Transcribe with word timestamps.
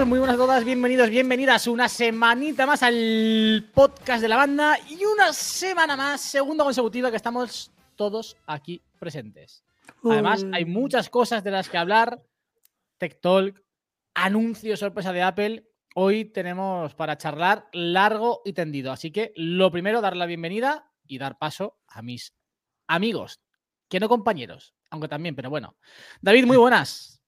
todos, 0.00 0.08
muy 0.08 0.18
buenas 0.18 0.36
a 0.36 0.38
todas, 0.38 0.64
bienvenidos, 0.64 1.10
bienvenidas 1.10 1.66
una 1.66 1.86
semanita 1.86 2.64
más 2.64 2.82
al 2.82 3.68
podcast 3.74 4.22
de 4.22 4.28
la 4.28 4.36
banda 4.36 4.78
y 4.88 5.04
una 5.04 5.30
semana 5.34 5.94
más, 5.94 6.22
segunda 6.22 6.64
consecutiva 6.64 7.10
que 7.10 7.18
estamos 7.18 7.70
todos 7.96 8.38
aquí 8.46 8.80
presentes. 8.98 9.62
Además, 10.02 10.46
hay 10.54 10.64
muchas 10.64 11.10
cosas 11.10 11.44
de 11.44 11.50
las 11.50 11.68
que 11.68 11.76
hablar, 11.76 12.22
Tech 12.96 13.20
Talk, 13.20 13.62
anuncio 14.14 14.74
sorpresa 14.78 15.12
de 15.12 15.20
Apple. 15.20 15.68
Hoy 15.94 16.24
tenemos 16.24 16.94
para 16.94 17.18
charlar 17.18 17.68
largo 17.74 18.40
y 18.46 18.54
tendido, 18.54 18.92
así 18.92 19.10
que 19.10 19.34
lo 19.36 19.70
primero, 19.70 20.00
dar 20.00 20.16
la 20.16 20.24
bienvenida 20.24 20.90
y 21.06 21.18
dar 21.18 21.36
paso 21.36 21.78
a 21.88 22.00
mis 22.00 22.34
amigos, 22.86 23.42
que 23.86 24.00
no 24.00 24.08
compañeros, 24.08 24.74
aunque 24.88 25.08
también, 25.08 25.36
pero 25.36 25.50
bueno. 25.50 25.76
David, 26.22 26.46
muy 26.46 26.56
buenas. 26.56 27.19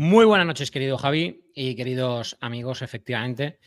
Muy 0.00 0.24
buenas 0.24 0.46
noches, 0.46 0.70
querido 0.70 0.96
Javi 0.96 1.44
y 1.54 1.76
queridos 1.76 2.38
amigos, 2.40 2.80
efectivamente. 2.80 3.58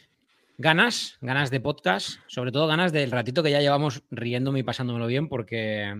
Ganas, 0.57 1.19
ganas 1.21 1.51
de 1.51 1.59
podcast, 1.59 2.17
sobre 2.25 2.51
todo 2.51 2.65
ganas 2.65 2.91
del 2.91 3.11
ratito 3.11 3.43
que 3.43 3.51
ya 3.51 3.61
llevamos 3.61 4.01
riéndome 4.09 4.61
y 4.61 4.63
pasándomelo 4.63 5.05
bien, 5.05 5.29
porque 5.29 5.93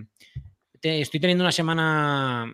estoy 0.82 1.20
teniendo 1.20 1.44
una 1.44 1.52
semana 1.52 2.52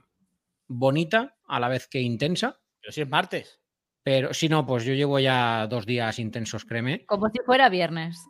bonita 0.69 1.39
a 1.49 1.59
la 1.59 1.69
vez 1.69 1.89
que 1.89 2.03
intensa. 2.03 2.61
Pero 2.83 2.93
si 2.93 3.01
es 3.01 3.09
martes. 3.09 3.63
Pero 4.03 4.35
si 4.35 4.51
no, 4.51 4.67
pues 4.67 4.85
yo 4.85 4.93
llevo 4.93 5.19
ya 5.19 5.67
dos 5.67 5.87
días 5.87 6.19
intensos, 6.19 6.67
créeme. 6.67 7.07
Como 7.07 7.31
si 7.31 7.39
fuera 7.47 7.71
viernes. 7.71 8.23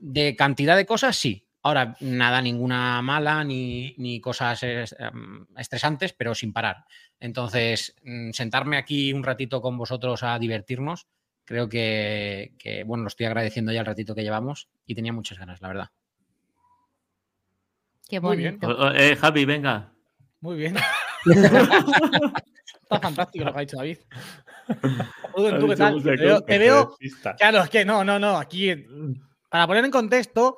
De 0.00 0.34
cantidad 0.36 0.74
de 0.74 0.86
cosas, 0.86 1.16
sí. 1.16 1.47
Ahora, 1.68 1.94
nada, 2.00 2.40
ninguna 2.40 3.02
mala 3.02 3.44
ni, 3.44 3.94
ni 3.98 4.22
cosas 4.22 4.62
em, 4.62 5.44
estresantes, 5.54 6.14
pero 6.14 6.34
sin 6.34 6.50
parar. 6.50 6.86
Entonces, 7.20 7.94
mm, 8.04 8.30
sentarme 8.30 8.78
aquí 8.78 9.12
un 9.12 9.22
ratito 9.22 9.60
con 9.60 9.76
vosotros 9.76 10.22
a 10.22 10.38
divertirnos, 10.38 11.06
creo 11.44 11.68
que, 11.68 12.54
bueno, 12.86 13.02
lo 13.02 13.08
estoy 13.08 13.26
agradeciendo 13.26 13.70
ya 13.70 13.80
el 13.80 13.86
ratito 13.86 14.14
que 14.14 14.22
llevamos 14.22 14.70
y 14.86 14.94
tenía 14.94 15.12
muchas 15.12 15.38
ganas, 15.38 15.60
la 15.60 15.68
verdad. 15.68 15.90
Qué 18.08 18.18
bonito. 18.18 18.66
Muy 18.66 18.76
bien. 18.76 18.96
Eh, 18.96 19.16
Javi, 19.16 19.44
venga. 19.44 19.92
Muy 20.40 20.56
bien. 20.56 20.74
Está 22.82 22.98
fantástico 22.98 23.44
lo 23.44 23.52
que 23.52 23.58
ha 23.58 23.60
dicho 23.60 23.76
David. 23.76 23.98
¿tú 25.60 25.68
qué 25.68 25.76
tal? 25.76 26.02
Te 26.02 26.58
veo, 26.58 26.96
Claro, 27.36 27.62
es 27.62 27.68
que 27.68 27.84
no, 27.84 28.02
no, 28.04 28.18
no. 28.18 28.38
Aquí, 28.38 28.74
para 29.50 29.66
poner 29.66 29.84
en 29.84 29.90
contexto, 29.90 30.56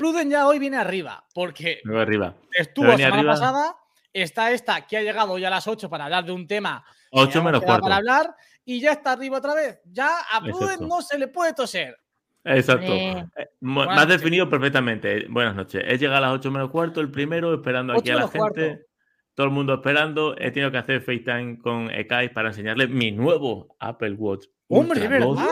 Pruden 0.00 0.30
ya 0.30 0.46
hoy 0.46 0.58
viene 0.58 0.78
arriba, 0.78 1.24
porque 1.34 1.82
arriba. 1.84 2.34
estuvo 2.56 2.86
la 2.86 2.96
semana 2.96 3.22
pasada 3.22 3.76
Está 4.12 4.50
esta 4.50 4.86
que 4.86 4.96
ha 4.96 5.02
llegado 5.02 5.38
ya 5.38 5.48
a 5.48 5.50
las 5.50 5.68
8 5.68 5.88
para 5.88 6.04
hablar 6.04 6.24
de 6.24 6.32
un 6.32 6.46
tema 6.46 6.84
8 7.12 7.42
menos 7.44 7.62
cuarto. 7.62 7.82
para 7.82 7.96
hablar 7.96 8.34
y 8.64 8.80
ya 8.80 8.92
está 8.92 9.12
arriba 9.12 9.38
otra 9.38 9.54
vez. 9.54 9.80
Ya 9.84 10.08
a 10.32 10.40
Pruden 10.40 10.88
no 10.88 11.00
se 11.00 11.18
le 11.18 11.28
puede 11.28 11.54
toser. 11.54 11.96
Exacto. 12.42 12.92
Eh, 12.92 13.24
más 13.60 14.08
definido 14.08 14.48
perfectamente. 14.48 15.26
Buenas 15.28 15.54
noches. 15.54 15.84
He 15.86 15.98
llegado 15.98 16.16
a 16.18 16.20
las 16.28 16.32
8 16.32 16.50
menos 16.50 16.70
cuarto, 16.70 17.00
el 17.00 17.10
primero, 17.10 17.54
esperando 17.54 17.92
aquí 17.92 18.10
a 18.10 18.16
la 18.16 18.28
gente. 18.28 18.86
Todo 19.34 19.46
el 19.46 19.52
mundo 19.52 19.74
esperando. 19.74 20.34
He 20.38 20.50
tenido 20.50 20.72
que 20.72 20.78
hacer 20.78 21.02
FaceTime 21.02 21.58
con 21.58 21.90
Ekai 21.90 22.32
para 22.32 22.48
enseñarle 22.48 22.88
mi 22.88 23.12
nuevo 23.12 23.76
Apple 23.78 24.14
Watch. 24.14 24.46
¡Hombre, 24.68 25.04
es 25.04 25.10
verdad! 25.10 25.46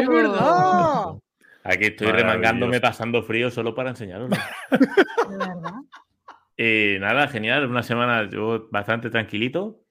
¡Es 0.00 0.08
verdad! 0.08 1.18
Aquí 1.68 1.84
estoy 1.84 2.10
remangándome 2.12 2.80
pasando 2.80 3.22
frío 3.22 3.50
solo 3.50 3.74
para 3.74 3.90
enseñarlo. 3.90 4.28
¿De 5.28 5.36
verdad? 5.36 5.72
Y 6.56 6.96
nada, 6.98 7.28
genial. 7.28 7.68
Una 7.68 7.82
semana 7.82 8.28
yo 8.30 8.68
bastante 8.70 9.10
tranquilito 9.10 9.84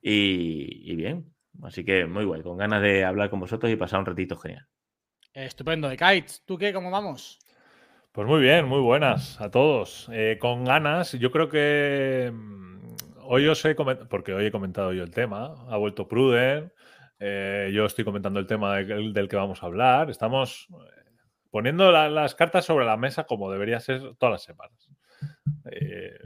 y, 0.00 0.96
bien. 0.96 1.26
Así 1.62 1.84
que 1.84 2.06
muy 2.06 2.24
guay, 2.24 2.42
con 2.42 2.56
ganas 2.56 2.80
de 2.80 3.04
hablar 3.04 3.28
con 3.28 3.40
vosotros 3.40 3.70
y 3.70 3.76
pasar 3.76 4.00
un 4.00 4.06
ratito 4.06 4.38
genial. 4.38 4.66
Estupendo. 5.34 5.90
De 5.90 5.98
Kites, 5.98 6.44
¿tú 6.46 6.56
qué? 6.56 6.72
¿Cómo 6.72 6.90
vamos? 6.90 7.38
Pues 8.10 8.26
muy 8.26 8.40
bien, 8.40 8.66
muy 8.66 8.80
buenas 8.80 9.38
a 9.38 9.50
todos. 9.50 10.08
Eh, 10.12 10.38
con 10.40 10.64
ganas, 10.64 11.12
yo 11.12 11.30
creo 11.30 11.50
que 11.50 12.32
mm, 12.32 12.96
hoy 13.24 13.46
os 13.48 13.62
he 13.66 13.76
comentado, 13.76 14.08
porque 14.08 14.32
hoy 14.32 14.46
he 14.46 14.50
comentado 14.50 14.94
yo 14.94 15.02
el 15.02 15.10
tema, 15.10 15.66
ha 15.68 15.76
vuelto 15.76 16.08
Pruden, 16.08 16.72
eh, 17.24 17.70
yo 17.72 17.86
estoy 17.86 18.04
comentando 18.04 18.40
el 18.40 18.46
tema 18.46 18.78
del, 18.78 19.28
que 19.28 19.36
vamos 19.36 19.62
a 19.62 19.66
hablar, 19.66 20.10
estamos 20.10 20.68
poniendo 21.52 21.92
las 21.92 22.34
cartas 22.34 22.64
sobre 22.64 22.86
la 22.86 22.96
mesa 22.96 23.24
como 23.24 23.52
debería 23.52 23.78
ser 23.78 24.00
todas 24.16 24.32
las 24.32 24.42
semanas. 24.42 24.88
Eh, 25.70 26.18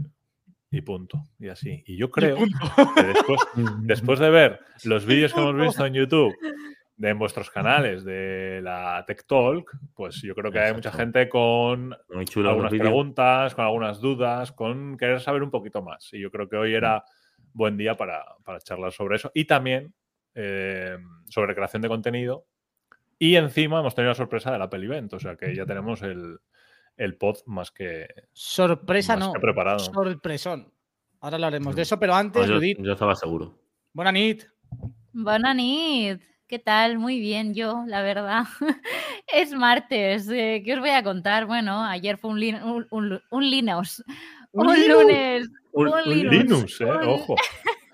y 0.71 0.81
punto. 0.83 1.25
Y 1.39 1.49
así. 1.49 1.83
Y 1.85 1.97
yo 1.97 2.11
creo 2.11 2.37
que 2.37 3.03
después, 3.03 3.41
después 3.83 4.19
de 4.21 4.31
ver 4.31 4.61
los 4.85 5.05
vídeos 5.05 5.35
que 5.35 5.41
hemos 5.41 5.61
visto 5.61 5.85
en 5.85 5.95
YouTube 5.95 6.35
de 6.97 7.11
en 7.11 7.19
vuestros 7.19 7.51
canales 7.51 8.05
de 8.05 8.61
la 8.63 9.05
Tech 9.05 9.27
Talk, 9.27 9.71
pues 9.95 10.23
yo 10.23 10.35
creo 10.35 10.53
que 10.53 10.61
hay 10.61 10.73
mucha 10.73 10.93
gente 10.93 11.29
con 11.29 11.95
algunas 12.37 12.71
preguntas, 12.71 13.55
con 13.55 13.65
algunas 13.65 14.01
dudas, 14.01 14.53
con 14.53 14.97
querer 14.97 15.21
saber 15.21 15.43
un 15.43 15.51
poquito 15.51 15.83
más. 15.83 16.09
Y 16.13 16.21
yo 16.21 16.31
creo 16.31 16.49
que 16.49 16.57
hoy 16.57 16.73
era 16.73 17.05
buen 17.53 17.77
día 17.77 17.97
para, 17.97 18.25
charlar 18.63 18.93
sobre 18.93 19.17
eso. 19.17 19.33
Y 19.35 19.45
también 19.45 19.93
eh, 20.35 20.97
sobre 21.29 21.55
creación 21.57 21.83
de 21.83 21.89
contenido. 21.89 22.47
Y 23.19 23.37
encima 23.37 23.81
hemos 23.81 23.95
tenido 23.95 24.11
la 24.11 24.17
sorpresa 24.17 24.53
del 24.53 24.63
Apple 24.63 24.85
Event, 24.85 25.13
o 25.15 25.19
sea 25.19 25.37
que 25.37 25.55
ya 25.55 25.65
tenemos 25.65 26.03
el, 26.03 26.39
el 26.97 27.17
pod 27.17 27.39
más 27.47 27.71
que. 27.71 28.07
Sorpresa 28.33 29.17
no. 29.17 29.33
preparado. 29.33 29.79
Sorpresón. 29.79 30.73
Ahora 31.21 31.37
hablaremos 31.37 31.75
de 31.75 31.83
eso, 31.83 31.99
pero 31.99 32.15
antes, 32.15 32.47
yo, 32.47 32.61
yo, 32.61 32.93
estaba 32.93 33.15
seguro. 33.15 33.59
Buena 33.93 34.13
nit. 34.13 34.45
Buena 35.13 35.55
nit. 35.55 36.21
¿Qué 36.47 36.59
tal? 36.61 36.99
Muy 36.99 37.19
bien, 37.19 37.55
yo, 37.55 37.85
la 37.87 38.03
verdad. 38.03 38.45
es 39.33 39.53
martes. 39.53 40.29
Eh, 40.29 40.63
¿Qué 40.65 40.75
os 40.75 40.81
voy 40.81 40.91
a 40.91 41.03
contar? 41.03 41.47
Bueno, 41.47 41.83
ayer 41.85 42.19
fue 42.19 42.31
un, 42.31 42.39
un, 42.63 42.87
un, 42.91 43.21
un 43.31 43.51
Linux. 43.51 44.05
Un, 44.53 44.89
lunes. 44.89 45.49
Un, 45.73 45.91
Linux, 46.05 46.81
eh, 46.81 46.85
ojo. 46.85 47.35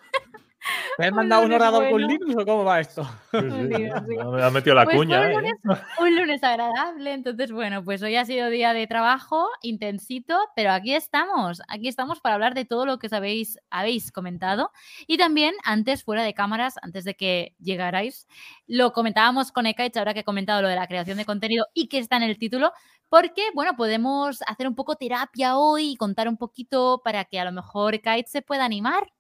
¿Me 0.98 1.06
has 1.06 1.12
mandado 1.12 1.44
un 1.44 1.52
orador 1.52 1.90
con 1.90 2.02
Linux 2.02 2.34
o 2.36 2.44
cómo 2.44 2.64
va 2.64 2.80
esto? 2.80 3.08
Me 3.32 4.42
ha 4.42 4.50
metido 4.50 4.74
la 4.74 4.84
pues 4.84 4.96
cuña. 4.96 5.20
Un 5.20 5.32
lunes, 5.32 5.52
¿eh? 5.52 6.02
un 6.02 6.16
lunes, 6.16 6.44
agradable. 6.44 7.12
Entonces, 7.12 7.52
bueno, 7.52 7.82
pues 7.84 8.02
hoy 8.02 8.16
ha 8.16 8.24
sido 8.24 8.50
día 8.50 8.72
de 8.74 8.86
trabajo 8.86 9.48
intensito, 9.62 10.36
pero 10.54 10.72
aquí 10.72 10.94
estamos. 10.94 11.62
Aquí 11.68 11.88
estamos 11.88 12.20
para 12.20 12.34
hablar 12.34 12.54
de 12.54 12.64
todo 12.64 12.86
lo 12.86 12.98
que 12.98 13.06
os 13.06 13.12
habéis, 13.12 13.58
habéis 13.70 14.12
comentado. 14.12 14.70
Y 15.06 15.16
también, 15.16 15.54
antes, 15.64 16.04
fuera 16.04 16.22
de 16.22 16.34
cámaras, 16.34 16.74
antes 16.82 17.04
de 17.04 17.14
que 17.14 17.54
llegarais, 17.58 18.28
lo 18.66 18.92
comentábamos 18.92 19.52
con 19.52 19.66
Ekaich, 19.66 19.96
ahora 19.96 20.14
que 20.14 20.20
he 20.20 20.24
comentado 20.24 20.62
lo 20.62 20.68
de 20.68 20.76
la 20.76 20.86
creación 20.86 21.16
de 21.16 21.24
contenido 21.24 21.66
y 21.74 21.88
que 21.88 21.98
está 21.98 22.16
en 22.16 22.24
el 22.24 22.38
título, 22.38 22.72
porque, 23.08 23.42
bueno, 23.54 23.76
podemos 23.76 24.40
hacer 24.46 24.66
un 24.66 24.74
poco 24.74 24.96
terapia 24.96 25.56
hoy 25.56 25.92
y 25.92 25.96
contar 25.96 26.28
un 26.28 26.36
poquito 26.36 27.00
para 27.04 27.24
que 27.24 27.38
a 27.40 27.44
lo 27.44 27.52
mejor 27.52 27.94
Ekaich 27.94 28.26
se 28.26 28.42
pueda 28.42 28.64
animar. 28.64 29.12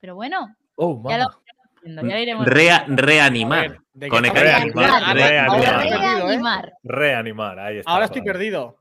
Pero 0.00 0.14
bueno, 0.16 0.56
Oh, 0.84 1.00
ya 1.08 1.18
lo, 1.18 1.28
reanimar. 2.02 2.48
reanimar. 2.88 3.78
Reanimar. 5.14 6.72
Reanimar. 6.82 7.58
Ahí 7.60 7.78
está. 7.78 7.90
Ahora 7.92 8.06
estoy 8.06 8.22
perdido. 8.22 8.78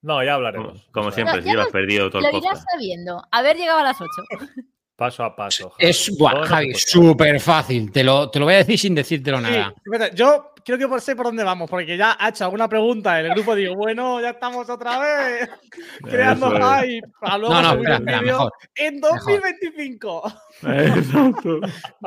No, 0.00 0.24
ya 0.24 0.34
hablaremos. 0.34 0.88
Como, 0.90 1.10
siempre, 1.10 1.42
si 1.42 1.50
llevas 1.50 1.68
perdido 1.68 2.08
todo 2.08 2.26
el 2.26 2.32
Lo 2.32 2.38
irás 2.38 2.64
sabiendo. 2.72 3.22
Haber 3.30 3.58
llegado 3.58 3.80
a 3.80 3.82
las 3.82 4.00
8. 4.00 4.10
Paso 4.96 5.24
a 5.24 5.34
paso. 5.34 5.74
Es, 5.76 6.08
Javi, 6.46 6.72
súper 6.74 7.40
fácil. 7.40 7.90
Te 7.90 8.04
lo, 8.04 8.30
te 8.30 8.38
lo 8.38 8.44
voy 8.44 8.54
a 8.54 8.58
decir 8.58 8.78
sin 8.78 8.94
decírtelo 8.94 9.40
nada. 9.40 9.74
Yo 10.14 10.54
creo 10.64 10.78
que 10.78 10.86
por 10.86 11.00
sé 11.00 11.16
por 11.16 11.26
dónde 11.26 11.42
vamos, 11.42 11.68
porque 11.68 11.96
ya 11.96 12.16
ha 12.18 12.28
hecho 12.28 12.44
alguna 12.44 12.68
pregunta 12.68 13.18
en 13.18 13.26
el 13.26 13.32
grupo. 13.34 13.56
Digo, 13.56 13.74
bueno, 13.74 14.20
ya 14.20 14.30
estamos 14.30 14.70
otra 14.70 15.00
vez 15.00 15.50
creando 16.02 16.48
hype. 16.50 17.08
Para 17.20 17.38
luego 17.38 17.54
no, 17.54 17.62
no, 17.62 17.72
espera, 17.72 17.96
espera, 17.96 18.22
mejor, 18.22 18.52
en 18.76 19.00
2025. 19.00 20.32
Exacto. 20.62 21.60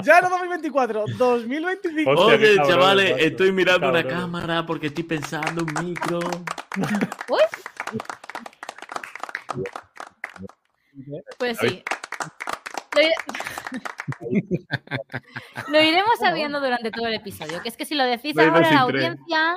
ya 0.04 0.22
no 0.22 0.30
2024, 0.30 1.06
2025. 1.18 2.12
Oye, 2.12 2.56
chavales, 2.66 3.16
estoy 3.20 3.52
mirando 3.52 3.90
una 3.90 4.08
cámara 4.08 4.66
porque 4.66 4.88
estoy 4.88 5.04
pensando 5.04 5.64
un 5.64 5.86
micro. 5.86 6.20
Pues 11.38 11.58
sí. 11.60 11.84
Lo 15.70 15.82
iremos 15.82 16.20
sabiendo 16.20 16.60
durante 16.60 16.92
todo 16.92 17.08
el 17.08 17.16
episodio. 17.16 17.62
Que 17.62 17.70
es 17.70 17.78
que 17.78 17.86
si 17.86 17.96
lo 17.96 18.04
decís 18.04 18.38
ahora 18.38 18.70
a 18.70 18.74
la 18.74 18.80
audiencia, 18.82 19.56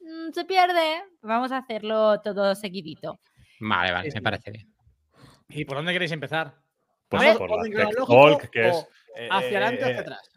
mm, 0.00 0.32
se 0.32 0.44
pierde. 0.44 1.02
Vamos 1.22 1.52
a 1.52 1.58
hacerlo 1.58 2.20
todo 2.20 2.54
seguidito. 2.54 3.20
Vale, 3.60 3.92
vale, 3.92 4.10
me 4.14 4.22
parece 4.22 4.50
bien. 4.50 4.74
¿Y 5.48 5.64
por 5.64 5.76
dónde 5.76 5.92
queréis 5.92 6.12
empezar? 6.12 6.54
Pues 7.08 7.36
por 7.36 7.50
la 7.50 8.38
que 8.50 8.68
es. 8.68 8.86
¿Hacia 9.30 9.58
adelante 9.58 9.84
o 9.84 9.86
hacia 9.86 10.00
atrás? 10.00 10.30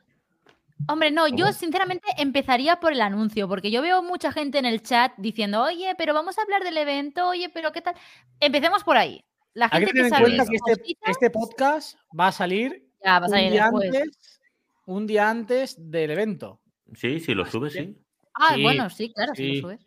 Hombre, 0.88 1.12
no, 1.12 1.28
yo 1.28 1.54
sinceramente 1.54 2.08
empezaría 2.18 2.80
por 2.80 2.92
el 2.92 3.02
anuncio, 3.02 3.48
porque 3.48 3.72
yo 3.72 3.82
veo 3.82 4.04
mucha 4.04 4.34
gente 4.34 4.58
en 4.58 4.66
el 4.66 4.82
chat 4.82 5.14
diciendo, 5.18 5.64
oye, 5.64 5.96
pero 5.98 6.14
vamos 6.14 6.38
a 6.38 6.42
hablar 6.42 6.64
del 6.64 6.78
evento, 6.78 7.30
oye, 7.30 7.50
pero 7.50 7.72
¿qué 7.72 7.82
tal? 7.82 7.96
Empecemos 8.40 8.84
por 8.84 8.98
ahí. 8.98 9.24
Hay 9.72 9.86
que 9.86 9.92
tener 9.94 10.12
en 10.14 10.20
cuenta 10.20 10.46
que 10.46 10.56
este, 10.56 10.96
este, 11.06 11.30
podcast 11.30 11.98
va 12.18 12.28
a 12.28 12.32
salir, 12.32 12.90
ya, 13.04 13.20
va 13.20 13.26
a 13.28 13.30
salir 13.30 13.60
antes 13.62 14.40
un 14.86 15.06
día 15.08 15.30
antes 15.30 15.76
del 15.80 16.12
evento. 16.12 16.60
Sí, 16.96 17.20
si 17.20 17.34
lo 17.34 17.46
sube, 17.46 17.70
sí. 17.70 17.98
Ah, 18.34 18.54
Sí, 18.56 18.64
bueno, 18.64 18.90
sí, 18.90 19.14
claro, 19.14 19.34
sí. 19.36 19.44
si 19.44 19.62
lo 19.62 19.68
subes. 19.70 19.80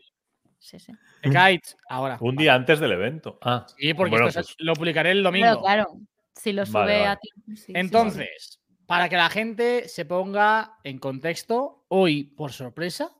Sí, 0.58 0.78
sí. 0.78 0.92
Kites, 1.22 1.76
ahora. 1.88 2.16
Un 2.20 2.36
día 2.36 2.54
antes 2.54 2.78
del 2.80 2.92
evento. 2.92 3.38
Ah, 3.42 3.66
Sí, 3.76 3.92
porque 3.94 4.10
bueno, 4.10 4.28
esto 4.28 4.40
es- 4.40 4.46
pues, 4.46 4.56
lo 4.58 4.72
publicaré 4.74 5.10
el 5.12 5.22
domingo. 5.22 5.60
claro. 5.60 5.86
Si 6.34 6.52
lo 6.52 6.66
sube 6.66 6.80
Vale, 6.80 6.92
vale. 6.98 7.06
a 7.06 7.16
ti. 7.16 7.28
sí, 7.46 7.56
sí, 7.56 7.72
Entonces, 7.74 8.60
para 8.86 9.08
que 9.08 9.16
la 9.16 9.30
gente 9.30 9.88
se 9.88 10.04
ponga 10.04 10.78
en 10.84 10.98
contexto, 10.98 11.84
hoy, 11.88 12.24
por 12.24 12.52
sorpresa, 12.52 13.10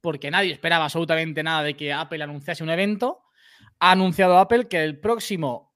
porque 0.00 0.30
nadie 0.30 0.52
esperaba 0.52 0.84
absolutamente 0.84 1.42
nada 1.42 1.62
de 1.62 1.76
que 1.76 1.92
Apple 1.92 2.22
anunciase 2.22 2.62
un 2.64 2.70
evento, 2.70 3.22
ha 3.80 3.92
anunciado 3.92 4.38
Apple 4.38 4.66
que 4.68 4.82
el 4.82 4.98
próximo 4.98 5.67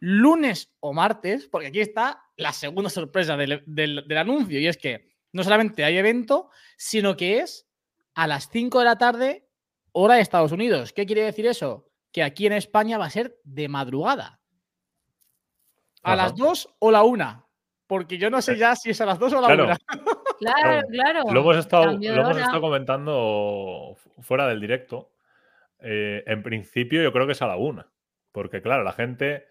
lunes 0.00 0.72
o 0.80 0.92
martes, 0.92 1.48
porque 1.48 1.68
aquí 1.68 1.80
está 1.80 2.22
la 2.36 2.52
segunda 2.52 2.90
sorpresa 2.90 3.36
del, 3.36 3.62
del- 3.66 4.04
del 4.06 4.18
anuncio, 4.18 4.58
y 4.60 4.66
es 4.66 4.76
que 4.76 5.08
no 5.32 5.42
solamente 5.42 5.84
hay 5.84 5.96
evento, 5.98 6.50
sino 6.76 7.16
que 7.16 7.38
es 7.40 7.68
a 8.14 8.26
las 8.26 8.48
5 8.50 8.78
de 8.78 8.84
la 8.84 8.96
tarde, 8.98 9.48
hora 9.92 10.14
de 10.14 10.20
Estados 10.20 10.52
Unidos. 10.52 10.92
¿Qué 10.92 11.06
quiere 11.06 11.22
decir 11.22 11.46
eso? 11.46 11.90
Que 12.12 12.22
aquí 12.22 12.46
en 12.46 12.52
España 12.54 12.98
va 12.98 13.06
a 13.06 13.10
ser 13.10 13.36
de 13.44 13.68
madrugada. 13.68 14.40
A 16.02 16.12
Ajá. 16.12 16.16
las 16.16 16.34
2 16.36 16.76
o 16.78 16.90
la 16.90 17.02
1. 17.02 17.48
Porque 17.86 18.18
yo 18.18 18.30
no 18.30 18.40
sé 18.42 18.56
ya 18.56 18.76
si 18.76 18.90
es 18.90 19.00
a 19.00 19.06
las 19.06 19.18
2 19.18 19.32
o 19.32 19.38
a 19.38 19.40
la 19.42 19.46
Claro. 19.48 19.64
1. 19.64 19.76
Claro, 20.38 20.86
claro. 20.88 21.22
Lo 21.32 21.40
hemos 21.40 21.56
estado, 21.56 21.86
lo 21.98 22.30
hemos 22.30 22.60
comentando 22.60 23.96
fu- 23.96 24.22
fuera 24.22 24.46
del 24.46 24.60
directo. 24.60 25.10
Eh, 25.80 26.22
en 26.28 26.44
principio, 26.44 27.02
yo 27.02 27.12
creo 27.12 27.26
que 27.26 27.32
es 27.32 27.42
a 27.42 27.48
la 27.48 27.56
una. 27.56 27.90
Porque, 28.30 28.62
claro, 28.62 28.84
la 28.84 28.92
gente 28.92 29.46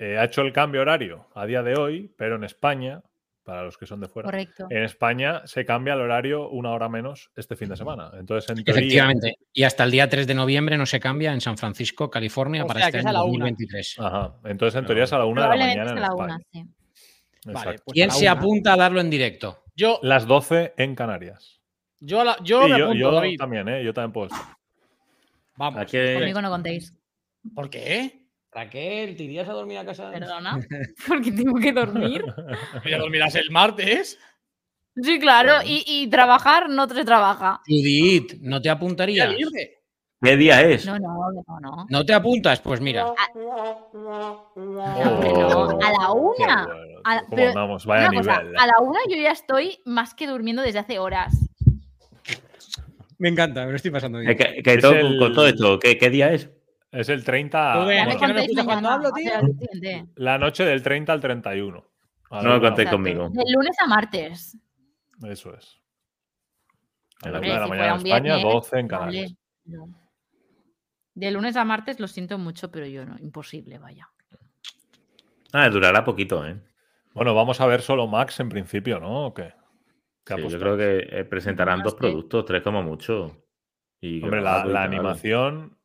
eh, 0.00 0.18
ha 0.18 0.24
hecho 0.24 0.42
el 0.42 0.52
cambio 0.52 0.80
horario 0.80 1.28
a 1.34 1.46
día 1.46 1.62
de 1.62 1.76
hoy, 1.78 2.12
pero 2.16 2.36
en 2.36 2.44
España, 2.44 3.02
para 3.44 3.62
los 3.64 3.76
que 3.78 3.86
son 3.86 4.00
de 4.00 4.08
fuera, 4.08 4.26
Correcto. 4.26 4.66
en 4.70 4.82
España 4.82 5.42
se 5.46 5.64
cambia 5.64 5.94
el 5.94 6.00
horario 6.00 6.48
una 6.48 6.70
hora 6.70 6.88
menos 6.88 7.30
este 7.36 7.54
fin 7.56 7.68
de 7.68 7.76
semana. 7.76 8.10
Entonces, 8.18 8.48
en 8.50 8.64
teoría, 8.64 8.80
Efectivamente. 8.80 9.34
Y 9.52 9.62
hasta 9.64 9.84
el 9.84 9.90
día 9.90 10.08
3 10.08 10.26
de 10.26 10.34
noviembre 10.34 10.76
no 10.76 10.86
se 10.86 11.00
cambia 11.00 11.32
en 11.32 11.40
San 11.40 11.56
Francisco, 11.58 12.10
California, 12.10 12.64
O 12.64 12.66
para 12.66 12.80
sea, 12.80 12.88
este 12.88 12.98
año 12.98 13.08
a 13.08 13.12
la 13.12 13.22
una. 13.22 13.30
2023. 13.46 13.96
Ajá, 13.98 14.34
entonces 14.44 14.78
en 14.78 14.86
teoría 14.86 15.04
es 15.04 15.12
a 15.12 15.18
la 15.18 15.24
una 15.26 15.42
de 15.42 15.48
la 15.48 15.66
mañana 15.66 15.90
en 15.92 15.98
a 15.98 16.00
la 16.00 16.06
España. 16.08 16.24
una, 16.34 16.38
sí. 16.52 16.64
Vale, 17.46 17.58
Exacto. 17.58 17.82
pues 17.84 17.92
a 17.92 17.94
¿Quién 17.94 18.08
la 18.08 18.14
se 18.14 18.24
una. 18.24 18.32
apunta 18.32 18.72
a 18.72 18.76
darlo 18.76 19.00
en 19.00 19.10
directo? 19.10 19.64
Yo, 19.74 19.98
Las 20.02 20.26
12 20.26 20.74
en 20.76 20.94
Canarias. 20.94 21.60
yo, 22.00 22.22
la- 22.24 22.36
yo 22.42 22.64
Sí, 22.64 22.70
me 22.72 22.78
yo, 22.78 22.84
apunto, 22.84 23.00
yo 23.00 23.12
David. 23.12 23.38
también, 23.38 23.68
¿eh? 23.68 23.82
Yo 23.84 23.92
también 23.94 24.12
puedo 24.12 24.26
estar. 24.26 24.42
Vamos. 25.56 25.80
¿A 25.80 25.86
qué- 25.86 26.14
Conmigo 26.18 26.40
no 26.42 26.50
contéis. 26.50 26.94
¿Por 27.54 27.68
qué? 27.70 28.19
Raquel, 28.52 29.16
¿te 29.16 29.22
irías 29.24 29.48
a 29.48 29.52
dormir 29.52 29.78
a 29.78 29.84
casa? 29.84 30.10
Perdona. 30.10 30.58
Porque 31.08 31.30
tengo 31.32 31.58
que 31.60 31.72
dormir. 31.72 32.24
Ya 32.90 32.98
dormirás 32.98 33.34
el 33.36 33.50
martes. 33.50 34.18
Sí, 35.00 35.20
claro. 35.20 35.62
Y, 35.64 35.84
y 35.86 36.08
trabajar 36.08 36.68
no 36.68 36.88
se 36.88 37.04
trabaja. 37.04 37.60
Judith, 37.66 38.34
¿no 38.40 38.60
te 38.60 38.68
apuntarías? 38.70 39.34
¿Qué 40.22 40.36
día 40.36 40.60
es? 40.62 40.84
No, 40.84 40.98
no, 40.98 41.30
no, 41.32 41.60
no. 41.60 41.86
¿No 41.88 42.04
te 42.04 42.12
apuntas? 42.12 42.60
Pues 42.60 42.80
mira, 42.80 43.06
Hombre, 43.06 45.32
no. 45.32 45.70
A 45.80 45.90
la 45.92 46.10
Oh, 46.10 46.34
una. 46.36 46.66
bueno, 46.66 47.00
A- 47.04 47.20
¿Cómo 47.20 47.36
pero 47.36 47.48
andamos? 47.48 47.86
Vaya 47.86 48.08
Una 48.10 48.18
cosa, 48.18 48.42
nivel. 48.42 48.56
a 48.58 48.66
la 48.66 48.72
una 48.82 48.98
yo 49.08 49.16
ya 49.16 49.30
estoy 49.30 49.78
más 49.86 50.12
que 50.14 50.26
durmiendo 50.26 50.60
desde 50.62 50.80
hace 50.80 50.98
horas. 50.98 51.32
me 53.18 53.28
encanta, 53.30 53.64
me 53.64 53.70
lo 53.70 53.76
estoy 53.76 53.90
pasando 53.90 54.20
Eh, 54.20 54.36
que- 54.36 54.62
que 54.62 54.74
Es 54.74 54.80
todo- 54.82 54.92
el- 54.94 55.18
Con 55.18 55.32
todo 55.34 55.46
esto, 55.46 55.78
¿qué, 55.78 55.96
qué 55.96 56.10
día 56.10 56.32
es? 56.32 56.50
Es 56.92 57.08
el 57.08 57.24
30. 57.24 57.74
Joder, 57.74 57.96
Ya 57.96 58.04
¿por 58.04 58.12
me 58.14 58.18
qué 58.20 58.26
no 58.26 58.28
me 58.28 58.34
contéis 58.34 58.44
escuchas 58.50 58.64
cuando 58.64 58.88
hablo, 58.88 59.12
tío? 59.12 59.32
La 60.16 60.38
noche 60.38 60.64
del 60.64 60.82
30 60.82 61.12
al 61.12 61.20
31. 61.20 61.84
A 62.30 62.36
la 62.36 62.42
No 62.42 62.54
la 62.54 62.60
contéis 62.60 62.90
conmigo. 62.90 63.28
De 63.30 63.44
lunes 63.52 63.76
a 63.80 63.86
martes. 63.86 64.58
Eso 65.24 65.54
es. 65.56 65.80
A 67.22 67.28
Hombre, 67.28 67.30
la 67.30 67.38
una 67.38 67.38
Hombre, 67.38 67.48
de 67.52 67.58
la 67.58 67.64
si 67.64 67.70
mañana 67.70 67.90
en 67.90 68.06
España, 68.06 68.34
viernes, 68.36 68.54
12 68.54 68.78
en 68.78 68.88
vale, 68.88 68.98
Canarias. 68.98 69.34
no. 69.64 69.88
De 71.14 71.30
lunes 71.32 71.56
a 71.56 71.64
martes 71.64 72.00
lo 72.00 72.08
siento 72.08 72.38
mucho, 72.38 72.70
pero 72.70 72.86
yo 72.86 73.04
no. 73.04 73.16
Imposible, 73.18 73.78
vaya. 73.78 74.08
Ah, 75.52 75.68
durará 75.68 76.04
poquito, 76.04 76.46
¿eh? 76.46 76.60
Bueno, 77.12 77.34
vamos 77.34 77.60
a 77.60 77.66
ver 77.66 77.82
solo 77.82 78.06
Max 78.06 78.40
en 78.40 78.48
principio, 78.48 79.00
¿no? 79.00 79.26
¿O 79.26 79.34
qué? 79.34 79.52
¿Qué 80.24 80.36
Sí, 80.36 80.48
yo 80.48 80.58
creo 80.58 80.76
que 80.76 80.98
eh, 81.10 81.24
presentarán 81.24 81.82
dos 81.82 81.94
productos, 81.94 82.44
tres 82.44 82.62
como 82.62 82.82
mucho. 82.82 83.44
Y 84.00 84.22
Hombre, 84.22 84.40
la, 84.40 84.64
la 84.64 84.84
animación 84.84 85.76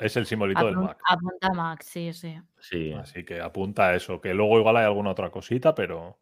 es 0.00 0.16
el 0.16 0.26
simbolito 0.26 0.64
del 0.66 0.76
Mac. 0.76 0.98
Apunta 1.08 1.52
Max, 1.52 1.86
sí, 1.86 2.12
sí. 2.12 2.36
Sí. 2.60 2.92
Así 2.92 3.24
que 3.24 3.40
apunta 3.40 3.88
a 3.88 3.94
eso. 3.94 4.20
Que 4.20 4.34
luego 4.34 4.58
igual 4.58 4.76
hay 4.78 4.84
alguna 4.84 5.10
otra 5.10 5.30
cosita, 5.30 5.74
pero 5.74 6.18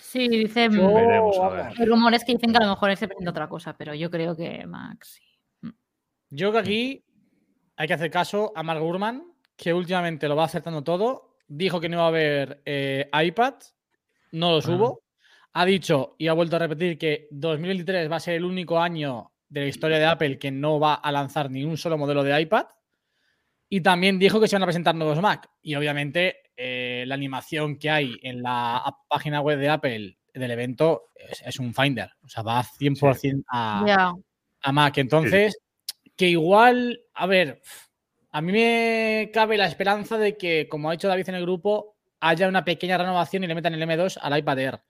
Sí, 0.00 0.28
dice. 0.28 0.68
Yo- 0.70 0.90
mm, 0.90 0.94
veremos 0.94 1.38
a 1.38 1.48
ver. 1.48 1.66
Hay 1.78 1.86
rumores 1.86 2.24
que 2.24 2.32
dicen 2.32 2.52
que 2.52 2.58
a 2.58 2.62
lo 2.66 2.70
mejor 2.70 2.90
él 2.90 2.96
se 2.96 3.08
presenta 3.08 3.30
otra 3.30 3.48
cosa, 3.48 3.76
pero 3.76 3.94
yo 3.94 4.10
creo 4.10 4.36
que 4.36 4.66
Max 4.66 5.18
sí. 5.18 5.70
Yo 6.30 6.50
creo 6.50 6.52
que 6.52 6.58
aquí 6.58 7.04
hay 7.76 7.86
que 7.88 7.94
hacer 7.94 8.10
caso 8.10 8.52
a 8.54 8.62
Mark 8.62 8.80
Gurman, 8.80 9.22
que 9.56 9.72
últimamente 9.72 10.28
lo 10.28 10.36
va 10.36 10.44
acertando 10.44 10.82
todo. 10.82 11.36
Dijo 11.48 11.80
que 11.80 11.88
no 11.88 11.96
iba 11.96 12.04
a 12.04 12.08
haber 12.08 12.62
eh, 12.64 13.08
iPad, 13.12 13.54
no 14.32 14.52
los 14.52 14.68
Ah. 14.68 14.72
hubo. 14.72 15.02
Ha 15.54 15.66
dicho 15.66 16.14
y 16.18 16.28
ha 16.28 16.32
vuelto 16.32 16.56
a 16.56 16.60
repetir 16.60 16.96
que 16.96 17.28
2023 17.30 18.10
va 18.10 18.16
a 18.16 18.20
ser 18.20 18.34
el 18.36 18.44
único 18.46 18.80
año 18.80 19.32
de 19.50 19.60
la 19.60 19.66
historia 19.66 19.98
de 19.98 20.06
Apple 20.06 20.38
que 20.38 20.50
no 20.50 20.80
va 20.80 20.94
a 20.94 21.12
lanzar 21.12 21.50
ni 21.50 21.64
un 21.64 21.76
solo 21.76 21.98
modelo 21.98 22.22
de 22.24 22.40
iPad. 22.40 22.66
Y 23.74 23.80
también 23.80 24.18
dijo 24.18 24.38
que 24.38 24.48
se 24.48 24.54
van 24.54 24.64
a 24.64 24.66
presentar 24.66 24.94
nuevos 24.94 25.18
Mac. 25.22 25.48
Y 25.62 25.74
obviamente 25.76 26.42
eh, 26.58 27.04
la 27.06 27.14
animación 27.14 27.78
que 27.78 27.88
hay 27.88 28.18
en 28.22 28.42
la 28.42 28.84
página 29.08 29.40
web 29.40 29.58
de 29.58 29.70
Apple 29.70 30.18
del 30.34 30.50
evento 30.50 31.04
es, 31.14 31.40
es 31.40 31.58
un 31.58 31.72
Finder. 31.72 32.10
O 32.22 32.28
sea, 32.28 32.42
va 32.42 32.62
100% 32.62 33.44
a, 33.50 33.82
Ya. 33.88 34.12
a 34.60 34.72
Mac. 34.72 34.98
Entonces, 34.98 35.56
que 36.14 36.28
igual, 36.28 37.00
a 37.14 37.26
ver, 37.26 37.62
a 38.30 38.42
mí 38.42 38.52
me 38.52 39.30
cabe 39.32 39.56
la 39.56 39.68
esperanza 39.68 40.18
de 40.18 40.36
que, 40.36 40.68
como 40.68 40.90
ha 40.90 40.92
dicho 40.92 41.08
David 41.08 41.30
en 41.30 41.36
el 41.36 41.42
grupo, 41.42 41.96
haya 42.20 42.48
una 42.48 42.66
pequeña 42.66 42.98
renovación 42.98 43.44
y 43.44 43.46
le 43.46 43.54
metan 43.54 43.72
el 43.72 43.80
M2 43.80 44.18
al 44.20 44.38
iPad 44.38 44.58
Air. 44.58 44.80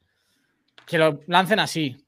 Que 0.88 0.98
lo 0.98 1.20
lancen 1.28 1.60
así. 1.60 2.04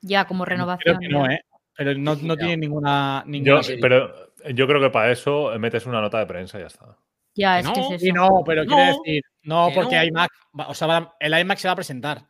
Ya, 0.00 0.24
como 0.24 0.46
renovación. 0.46 0.96
Creo 0.96 0.98
que 0.98 1.14
no. 1.14 1.30
¿eh? 1.30 1.44
Pero 1.76 1.94
no, 1.94 2.16
no 2.16 2.36
tiene 2.38 2.56
ninguna. 2.56 3.22
yo, 3.26 3.30
ninguna 3.30 3.62
serie. 3.62 3.82
pero 3.82 4.29
yo 4.54 4.66
creo 4.66 4.80
que 4.80 4.90
para 4.90 5.10
eso 5.12 5.50
metes 5.58 5.86
una 5.86 6.00
nota 6.00 6.18
de 6.18 6.26
prensa 6.26 6.58
y 6.58 6.62
ya 6.62 6.66
está. 6.66 6.96
Ya, 7.34 7.62
Que 7.62 7.68
es 7.68 7.74
que 7.74 7.80
no, 7.80 7.94
es 7.94 8.00
Sí, 8.00 8.12
no, 8.12 8.42
pero 8.44 8.64
quiere 8.64 8.86
decir, 8.86 9.22
no, 9.42 9.68
que 9.68 9.74
porque 9.74 9.96
no. 9.96 10.04
iMac, 10.04 10.30
o 10.68 10.74
sea, 10.74 11.12
el 11.20 11.38
iMac 11.38 11.58
se 11.58 11.68
va 11.68 11.72
a 11.72 11.76
presentar. 11.76 12.22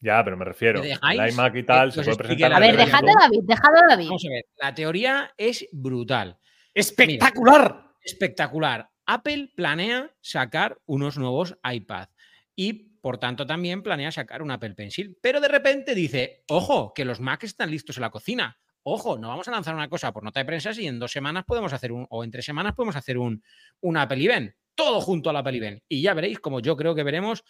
Ya, 0.00 0.22
pero 0.22 0.36
me 0.36 0.44
refiero. 0.44 0.80
¿Me 0.80 0.92
El 0.92 1.30
iMac 1.30 1.54
y 1.54 1.58
que 1.58 1.62
tal 1.64 1.88
os 1.88 1.94
se 1.94 2.00
puede 2.02 2.12
explique 2.12 2.46
presentar. 2.46 2.62
A 2.62 2.66
ver, 2.66 2.76
dejad 2.76 3.02
a 3.02 3.20
David, 3.20 3.40
dejad 3.42 3.76
a 3.76 3.86
David. 3.88 4.06
Vamos 4.06 4.24
a 4.24 4.28
ver, 4.30 4.44
la 4.56 4.74
teoría 4.74 5.34
es 5.36 5.66
brutal, 5.72 6.38
¡Espectacular! 6.74 7.86
espectacular. 8.02 8.88
Apple 9.06 9.52
planea 9.54 10.12
sacar 10.20 10.78
unos 10.86 11.18
nuevos 11.18 11.56
iPad 11.64 12.08
y 12.54 12.96
por 13.00 13.18
tanto 13.18 13.46
también 13.46 13.82
planea 13.82 14.10
sacar 14.10 14.42
un 14.42 14.50
Apple 14.50 14.74
Pencil, 14.74 15.16
pero 15.20 15.40
de 15.40 15.48
repente 15.48 15.94
dice, 15.94 16.44
ojo, 16.48 16.92
que 16.92 17.04
los 17.04 17.20
Macs 17.20 17.44
están 17.44 17.70
listos 17.70 17.96
en 17.98 18.00
la 18.00 18.10
cocina. 18.10 18.58
Ojo, 18.88 19.18
no 19.18 19.26
vamos 19.26 19.48
a 19.48 19.50
lanzar 19.50 19.74
una 19.74 19.88
cosa 19.88 20.12
por 20.12 20.22
nota 20.22 20.38
de 20.38 20.44
prensa 20.44 20.72
si 20.72 20.86
en 20.86 21.00
dos 21.00 21.10
semanas 21.10 21.44
podemos 21.44 21.72
hacer 21.72 21.90
un, 21.90 22.06
o 22.08 22.22
en 22.22 22.30
tres 22.30 22.44
semanas 22.44 22.72
podemos 22.72 22.94
hacer 22.94 23.18
un, 23.18 23.42
un 23.80 23.96
Apple 23.96 24.22
Event. 24.24 24.54
Todo 24.76 25.00
junto 25.00 25.28
al 25.28 25.36
Apple 25.36 25.56
Event. 25.56 25.82
Y 25.88 26.02
ya 26.02 26.14
veréis, 26.14 26.38
como 26.38 26.60
yo 26.60 26.76
creo 26.76 26.94
que 26.94 27.02
veremos, 27.02 27.42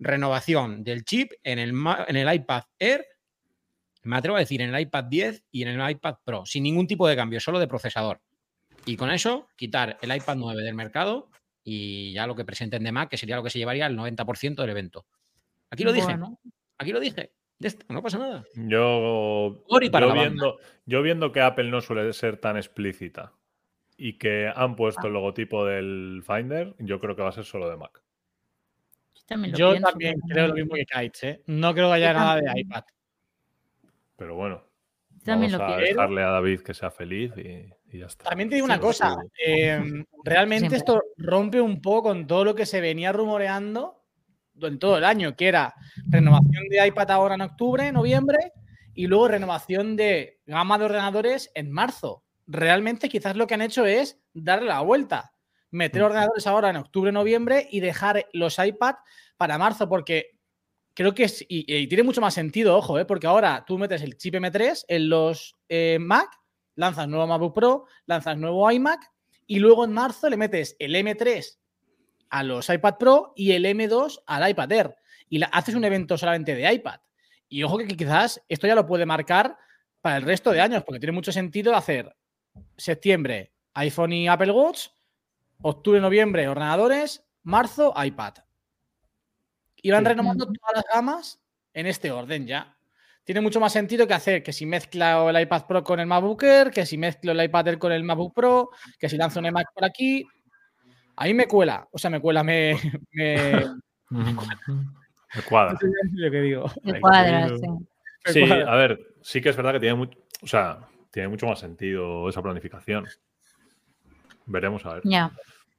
renovación 0.00 0.82
del 0.82 1.04
chip 1.04 1.30
en 1.44 1.60
el, 1.60 1.72
en 2.08 2.16
el 2.16 2.34
iPad 2.34 2.64
Air, 2.80 3.06
me 4.02 4.16
atrevo 4.16 4.36
a 4.36 4.40
decir, 4.40 4.62
en 4.62 4.74
el 4.74 4.80
iPad 4.80 5.04
10 5.04 5.44
y 5.52 5.62
en 5.62 5.68
el 5.68 5.90
iPad 5.92 6.16
Pro, 6.24 6.44
sin 6.44 6.64
ningún 6.64 6.88
tipo 6.88 7.06
de 7.06 7.14
cambio, 7.14 7.38
solo 7.38 7.60
de 7.60 7.68
procesador. 7.68 8.20
Y 8.84 8.96
con 8.96 9.12
eso, 9.12 9.46
quitar 9.54 9.96
el 10.02 10.12
iPad 10.12 10.38
9 10.38 10.60
del 10.64 10.74
mercado 10.74 11.30
y 11.62 12.12
ya 12.14 12.26
lo 12.26 12.34
que 12.34 12.44
presenten 12.44 12.82
de 12.82 12.90
Mac, 12.90 13.08
que 13.08 13.16
sería 13.16 13.36
lo 13.36 13.44
que 13.44 13.50
se 13.50 13.58
llevaría 13.58 13.86
el 13.86 13.96
90% 13.96 14.56
del 14.56 14.70
evento. 14.70 15.06
Aquí 15.70 15.84
lo 15.84 15.92
dije, 15.92 16.06
Bueno, 16.06 16.40
aquí 16.78 16.90
lo 16.90 16.98
dije. 16.98 17.30
Ya 17.60 17.68
está, 17.68 17.84
no 17.92 18.02
pasa 18.02 18.18
nada. 18.18 18.44
Yo, 18.56 19.62
para 19.92 20.12
viendo, 20.12 20.58
yo 20.86 21.02
viendo 21.02 21.30
que 21.30 21.40
Apple 21.42 21.70
no 21.70 21.80
suele 21.80 22.12
ser 22.14 22.38
tan 22.38 22.56
explícita 22.56 23.32
y 23.98 24.18
que 24.18 24.50
han 24.54 24.76
puesto 24.76 25.02
Ah. 25.04 25.06
el 25.08 25.12
logotipo 25.12 25.64
del 25.66 26.22
Finder, 26.26 26.74
yo 26.78 26.98
creo 27.00 27.14
que 27.14 27.22
va 27.22 27.28
a 27.28 27.32
ser 27.32 27.44
solo 27.44 27.68
de 27.70 27.76
Mac. 27.76 28.02
yo 29.14 29.22
también 29.26 29.52
lo 29.52 29.58
Yo 29.58 29.70
pienso, 29.72 29.88
también 29.90 30.14
pero 30.22 30.34
creo 30.34 30.48
lo 30.48 30.54
mismo 30.54 30.74
que 30.74 30.86
Kites, 30.86 31.22
¿eh? 31.24 31.42
No 31.46 31.74
creo 31.74 31.88
que 31.88 31.94
haya 31.94 32.12
Yo 32.14 32.18
nada 32.18 32.36
de 32.40 32.60
iPad. 32.60 32.84
Pero 34.16 34.34
bueno, 34.34 34.64
Yo 35.10 35.24
también 35.24 35.52
vamos 35.52 35.68
lo 35.68 35.74
a 35.74 35.78
dejarle 35.80 36.22
a 36.22 36.30
David 36.30 36.60
que 36.60 36.72
sea 36.74 36.90
feliz 36.90 37.32
y, 37.36 37.70
y 37.94 37.98
ya 37.98 38.06
está. 38.06 38.24
También 38.24 38.48
te 38.48 38.54
digo 38.54 38.64
una 38.64 38.80
cosa. 38.80 39.16
eh, 39.46 39.82
realmente 40.24 40.70
Siempre. 40.70 40.78
esto 40.78 41.02
rompe 41.18 41.60
un 41.60 41.82
poco 41.82 42.04
con 42.08 42.26
todo 42.26 42.44
lo 42.44 42.54
que 42.54 42.64
se 42.64 42.80
venía 42.80 43.12
rumoreando 43.12 43.99
en 44.66 44.78
todo 44.78 44.98
el 44.98 45.04
año, 45.04 45.36
que 45.36 45.48
era 45.48 45.74
renovación 46.08 46.64
de 46.68 46.86
iPad 46.86 47.10
ahora 47.10 47.34
en 47.34 47.42
octubre, 47.42 47.92
noviembre, 47.92 48.52
y 48.94 49.06
luego 49.06 49.28
renovación 49.28 49.96
de 49.96 50.40
gama 50.46 50.78
de 50.78 50.84
ordenadores 50.84 51.50
en 51.54 51.70
marzo. 51.70 52.24
Realmente 52.46 53.08
quizás 53.08 53.36
lo 53.36 53.46
que 53.46 53.54
han 53.54 53.62
hecho 53.62 53.86
es 53.86 54.20
darle 54.32 54.68
la 54.68 54.80
vuelta. 54.80 55.32
Meter 55.70 56.02
Mm. 56.02 56.04
ordenadores 56.04 56.46
ahora 56.46 56.70
en 56.70 56.76
octubre, 56.76 57.12
noviembre 57.12 57.68
y 57.70 57.80
dejar 57.80 58.26
los 58.32 58.58
iPad 58.58 58.96
para 59.36 59.58
marzo, 59.58 59.88
porque 59.88 60.38
creo 60.94 61.14
que 61.14 61.24
es, 61.24 61.44
y, 61.48 61.86
tiene 61.86 62.02
mucho 62.02 62.20
más 62.20 62.34
sentido, 62.34 62.76
ojo, 62.76 62.98
¿eh? 62.98 63.04
porque 63.04 63.26
ahora 63.26 63.64
tú 63.66 63.78
metes 63.78 64.02
el 64.02 64.16
chip 64.16 64.34
M3 64.34 64.84
en 64.88 65.08
los 65.08 65.56
eh, 65.68 65.98
Mac, 66.00 66.28
lanzas 66.74 67.08
nuevo 67.08 67.26
MacBook 67.26 67.54
Pro, 67.54 67.84
lanzas 68.06 68.36
nuevo 68.36 68.70
iMac 68.70 69.00
y 69.46 69.60
luego 69.60 69.84
en 69.84 69.92
marzo 69.92 70.28
le 70.28 70.36
metes 70.36 70.76
el 70.78 70.94
M3 70.94 71.58
a 72.30 72.42
los 72.42 72.68
iPad 72.68 72.96
Pro 72.98 73.32
y 73.36 73.52
el 73.52 73.64
M2 73.64 74.22
al 74.26 74.48
iPad 74.50 74.72
Air 74.72 74.96
y 75.28 75.40
haces 75.52 75.74
un 75.74 75.84
evento 75.84 76.16
solamente 76.16 76.54
de 76.54 76.72
iPad. 76.72 77.00
Y 77.48 77.62
ojo 77.62 77.78
que 77.78 77.86
quizás 77.86 78.42
esto 78.48 78.66
ya 78.66 78.74
lo 78.74 78.86
puede 78.86 79.06
marcar 79.06 79.56
para 80.00 80.16
el 80.16 80.22
resto 80.22 80.50
de 80.50 80.60
años, 80.60 80.82
porque 80.84 81.00
tiene 81.00 81.12
mucho 81.12 81.32
sentido 81.32 81.74
hacer 81.74 82.16
septiembre 82.76 83.52
iPhone 83.74 84.12
y 84.12 84.28
Apple 84.28 84.52
Watch, 84.52 84.88
octubre, 85.62 86.00
noviembre 86.00 86.48
ordenadores, 86.48 87.24
marzo 87.42 87.94
iPad. 88.02 88.34
Y 89.76 89.90
van 89.90 90.04
renomando 90.04 90.46
todas 90.46 90.74
las 90.74 90.84
gamas 90.92 91.40
en 91.72 91.86
este 91.86 92.10
orden 92.10 92.46
ya. 92.46 92.76
Tiene 93.24 93.40
mucho 93.40 93.60
más 93.60 93.72
sentido 93.72 94.06
que 94.06 94.14
hacer 94.14 94.42
que 94.42 94.52
si 94.52 94.66
mezcla 94.66 95.28
el 95.28 95.40
iPad 95.40 95.66
Pro 95.66 95.84
con 95.84 96.00
el 96.00 96.06
MacBook 96.06 96.42
Air, 96.42 96.70
que 96.70 96.84
si 96.84 96.98
mezclo 96.98 97.32
el 97.32 97.44
iPad 97.44 97.68
Air 97.68 97.78
con 97.78 97.92
el 97.92 98.02
MacBook 98.02 98.34
Pro, 98.34 98.70
que 98.98 99.08
si 99.08 99.16
lanzo 99.16 99.38
un 99.38 99.46
iMac 99.46 99.72
por 99.72 99.84
aquí. 99.84 100.26
Ahí 101.20 101.34
me 101.34 101.46
cuela, 101.46 101.86
o 101.92 101.98
sea, 101.98 102.08
me 102.08 102.18
cuela, 102.18 102.42
me. 102.42 102.74
me... 103.12 103.66
me 104.10 105.42
cuadra. 105.46 105.78
Lo 106.12 106.30
que 106.30 106.40
digo. 106.40 106.64
Me 106.82 106.98
cuadra, 106.98 107.48
sí. 107.50 107.66
Sí, 108.24 108.50
a 108.50 108.74
ver, 108.74 109.16
sí 109.20 109.42
que 109.42 109.50
es 109.50 109.56
verdad 109.56 109.74
que 109.74 109.80
tiene 109.80 109.96
mucho, 109.96 110.18
o 110.42 110.46
sea, 110.46 110.78
tiene 111.10 111.28
mucho 111.28 111.46
más 111.46 111.58
sentido 111.58 112.26
esa 112.26 112.40
planificación. 112.40 113.06
Veremos 114.46 114.86
a 114.86 114.94
ver. 114.94 115.02
Ya. 115.04 115.30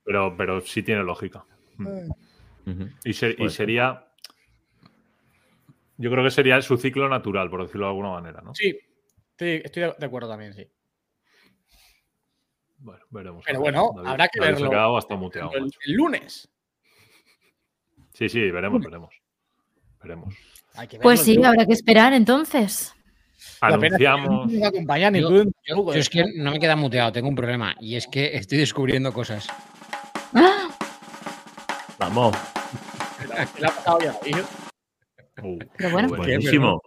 Pero, 0.03 0.35
pero 0.37 0.61
sí 0.61 0.83
tiene 0.83 1.01
lógica. 1.03 1.43
Mm. 1.77 2.83
y, 3.03 3.13
sería. 3.13 4.05
Yo 5.97 6.11
creo 6.11 6.23
que 6.23 6.29
sería 6.31 6.61
su 6.61 6.77
ciclo 6.77 7.09
natural, 7.09 7.49
por 7.49 7.63
decirlo 7.63 7.87
de 7.87 7.91
alguna 7.91 8.11
manera, 8.11 8.41
¿no? 8.41 8.53
Sí, 8.53 8.77
estoy, 9.39 9.63
de 9.97 10.05
acuerdo 10.05 10.29
también, 10.29 10.53
sí. 10.53 10.67
Bueno, 12.81 13.03
veremos. 13.11 13.43
Pero 13.45 13.59
bueno, 13.59 13.93
habrá 14.03 14.27
que 14.27 14.39
verlo. 14.39 14.97
hasta 14.97 15.15
muteado, 15.15 15.51
el, 15.53 15.93
lunes. 15.93 16.49
Sí, 18.13 18.27
sí, 18.27 18.49
veremos, 18.51 18.83
veremos. 18.83 19.13
Veremos. 20.01 20.35
Pues 21.01 21.21
sí, 21.21 21.41
habrá 21.43 21.65
que 21.65 21.73
esperar 21.73 22.13
entonces. 22.13 22.93
Anunciamos. 23.61 24.51
yo, 24.51 25.93
es 25.93 26.09
que 26.09 26.25
no 26.35 26.51
me 26.51 26.59
queda 26.59 26.75
muteado, 26.75 27.11
tengo 27.11 27.29
un 27.29 27.35
problema. 27.35 27.75
Y 27.79 27.95
es 27.95 28.07
que 28.07 28.35
estoy 28.35 28.57
descubriendo 28.57 29.13
cosas. 29.13 29.47
¡Ah! 30.33 30.69
Vamos. 31.99 32.35
Uh, 35.41 35.57
Pero 35.77 35.91
bueno. 35.91 36.09
Buenísimo. 36.09 36.81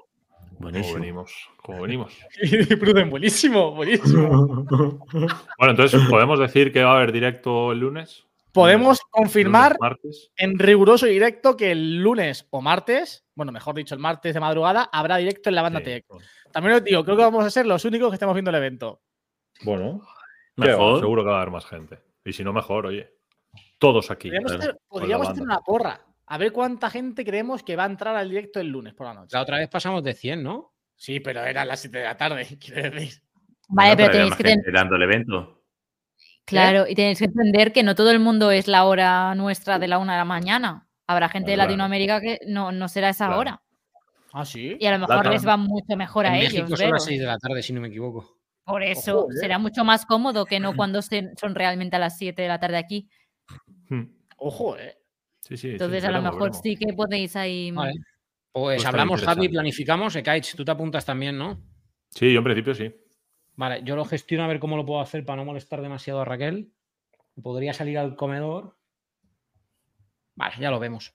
Buenísimo. 0.64 0.98
venimos? 0.98 1.50
¿Cómo 1.56 1.82
venimos? 1.82 2.18
buenísimo, 3.10 3.72
buenísimo. 3.72 4.64
bueno, 5.58 5.70
entonces, 5.70 6.00
¿podemos 6.08 6.38
decir 6.38 6.72
que 6.72 6.82
va 6.82 6.92
a 6.92 6.96
haber 6.96 7.12
directo 7.12 7.72
el 7.72 7.80
lunes? 7.80 8.24
Podemos 8.52 9.00
confirmar 9.10 9.76
en 10.36 10.58
riguroso 10.58 11.06
directo 11.06 11.56
que 11.56 11.72
el 11.72 12.00
lunes 12.00 12.46
o 12.50 12.62
martes, 12.62 13.26
bueno, 13.34 13.50
mejor 13.50 13.74
dicho, 13.74 13.96
el 13.96 14.00
martes 14.00 14.32
de 14.32 14.38
madrugada, 14.38 14.88
habrá 14.92 15.16
directo 15.16 15.48
en 15.48 15.56
la 15.56 15.62
banda 15.62 15.82
Tech. 15.82 16.06
También 16.52 16.76
os 16.76 16.84
digo, 16.84 17.04
creo 17.04 17.16
que 17.16 17.22
vamos 17.24 17.44
a 17.44 17.50
ser 17.50 17.66
los 17.66 17.84
únicos 17.84 18.10
que 18.10 18.14
estemos 18.14 18.32
viendo 18.32 18.50
el 18.50 18.56
evento. 18.56 19.02
Bueno, 19.64 20.02
mejor. 20.54 21.00
seguro 21.00 21.24
que 21.24 21.30
va 21.30 21.38
a 21.38 21.40
haber 21.42 21.52
más 21.52 21.66
gente. 21.66 21.98
Y 22.24 22.32
si 22.32 22.44
no, 22.44 22.52
mejor, 22.52 22.86
oye. 22.86 23.12
Todos 23.78 24.10
aquí. 24.12 24.30
Podríamos, 24.88 25.28
hacer, 25.28 25.42
una 25.42 25.58
porra. 25.58 26.00
A 26.34 26.36
ver 26.36 26.50
cuánta 26.50 26.90
gente 26.90 27.24
creemos 27.24 27.62
que 27.62 27.76
va 27.76 27.84
a 27.84 27.86
entrar 27.86 28.16
al 28.16 28.28
directo 28.28 28.58
el 28.58 28.66
lunes 28.66 28.92
por 28.92 29.06
la 29.06 29.14
noche. 29.14 29.28
La 29.30 29.42
otra 29.42 29.58
vez 29.58 29.68
pasamos 29.68 30.02
de 30.02 30.14
100, 30.14 30.42
¿no? 30.42 30.72
Sí, 30.96 31.20
pero 31.20 31.44
era 31.44 31.64
las 31.64 31.78
7 31.78 31.96
de 31.96 32.04
la 32.04 32.16
tarde, 32.16 32.44
quiere 32.60 32.90
decir. 32.90 33.22
Vale, 33.68 33.96
pero, 33.96 34.10
tenéis 34.10 34.34
que 34.34 34.42
tener. 34.42 34.72
Dando 34.72 34.96
el 34.96 35.02
evento. 35.02 35.62
Claro, 36.44 36.88
y 36.88 36.96
tenéis 36.96 37.20
que 37.20 37.26
entender 37.26 37.72
que 37.72 37.84
no 37.84 37.94
todo 37.94 38.10
el 38.10 38.18
mundo 38.18 38.50
es 38.50 38.66
la 38.66 38.84
hora 38.84 39.32
nuestra 39.36 39.78
de 39.78 39.86
la 39.86 39.98
una 39.98 40.14
de 40.14 40.18
la 40.18 40.24
mañana. 40.24 40.88
Habrá 41.06 41.28
gente 41.28 41.52
de 41.52 41.56
Latinoamérica 41.56 42.20
que 42.20 42.40
no, 42.48 42.72
no 42.72 42.88
será 42.88 43.10
esa 43.10 43.36
hora. 43.36 43.62
Ah, 44.32 44.44
sí. 44.44 44.76
Y 44.80 44.86
a 44.86 44.98
lo 44.98 45.06
mejor 45.06 45.28
les 45.28 45.46
va 45.46 45.56
mucho 45.56 45.96
mejor 45.96 46.26
a 46.26 46.36
ellos. 46.36 46.52
México 46.52 46.76
son 46.76 46.90
las 46.90 47.04
6 47.04 47.20
de 47.20 47.26
la 47.26 47.38
tarde, 47.38 47.62
si 47.62 47.72
no 47.72 47.80
me 47.80 47.86
equivoco. 47.86 48.40
Por 48.64 48.82
eso 48.82 49.28
será 49.38 49.60
mucho 49.60 49.84
más 49.84 50.04
cómodo 50.04 50.46
que 50.46 50.58
no 50.58 50.74
cuando 50.76 51.00
son 51.00 51.54
realmente 51.54 51.94
a 51.94 52.00
las 52.00 52.18
7 52.18 52.42
de 52.42 52.48
la 52.48 52.58
tarde 52.58 52.78
aquí. 52.78 53.08
Hmm. 53.88 54.06
Ojo, 54.36 54.76
eh. 54.76 54.98
Sí, 55.46 55.56
sí, 55.58 55.70
Entonces, 55.72 56.04
a 56.04 56.10
lo 56.10 56.22
mejor 56.22 56.54
sí 56.54 56.76
que 56.76 56.92
podéis 56.94 57.36
ahí. 57.36 57.70
Vale. 57.70 57.92
Pues, 58.50 58.76
pues 58.76 58.86
hablamos, 58.86 59.22
Javi, 59.22 59.48
planificamos. 59.48 60.16
Ekaich, 60.16 60.54
tú 60.54 60.64
te 60.64 60.70
apuntas 60.70 61.04
también, 61.04 61.36
¿no? 61.36 61.60
Sí, 62.08 62.32
yo 62.32 62.38
en 62.38 62.44
principio 62.44 62.74
sí. 62.74 62.94
Vale, 63.56 63.82
yo 63.84 63.94
lo 63.94 64.04
gestiono 64.04 64.44
a 64.44 64.48
ver 64.48 64.58
cómo 64.58 64.76
lo 64.76 64.86
puedo 64.86 65.00
hacer 65.00 65.24
para 65.24 65.36
no 65.36 65.44
molestar 65.44 65.82
demasiado 65.82 66.20
a 66.20 66.24
Raquel. 66.24 66.72
Podría 67.42 67.72
salir 67.72 67.98
al 67.98 68.16
comedor. 68.16 68.76
Vale, 70.34 70.54
ya 70.58 70.70
lo 70.70 70.78
vemos. 70.78 71.14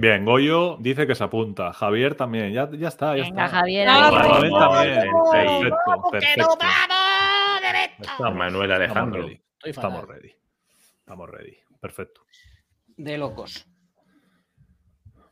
Bien, 0.00 0.24
Goyo 0.24 0.78
dice 0.80 1.06
que 1.06 1.14
se 1.14 1.24
apunta. 1.24 1.72
Javier 1.72 2.14
también. 2.14 2.52
Ya, 2.52 2.70
ya 2.72 2.88
está, 2.88 3.16
ya 3.16 3.24
Venga, 3.24 3.44
está. 3.46 3.58
Javier. 3.58 3.86
Manuel 3.86 4.50
también. 4.50 5.10
Perfecto, 6.10 6.58
perfecto. 6.58 8.32
Manuel 8.32 8.72
Alejandro. 8.72 9.28
Estamos 9.62 10.08
ready. 10.08 10.34
Estamos 11.00 11.30
ready. 11.30 11.56
Perfecto. 11.80 12.22
De 12.96 13.18
locos. 13.18 13.66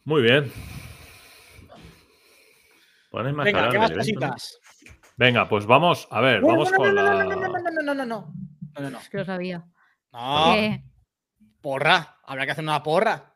Muy 0.04 0.22
bien. 0.22 0.52
Pones 3.10 3.34
más 3.34 3.44
Venga, 3.44 3.70
¿qué 3.70 3.78
más 3.78 3.90
cositas? 3.92 4.58
Venga, 5.16 5.48
pues 5.48 5.66
vamos, 5.66 6.08
a 6.10 6.20
ver, 6.20 6.40
vamos 6.40 6.72
con 6.72 6.94
la. 6.94 7.24
No, 7.24 7.34
no, 7.34 7.36
no, 7.36 7.48
no, 7.48 7.82
no, 7.82 7.94
no, 7.94 8.06
no. 8.06 8.34
No, 8.80 8.90
no, 8.90 8.98
Es 8.98 9.08
que 9.10 9.18
lo 9.18 9.24
sabía. 9.24 9.64
No. 10.12 10.54
Porra. 11.60 12.16
Habrá 12.24 12.46
que 12.46 12.52
hacer 12.52 12.64
una 12.64 12.82
porra. 12.82 13.34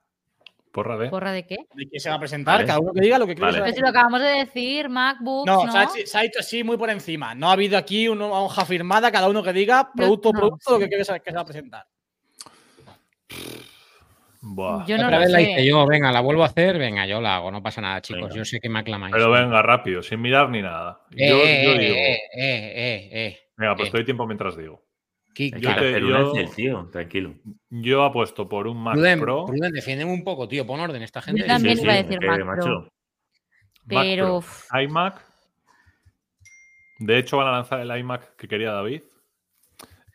¿Porra 0.73 0.97
de? 0.99 1.09
¿Porra 1.09 1.33
de 1.33 1.47
qué? 1.47 1.56
¿De 1.75 1.88
qué 1.90 2.00
se 2.00 2.11
va 2.11 2.16
a 2.16 2.18
presentar? 2.18 2.64
Cada 2.66 2.80
uno 2.80 2.92
que 2.92 3.00
diga 3.00 3.18
lo 3.18 3.26
que 3.26 3.35
quiera. 3.35 3.50
Pero 3.50 3.73
si 3.73 3.80
lo 3.80 3.88
acabamos 3.88 4.21
de 4.21 4.28
decir, 4.28 4.88
MacBook. 4.88 5.47
No, 5.47 5.71
Se, 5.71 6.18
ha 6.18 6.25
hecho, 6.25 6.40
así 6.40 6.64
muy 6.64 6.76
por 6.76 6.90
encima. 6.90 7.35
No 7.35 7.49
ha 7.49 7.52
habido 7.52 7.78
aquí 7.78 8.09
una 8.09 8.26
hoja 8.26 8.64
firmada, 8.64 9.11
cada 9.12 9.28
uno 9.28 9.42
que 9.42 9.52
diga 9.52 9.90
producto, 9.92 10.33
producto, 10.33 10.73
lo 10.73 10.78
que 10.78 10.88
quiere 10.88 11.02
que 11.02 11.04
se 11.04 11.33
va 11.33 11.40
a 11.40 11.45
presentar. 11.45 11.87
Yo 14.87 14.99
no 14.99 15.19
vez 15.19 15.31
la 15.31 15.41
hice 15.41 15.67
yo, 15.67 15.87
venga, 15.87 16.12
la 16.12 16.21
vuelvo 16.21 16.43
a 16.43 16.47
hacer, 16.47 16.79
venga, 16.79 17.07
yo 17.07 17.21
la 17.21 17.37
hago, 17.37 17.50
no 17.50 17.62
pasa 17.62 17.81
nada, 17.81 18.00
chicos. 18.00 18.33
Yo 18.35 18.45
sé 18.45 18.61
que 18.61 18.69
me 18.69 18.79
aclamáis. 18.79 19.12
Pero 19.15 19.31
venga, 19.31 19.61
rápido, 19.62 20.03
sin 20.03 20.21
mirar 20.21 20.50
ni 20.50 20.62
nada. 20.62 21.00
Eh, 21.11 21.29
yo, 21.29 21.38
eh, 21.43 21.79
digo. 21.79 21.95
Eh, 21.97 22.19
eh, 22.35 23.09
eh, 23.12 23.38
venga, 23.57 23.76
pues 23.76 23.91
te 23.91 23.99
doy 23.99 24.05
tiempo 24.05 24.26
mientras 24.26 24.57
digo. 24.57 24.85
yo, 25.35 25.76
te, 25.76 26.00
yo, 26.00 26.33
tío, 26.55 26.88
tranquilo. 26.93 27.35
Yo 27.71 28.05
apuesto 28.05 28.49
por 28.49 28.67
un 28.67 28.83
Mac 28.83 28.97
Pro. 29.19 29.47
Pruden, 29.47 29.73
defiéndeme 29.73 30.12
un 30.12 30.23
poco, 30.23 30.47
tío, 30.47 30.67
pon 30.67 30.81
orden 30.81 31.03
esta 31.03 31.21
gente. 31.23 31.41
Yo 31.41 31.47
también 31.47 31.79
iba 31.79 31.93
a 31.93 32.03
decir 32.03 32.19
Mac 32.25 32.61
Pro. 32.61 32.93
Pero. 33.88 34.45
iMac. 34.81 35.25
De 36.99 37.19
hecho, 37.19 37.37
van 37.37 37.49
a 37.49 37.53
lanzar 37.53 37.81
el 37.81 37.99
iMac 37.99 38.37
que 38.37 38.49
quería 38.49 38.71
David. 38.73 39.03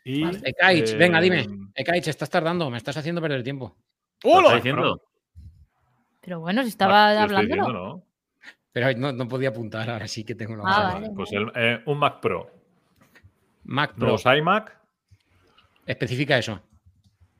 Y, 0.04 0.24
Ekaich, 0.24 0.96
venga, 0.96 1.20
dime. 1.20 1.46
Ekaich, 1.74 2.08
estás 2.08 2.28
tardando, 2.28 2.68
me 2.70 2.76
estás 2.76 2.96
haciendo 2.96 3.20
perder 3.20 3.44
tiempo. 3.44 3.76
¿Qué 4.22 4.54
diciendo? 4.54 5.02
Pero 6.20 6.40
bueno, 6.40 6.62
si 6.62 6.68
estaba 6.68 7.20
hablando. 7.20 7.72
¿no? 7.72 8.06
Pero 8.72 8.98
no, 8.98 9.12
no, 9.12 9.28
podía 9.28 9.50
apuntar, 9.50 9.90
ahora 9.90 10.08
sí 10.08 10.24
que 10.24 10.34
tengo 10.34 10.56
la 10.56 10.62
ah, 10.66 10.94
vale, 10.94 11.10
Pues 11.14 11.30
eh, 11.32 11.82
un 11.84 11.98
Mac 11.98 12.20
Pro. 12.20 12.50
Mac 13.64 13.94
Pro. 13.94 14.08
Los 14.08 14.24
iMac. 14.24 14.78
Especifica 15.84 16.38
eso. 16.38 16.60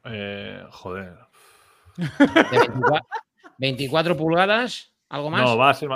Eh, 0.05 0.63
joder. 0.71 1.17
24, 3.59 4.17
pulgadas, 4.17 4.95
¿algo 5.09 5.31
más? 5.31 5.43
No, 5.43 5.57
va 5.57 5.71
a 5.71 5.75
ser 5.75 5.89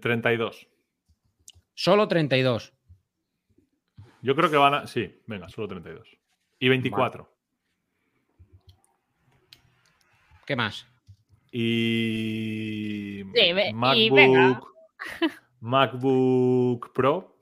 32. 0.00 0.62
Eh, 0.62 0.68
solo 1.74 2.08
32. 2.08 2.72
Yo 4.22 4.34
creo 4.34 4.50
que 4.50 4.56
van 4.56 4.74
a. 4.74 4.86
Sí, 4.86 5.22
venga, 5.26 5.48
solo 5.48 5.68
32. 5.68 6.08
Y 6.58 6.68
24. 6.68 7.33
¿Qué 10.46 10.56
más? 10.56 10.86
Y. 11.50 13.22
MacBook, 13.74 14.74
MacBook 15.60 16.92
Pro 16.92 17.34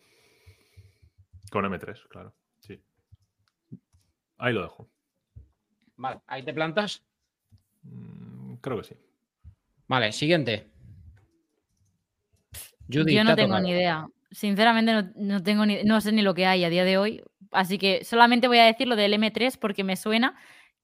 con 1.50 1.64
M3, 1.64 2.08
claro. 2.08 2.34
Sí. 2.60 2.80
Ahí 4.38 4.54
lo 4.54 4.62
dejo. 4.62 4.88
Vale, 5.96 6.20
¿ahí 6.26 6.42
te 6.44 6.54
plantas? 6.54 7.04
Mm, 7.82 8.54
creo 8.56 8.78
que 8.78 8.84
sí. 8.84 8.96
Vale, 9.86 10.12
siguiente. 10.12 10.70
Yo 12.88 13.04
no 13.24 13.36
tengo 13.36 13.60
ni 13.60 13.70
idea. 13.70 14.06
Sinceramente 14.30 15.12
no, 15.14 15.42
tengo 15.42 15.66
ni, 15.66 15.84
no 15.84 16.00
sé 16.00 16.12
ni 16.12 16.22
lo 16.22 16.34
que 16.34 16.46
hay 16.46 16.64
a 16.64 16.70
día 16.70 16.84
de 16.84 16.96
hoy. 16.96 17.22
Así 17.50 17.76
que 17.76 18.04
solamente 18.04 18.48
voy 18.48 18.58
a 18.58 18.64
decir 18.64 18.88
lo 18.88 18.96
del 18.96 19.12
M3 19.12 19.58
porque 19.58 19.84
me 19.84 19.96
suena 19.96 20.36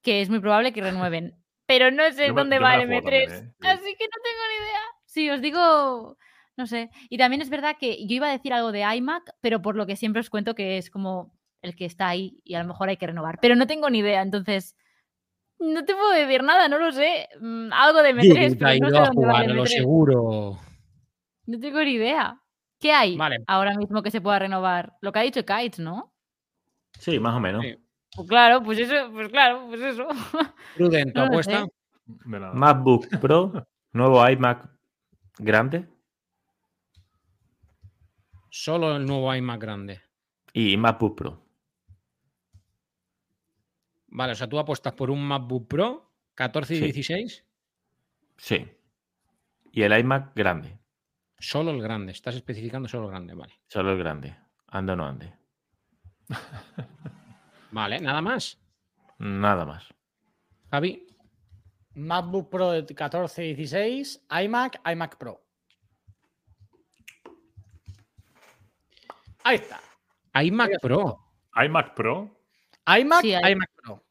que 0.02 0.20
es 0.20 0.28
muy 0.28 0.40
probable 0.40 0.72
que 0.72 0.82
renueven 0.82 1.34
pero 1.68 1.90
no 1.92 2.10
sé 2.12 2.28
Yo 2.28 2.32
dónde 2.34 2.56
me 2.58 2.64
va 2.64 2.74
el 2.76 2.86
juego 2.86 3.02
M3. 3.02 3.02
también, 3.04 3.30
¿eh? 3.30 3.68
Así 3.68 3.94
que 3.96 4.04
no 4.06 4.18
tengo 4.24 4.42
ni 4.48 4.64
idea. 4.64 4.80
Sí, 5.04 5.30
os 5.30 5.40
digo, 5.40 6.16
no 6.56 6.66
sé. 6.66 6.90
Y 7.10 7.18
también 7.18 7.42
es 7.42 7.50
verdad 7.50 7.76
que 7.78 8.04
yo 8.06 8.14
iba 8.16 8.28
a 8.28 8.32
decir 8.32 8.52
algo 8.52 8.72
de 8.72 8.80
iMac, 8.96 9.34
pero 9.40 9.62
por 9.62 9.76
lo 9.76 9.86
que 9.86 9.94
siempre 9.96 10.20
os 10.20 10.30
cuento 10.30 10.54
que 10.54 10.78
es 10.78 10.90
como 10.90 11.32
el 11.62 11.76
que 11.76 11.84
está 11.84 12.08
ahí 12.08 12.40
y 12.44 12.54
a 12.54 12.62
lo 12.62 12.66
mejor 12.68 12.88
hay 12.88 12.96
que 12.96 13.06
renovar. 13.06 13.38
Pero 13.40 13.54
no 13.54 13.66
tengo 13.66 13.90
ni 13.90 13.98
idea, 13.98 14.22
entonces 14.22 14.74
no 15.58 15.84
te 15.84 15.94
puedo 15.94 16.10
decir 16.10 16.42
nada, 16.42 16.68
no 16.68 16.78
lo 16.78 16.90
sé. 16.92 17.28
Mm, 17.40 17.72
Algo 17.72 18.02
de 18.02 18.12
Yugi 18.14 18.28
M3, 18.30 18.58
te 18.58 18.64
ha 18.64 18.68
pero 18.68 18.80
no 18.80 18.90
sé 18.90 18.96
a 18.96 19.00
dónde 19.06 19.26
va 19.26 19.32
jugar, 19.32 19.42
a 19.50 19.54
lo 19.54 19.62
M3. 19.64 19.66
seguro. 19.68 20.58
No 21.46 21.58
tengo 21.60 21.80
ni 21.84 21.92
idea. 21.92 22.40
¿Qué 22.80 22.92
hay 22.92 23.16
Vale. 23.16 23.38
ahora 23.48 23.74
mismo 23.76 24.02
que 24.02 24.10
se 24.10 24.20
pueda 24.20 24.38
renovar? 24.38 24.92
Lo 25.00 25.10
que 25.12 25.18
ha 25.18 25.22
dicho 25.22 25.44
Kites, 25.44 25.80
¿no? 25.80 26.14
Sí, 26.98 27.18
más 27.18 27.34
o 27.34 27.40
menos. 27.40 27.64
Sí. 27.64 27.76
Pues 28.16 28.28
claro, 28.28 28.62
pues 28.62 28.78
eso, 28.78 29.10
pues 29.12 29.28
claro, 29.28 29.66
pues 29.68 29.80
eso. 29.80 30.06
Prudent, 30.76 31.12
¿tu 31.12 31.18
No 31.20 31.26
lo 31.26 31.30
apuesta? 31.32 31.66
MacBook 32.54 33.06
Pro, 33.20 33.66
nuevo 33.92 34.28
iMac 34.28 34.68
grande 35.38 35.86
Solo 38.50 38.96
el 38.96 39.04
nuevo 39.06 39.32
iMac 39.34 39.60
grande. 39.60 40.00
y 40.52 40.76
MacBook 40.76 41.16
Pro. 41.16 41.44
Vale, 44.08 44.32
o 44.32 44.34
sea, 44.34 44.48
tú 44.48 44.58
apuestas 44.58 44.94
por 44.94 45.10
un 45.10 45.22
MacBook 45.22 45.68
Pro 45.68 46.10
14 46.34 46.74
y 46.74 46.78
Sí. 46.78 46.84
16, 46.86 47.44
Sí. 48.38 48.66
Y 49.72 49.82
el 49.82 49.96
iMac 49.98 50.34
grande. 50.34 50.78
solo 51.38 51.70
el 51.72 51.82
grande. 51.82 52.12
Estás 52.12 52.34
especificando 52.36 52.88
solo 52.88 53.04
el 53.04 53.10
grande, 53.10 53.34
vale. 53.34 53.52
Solo 53.68 53.92
el 53.92 53.98
grande. 53.98 54.34
Ande 54.68 54.92
o 54.92 54.96
no 54.96 55.06
ande. 55.06 55.32
Vale, 57.70 58.00
nada 58.00 58.20
más. 58.22 58.58
Nada 59.18 59.64
más. 59.64 59.86
Javi, 60.70 61.06
MacBook 61.94 62.50
Pro 62.50 62.70
de 62.72 62.86
14 62.94 63.46
y 63.46 63.54
16, 63.54 64.24
iMac, 64.44 64.80
iMac 64.90 65.16
Pro. 65.18 65.44
Ahí 69.44 69.56
está. 69.56 69.80
iMac 70.42 70.80
Pro. 70.80 71.18
iMac 71.64 71.94
Pro. 71.94 72.30
iMac, 72.86 73.20
Sí, 73.22 73.34
hay- 73.34 73.52
iMac 73.52 73.70
Pro. 73.82 74.04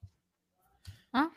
¿Ah? 1.13 1.29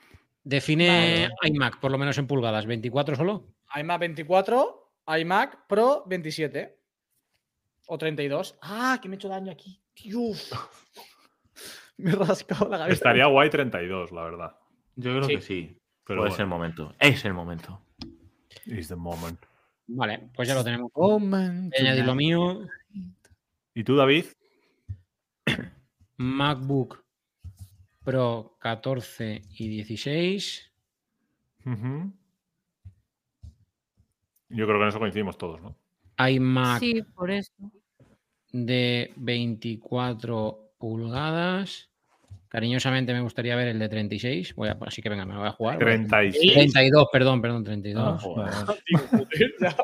Define 0.43 1.29
Vale. 1.43 1.55
iMac, 1.55 1.81
por 1.81 1.91
lo 1.91 1.99
menos 1.99 2.17
en 2.19 2.27
pulgadas. 2.27 2.67
¿24 2.67 3.17
solo? 3.17 3.55
iMac 3.77 4.01
24, 4.01 4.93
iMac 5.19 5.67
Pro 5.67 6.05
27. 6.07 6.79
O 7.87 7.99
32. 7.99 8.59
Ah, 8.63 8.99
que 9.03 9.09
me 9.09 9.15
he 9.15 9.19
hecho 9.19 9.29
daño 9.29 9.53
aquí. 9.53 9.83
Dios. 9.95 10.51
me 12.05 12.11
he 12.13 12.15
rascado 12.17 12.69
la 12.69 12.79
cabeza. 12.79 12.95
Estaría 12.95 13.27
guay 13.27 13.51
32, 13.51 14.13
la 14.13 14.23
verdad. 14.25 14.57
Yo 14.97 15.11
creo 15.13 15.25
Sí. 15.25 15.35
que 15.37 15.41
sí. 15.43 15.77
Pero 16.05 16.23
Puede 16.23 16.33
ser 16.33 16.41
el 16.43 16.47
bueno, 16.49 16.57
momento. 16.59 16.95
Es 16.99 17.25
el 17.25 17.35
momento. 17.35 17.81
is 18.67 18.89
the 18.89 18.97
moment. 18.97 19.39
Vale, 19.87 20.31
pues 20.35 20.49
ya 20.49 20.55
lo 20.55 20.63
tenemos. 20.65 20.91
Voy 20.95 21.11
a 21.33 21.81
añadir 21.81 22.05
lo 22.05 22.15
mío. 22.15 22.67
¿Y 23.75 23.85
tú, 23.85 23.97
David? 23.97 24.25
MacBook 26.17 27.05
Pro 28.05 28.57
14 28.61 29.43
y 29.59 29.69
16. 29.69 30.71
Ujú. 31.67 32.13
Yo 34.49 34.67
creo 34.67 34.79
que 34.79 34.83
en 34.83 34.89
eso 34.89 34.99
coincidimos 34.99 35.39
todos, 35.39 35.61
¿no? 35.63 35.77
iMac 36.27 36.81
Sí, 36.81 37.03
por 37.15 37.31
eso. 37.31 37.53
de 38.53 39.13
24 39.17 40.73
pulgadas. 40.79 41.90
Cariñosamente 42.51 43.13
me 43.13 43.21
gustaría 43.21 43.55
ver 43.55 43.69
el 43.69 43.79
de 43.79 43.89
36. 43.89 44.57
Voy 44.57 44.69
a, 44.69 44.77
así 44.81 45.01
que 45.01 45.09
venga, 45.09 45.25
me 45.25 45.35
lo 45.35 45.39
voy 45.39 45.49
a 45.49 45.53
jugar. 45.53 45.79
36. 45.79 46.53
32, 46.53 47.09
perdón, 47.13 47.41
perdón, 47.41 47.63
Ah, 47.63 47.65
32. 47.65 48.23
joder. 48.23 48.51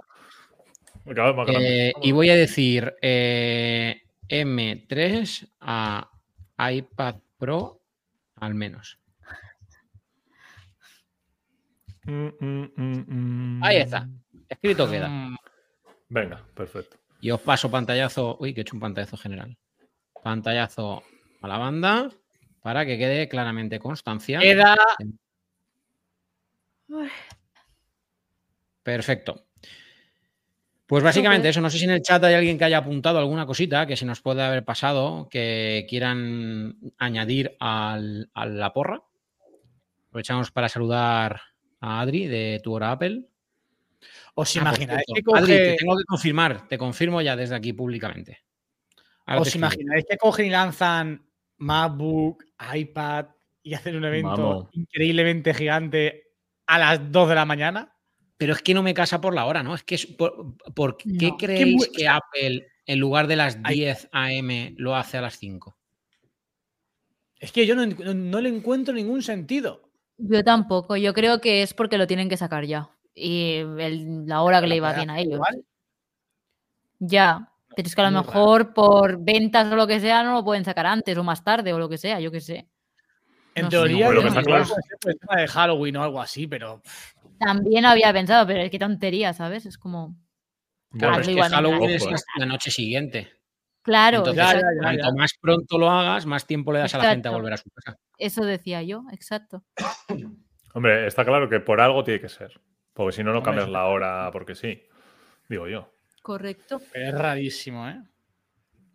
Me 1.05 1.13
acabo 1.13 1.29
de 1.29 1.35
más 1.35 1.47
grande. 1.47 1.89
Eh, 1.89 1.93
y 2.03 2.11
voy 2.11 2.31
a 2.31 2.35
decir 2.35 2.93
eh, 3.01 4.03
M3 4.29 5.49
a 5.61 6.11
iPad 6.59 7.15
Pro 7.39 7.81
al 8.35 8.55
menos. 8.55 8.99
Mm, 12.03 12.29
mm, 12.41 13.05
mm. 13.07 13.63
Ahí 13.63 13.77
está. 13.77 14.09
Escrito 14.49 14.91
queda. 14.91 15.09
Venga, 16.09 16.45
perfecto. 16.53 16.97
Y 17.21 17.31
os 17.31 17.41
paso 17.41 17.71
pantallazo. 17.71 18.37
Uy, 18.41 18.53
que 18.53 18.61
he 18.61 18.63
hecho 18.63 18.75
un 18.75 18.81
pantallazo 18.81 19.17
general. 19.17 19.57
Pantallazo 20.21 21.05
a 21.43 21.47
la 21.47 21.59
banda 21.59 22.11
para 22.67 22.85
que 22.85 22.99
quede 22.99 23.29
claramente 23.29 23.79
constancia. 23.79 24.41
Queda. 24.41 24.75
Perfecto. 28.83 29.47
Pues 30.87 31.05
básicamente 31.05 31.49
eso. 31.49 31.61
No 31.61 31.71
sé 31.71 31.79
si 31.79 31.85
en 31.85 31.93
el 31.93 32.03
chat 32.03 32.25
hay 32.25 32.35
alguien 32.35 32.59
que 32.59 32.65
haya 32.65 32.79
apuntado 32.79 33.21
alguna 33.21 33.47
cosita 33.47 33.87
que 33.87 33.97
se 33.97 34.05
nos 34.05 34.21
puede 34.21 34.43
haber 34.43 34.65
pasado, 34.65 35.29
que 35.31 35.87
quieran 35.89 36.77
añadir 36.99 37.57
al- 37.61 38.31
a 38.35 38.47
la 38.47 38.73
porra. 38.73 39.01
Aprovechamos 40.09 40.51
para 40.51 40.69
saludar 40.69 41.41
a 41.81 42.01
Adri 42.01 42.27
de 42.27 42.61
Tu 42.65 42.73
Hora 42.73 42.91
Apple. 42.91 43.27
¿Os 44.35 44.57
Ah, 44.57 44.61
imagináis 44.61 45.05
que 45.07 45.13
Adri, 45.13 45.15
te 45.15 45.23
coge, 45.23 45.77
tengo 45.79 45.97
que 45.99 46.05
confirmar, 46.05 46.67
te 46.67 46.79
confirmo 46.79 47.23
ya 47.23 47.37
desde 47.37 47.55
aquí 47.55 47.73
públicamente. 47.73 48.41
Ahora 49.25 49.43
¿Os 49.43 49.55
imagináis 49.55 50.05
que 50.09 50.17
cogen 50.17 50.47
y 50.47 50.51
lanzan 50.51 51.26
MacBook, 51.59 52.45
iPad 52.75 53.27
y 53.63 53.75
hacen 53.75 53.97
un 53.97 54.05
evento 54.05 54.31
Vamos. 54.31 54.69
increíblemente 54.73 55.55
gigante 55.55 56.25
a 56.67 56.79
las 56.79 57.11
2 57.13 57.29
de 57.29 57.35
la 57.35 57.45
mañana? 57.45 57.93
Pero 58.37 58.53
es 58.53 58.63
que 58.63 58.75
no 58.75 58.83
me 58.83 58.93
casa 58.95 59.21
por 59.21 59.35
la 59.35 59.47
hora, 59.47 59.63
¿no? 59.63 59.75
Es 59.75 59.83
que 59.83 59.95
es 59.95 60.07
por, 60.07 60.57
¿por 60.75 60.97
qué 60.99 61.29
No. 61.31 61.37
creéis 61.39 61.89
que 61.97 62.07
Apple 62.07 62.67
en 62.85 62.99
lugar 63.01 63.27
de 63.27 63.37
las 63.37 63.59
Ay. 63.65 63.77
10 63.77 64.09
AM 64.13 64.75
lo 64.77 64.95
hace 64.95 65.17
a 65.17 65.23
las 65.23 65.39
5? 65.39 65.77
Es 67.39 67.51
que 67.53 67.67
yo 67.67 67.75
no, 67.75 67.83
en- 67.83 67.97
no- 67.99 68.15
no 68.15 68.41
le 68.41 68.49
encuentro 68.51 68.95
ningún 68.95 69.23
sentido. 69.23 69.91
Yo 70.19 70.43
tampoco. 70.45 70.97
Yo 70.97 71.13
creo 71.15 71.41
que 71.41 71.63
es 71.63 71.75
porque 71.75 71.99
lo 71.99 72.07
tienen 72.07 72.29
que 72.29 72.37
sacar 72.37 72.65
ya. 72.65 72.91
Y 73.15 73.55
el- 73.79 74.27
la 74.27 74.43
hora 74.43 74.61
que 74.61 74.67
le 74.67 74.77
iba 74.77 74.93
bien 74.95 75.11
a 75.11 75.19
ellos. 75.19 75.35
Igual. 75.35 75.65
Ya. 76.99 77.53
Pero 77.77 77.87
es 77.89 77.95
que 77.95 78.01
a 78.01 78.05
lo 78.05 78.11
Muy 78.11 78.21
raro. 78.23 78.27
mejor 78.33 78.73
por 78.75 79.23
ventas 79.23 79.71
o 79.71 79.77
lo 79.77 79.87
que 79.87 80.01
sea 80.01 80.23
no 80.23 80.33
lo 80.33 80.43
pueden 80.45 80.65
sacar 80.65 80.87
antes 80.87 81.17
o 81.19 81.23
más 81.23 81.45
tarde 81.45 81.75
o 81.75 81.79
lo 81.79 81.89
que 81.91 81.99
sea, 81.99 82.19
yo 82.21 82.33
qué 82.33 82.41
sé. 82.41 82.67
En 83.55 83.65
No 83.65 83.69
teoría, 83.69 84.13
yo 84.13 84.23
que 84.23 84.29
está 84.29 84.43
claro. 84.43 84.65
de 85.37 85.47
Halloween 85.49 85.97
o 85.99 86.03
algo 86.03 86.21
así, 86.21 86.47
pero 86.47 86.81
También 87.39 87.85
había 87.85 88.13
pensado, 88.15 88.47
pero 88.47 88.69
qué 88.71 88.79
tontería, 88.79 89.35
¿sabes? 89.35 89.67
Es 89.67 89.77
como. 89.77 90.17
Claro, 90.99 91.21
es 91.21 91.29
que. 91.29 91.41
Halloween 91.41 91.91
es 91.91 92.05
eh. 92.07 92.15
la 92.39 92.47
noche 92.47 92.71
siguiente. 92.71 93.31
Claro, 93.83 94.19
Entonces, 94.19 94.43
Ya, 94.43 94.53
ya, 94.55 94.61
ya. 94.61 94.81
cuanto 94.83 95.13
más 95.15 95.33
pronto 95.41 95.79
lo 95.79 95.91
hagas, 95.91 96.27
más 96.27 96.47
tiempo 96.47 96.73
le 96.73 96.81
das 96.81 96.95
a 96.95 96.99
la 96.99 97.11
gente 97.11 97.29
a 97.29 97.31
volver 97.31 97.53
a 97.53 97.57
su 97.59 97.71
casa. 97.71 97.97
eso 98.19 98.45
decía 98.45 98.83
yo, 98.83 99.05
exacto. 99.13 99.63
Hombre, 100.75 101.07
está 101.07 101.25
claro 101.25 101.49
que 101.49 101.61
por 101.61 101.81
algo 101.81 102.03
tiene 102.03 102.21
que 102.21 102.29
ser. 102.29 102.59
Porque 102.95 103.13
si 103.13 103.23
no, 103.23 103.33
no 103.33 103.43
cambias 103.43 103.69
la 103.69 103.85
hora 103.85 104.31
porque 104.33 104.55
sí. 104.55 104.83
Digo 105.49 105.69
yo. 105.69 105.96
Correcto. 106.27 106.81
es 106.93 107.15
rarísimo, 107.15 107.89
¿eh? 107.89 108.03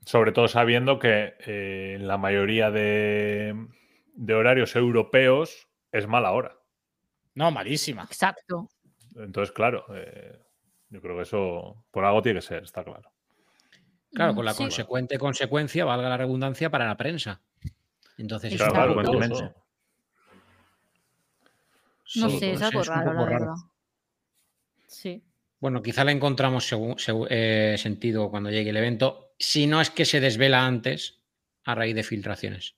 Sobre 0.05 0.33
todo 0.33 0.49
sabiendo 0.49 0.99
que 0.99 1.35
eh, 1.39 1.93
en 1.95 2.05
la 2.05 2.17
mayoría 2.17 2.71
de, 2.71 3.55
de 4.15 4.33
horarios 4.33 4.75
europeos 4.75 5.69
es 5.93 6.07
mala 6.07 6.33
hora. 6.33 6.57
No, 7.35 7.49
malísima. 7.49 8.03
Exacto. 8.03 8.67
Entonces, 9.15 9.53
claro, 9.53 9.85
eh, 9.95 10.39
yo 10.89 11.01
creo 11.01 11.15
que 11.15 11.21
eso 11.21 11.85
por 11.89 12.03
algo 12.03 12.21
tiene 12.21 12.39
que 12.39 12.45
ser, 12.47 12.63
está 12.63 12.83
claro. 12.83 13.09
Claro, 14.13 14.35
con 14.35 14.43
la 14.43 14.51
sí. 14.51 14.63
consecuente 14.63 15.17
consecuencia, 15.17 15.85
valga 15.85 16.09
la 16.09 16.17
redundancia, 16.17 16.69
para 16.69 16.85
la 16.85 16.97
prensa. 16.97 17.41
Entonces, 18.17 18.53
Claro, 18.57 18.65
es 18.65 18.73
Claro, 18.73 18.93
claro, 18.93 19.09
consecuentemente. 19.09 19.61
No 22.17 22.29
Sí, 22.29 22.39
sé, 22.39 22.51
es 22.51 22.61
algo 22.61 22.83
raro, 22.83 23.13
la 23.13 23.23
verdad. 23.23 23.55
Sí. 24.87 25.23
Bueno, 25.61 25.81
quizá 25.83 26.03
le 26.03 26.11
encontramos 26.11 26.69
eh, 27.29 27.75
sentido 27.77 28.29
cuando 28.29 28.49
llegue 28.49 28.71
el 28.71 28.77
evento, 28.77 29.33
si 29.37 29.67
no 29.67 29.79
es 29.79 29.89
que 29.91 30.05
se 30.05 30.19
desvela 30.19 30.65
antes 30.65 31.21
a 31.63 31.75
raíz 31.75 31.95
de 31.95 32.03
filtraciones. 32.03 32.75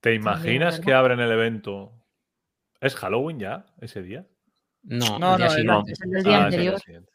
¿Te 0.00 0.14
imaginas 0.14 0.78
que 0.80 0.94
abren 0.94 1.18
el 1.18 1.30
evento? 1.32 1.92
¿Es 2.80 2.94
Halloween 2.94 3.40
ya 3.40 3.66
ese 3.80 4.00
día? 4.02 4.24
No, 4.84 5.18
No, 5.18 5.32
el 5.34 5.38
día 5.38 5.46
no, 5.64 5.84
siguiente. 5.84 5.92
Es 5.92 6.00
el 6.02 6.10
del 6.10 6.22
día 6.22 6.32
Ah, 6.32 6.38
es 6.38 6.38
el 6.38 6.44
anterior. 6.44 6.80
siguiente. 6.80 7.12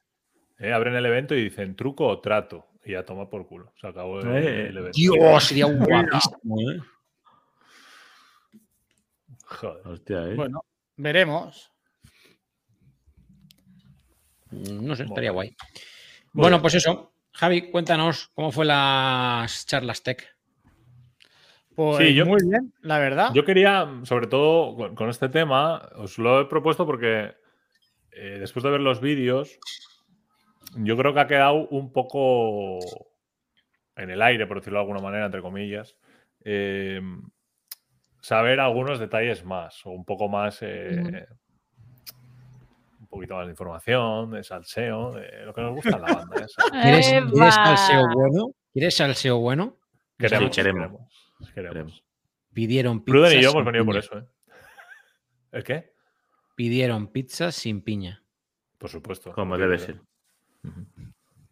Eh, 0.59 0.73
abren 0.73 0.95
el 0.95 1.05
evento 1.05 1.33
y 1.33 1.43
dicen 1.45 1.75
truco 1.75 2.05
o 2.07 2.19
trato. 2.19 2.67
Y 2.83 2.91
ya 2.93 3.05
toma 3.05 3.29
por 3.29 3.47
culo. 3.47 3.71
Se 3.79 3.87
acabó 3.87 4.19
el, 4.19 4.27
Eh, 4.27 4.67
el 4.69 4.77
evento. 4.77 4.95
Dios, 4.97 5.43
sería 5.45 5.65
guapísimo, 5.65 6.59
¿eh? 6.71 6.79
Joder. 9.45 9.87
Hostia, 9.87 10.27
¿eh? 10.27 10.35
Bueno, 10.35 10.65
veremos. 10.97 11.68
No 14.51 14.95
sé, 14.95 15.03
estaría 15.03 15.31
Bueno. 15.31 15.51
guay. 15.51 15.55
Bueno, 16.33 16.61
pues 16.61 16.75
eso. 16.75 17.13
Javi, 17.33 17.69
cuéntanos 17.69 18.29
cómo 18.33 18.51
fue 18.51 18.65
las 18.65 19.65
charlas 19.65 20.03
tech. 20.03 20.35
Pues 21.75 22.13
yo, 22.13 22.25
muy 22.25 22.41
bien, 22.45 22.73
la 22.81 22.99
verdad. 22.99 23.29
Yo 23.33 23.45
quería, 23.45 23.87
sobre 24.03 24.27
todo 24.27 24.93
con, 24.95 25.09
este 25.09 25.29
tema, 25.29 25.89
os 25.95 26.17
lo 26.17 26.41
he 26.41 26.45
propuesto 26.45 26.85
porque 26.85 27.35
eh, 28.11 28.37
después 28.39 28.63
de 28.63 28.71
ver 28.71 28.81
los 28.81 28.99
vídeos, 28.99 29.57
yo 30.75 30.97
creo 30.97 31.13
que 31.13 31.19
ha 31.21 31.27
quedado 31.27 31.69
un 31.69 31.93
poco 31.93 32.79
en 33.95 34.09
el 34.09 34.21
aire, 34.21 34.45
por 34.45 34.57
decirlo 34.57 34.79
de 34.79 34.83
alguna 34.83 34.99
manera, 34.99 35.25
entre 35.25 35.41
comillas, 35.41 35.95
eh, 36.43 37.01
saber 38.21 38.59
algunos 38.59 38.99
detalles 38.99 39.45
más 39.45 39.85
o 39.85 39.91
un 39.91 40.03
poco 40.03 40.27
más, 40.27 40.59
eh, 40.61 41.27
poquito 43.09 43.35
más 43.35 43.45
de 43.47 43.51
información, 43.51 44.31
de 44.31 44.43
salseo, 44.43 45.13
de 45.13 45.45
lo 45.45 45.53
que 45.53 45.61
nos 45.61 45.75
gusta 45.75 45.95
en 45.95 46.01
la 46.01 46.13
banda. 46.13 46.45
¿Quieres, 46.81 47.05
salseo 47.53 48.07
bueno? 48.13 48.51
¿Quieres 48.71 48.95
salseo 48.95 49.37
bueno? 49.39 49.77
Queremos, 50.17 50.55
queremos, 51.53 52.03
Pidieron 52.53 53.03
pizza. 53.03 53.11
Pruden 53.11 53.39
y 53.39 53.41
yo 53.41 53.51
hemos 53.51 53.65
venido 53.65 53.85
por 53.85 53.97
eso, 53.97 54.17
¿eh? 54.17 54.25
¿El 55.51 55.63
qué? 55.63 55.93
Pidieron 56.55 57.07
pizza 57.07 57.51
sin 57.51 57.81
piña. 57.81 58.23
Por 58.77 58.89
supuesto. 58.89 59.31
Como 59.31 59.57
debe 59.57 59.79
ser. 59.79 60.01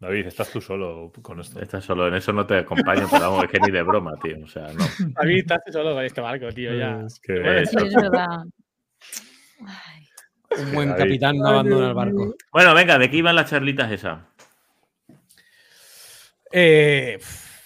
David, 0.00 0.26
estás 0.26 0.50
tú 0.52 0.60
solo 0.60 1.10
con 1.22 1.40
esto. 1.40 1.60
Estás 1.60 1.84
solo, 1.84 2.06
en 2.06 2.14
eso 2.14 2.32
no 2.32 2.46
te 2.46 2.58
acompaño, 2.58 3.08
pero 3.10 3.30
vamos, 3.30 3.44
es 3.44 3.50
que 3.50 3.58
ni 3.58 3.72
de 3.72 3.82
broma, 3.82 4.12
tío. 4.22 4.36
O 4.44 4.46
sea, 4.46 4.72
no. 4.72 4.84
David, 5.14 5.38
estás 5.38 5.60
solo 5.72 5.94
con 5.94 6.04
este 6.04 6.20
barco, 6.20 6.48
tío, 6.50 6.74
ya. 6.74 7.02
Es 7.04 7.18
que... 7.18 7.42
Un 10.56 10.72
buen 10.72 10.94
capitán 10.94 11.36
no 11.36 11.48
abandona 11.48 11.88
el 11.88 11.94
barco. 11.94 12.34
Bueno, 12.52 12.74
venga, 12.74 12.98
¿de 12.98 13.10
qué 13.10 13.18
iban 13.18 13.36
las 13.36 13.50
charlitas 13.50 13.92
esas? 13.92 14.20
Eh, 16.50 17.18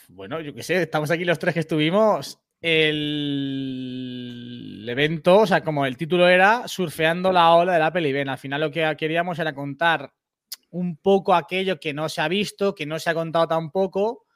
bueno, 0.08 0.40
yo 0.40 0.52
qué 0.54 0.62
sé, 0.62 0.82
estamos 0.82 1.10
aquí 1.10 1.24
los 1.24 1.38
tres 1.38 1.54
que 1.54 1.60
estuvimos. 1.60 2.38
El 2.60 2.84
evento, 4.88 5.38
o 5.40 5.46
sea, 5.46 5.62
como 5.62 5.86
el 5.86 5.96
título 5.96 6.28
era 6.28 6.68
Surfeando 6.68 7.32
la 7.32 7.54
ola 7.54 7.72
del 7.74 7.82
Apple 7.82 8.08
Event. 8.08 8.30
Al 8.30 8.38
final 8.38 8.60
lo 8.60 8.70
que 8.70 8.94
queríamos 8.96 9.38
era 9.38 9.54
contar 9.54 10.12
un 10.70 10.96
poco 10.96 11.34
aquello 11.34 11.78
que 11.80 11.92
no 11.92 12.08
se 12.08 12.20
ha 12.20 12.28
visto, 12.28 12.74
que 12.74 12.86
no 12.86 12.98
se 12.98 13.10
ha 13.10 13.14
contado 13.14 13.46
tampoco 13.48 14.26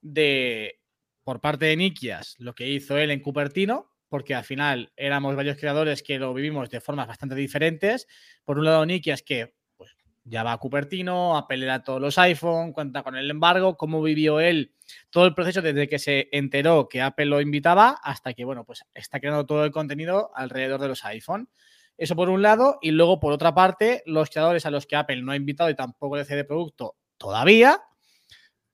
de 0.00 0.80
por 1.22 1.40
parte 1.40 1.66
de 1.66 1.76
Nikias, 1.76 2.34
lo 2.38 2.54
que 2.54 2.68
hizo 2.68 2.98
él 2.98 3.10
en 3.10 3.20
Cupertino, 3.20 3.91
porque 4.12 4.34
al 4.34 4.44
final 4.44 4.92
éramos 4.94 5.34
varios 5.34 5.56
creadores 5.56 6.02
que 6.02 6.18
lo 6.18 6.34
vivimos 6.34 6.68
de 6.68 6.82
formas 6.82 7.08
bastante 7.08 7.34
diferentes. 7.34 8.06
Por 8.44 8.58
un 8.58 8.66
lado, 8.66 8.84
Nikias 8.84 9.22
que 9.22 9.54
pues, 9.78 9.96
ya 10.24 10.42
va 10.42 10.52
a 10.52 10.58
Cupertino, 10.58 11.34
Apple 11.34 11.70
a 11.70 11.82
todos 11.82 11.98
los 11.98 12.18
iPhone, 12.18 12.74
cuenta 12.74 13.02
con 13.02 13.16
el 13.16 13.30
embargo, 13.30 13.78
cómo 13.78 14.02
vivió 14.02 14.38
él 14.38 14.74
todo 15.08 15.24
el 15.24 15.32
proceso 15.32 15.62
desde 15.62 15.88
que 15.88 15.98
se 15.98 16.28
enteró 16.30 16.90
que 16.90 17.00
Apple 17.00 17.24
lo 17.24 17.40
invitaba 17.40 17.98
hasta 18.02 18.34
que, 18.34 18.44
bueno, 18.44 18.66
pues 18.66 18.84
está 18.92 19.18
creando 19.18 19.46
todo 19.46 19.64
el 19.64 19.70
contenido 19.70 20.30
alrededor 20.34 20.78
de 20.82 20.88
los 20.88 21.06
iPhone. 21.06 21.48
Eso 21.96 22.14
por 22.14 22.28
un 22.28 22.42
lado. 22.42 22.76
Y 22.82 22.90
luego, 22.90 23.18
por 23.18 23.32
otra 23.32 23.54
parte, 23.54 24.02
los 24.04 24.28
creadores 24.28 24.66
a 24.66 24.70
los 24.70 24.86
que 24.86 24.96
Apple 24.96 25.22
no 25.22 25.32
ha 25.32 25.36
invitado 25.36 25.70
y 25.70 25.74
tampoco 25.74 26.18
le 26.18 26.26
cede 26.26 26.44
producto 26.44 26.96
todavía. 27.16 27.80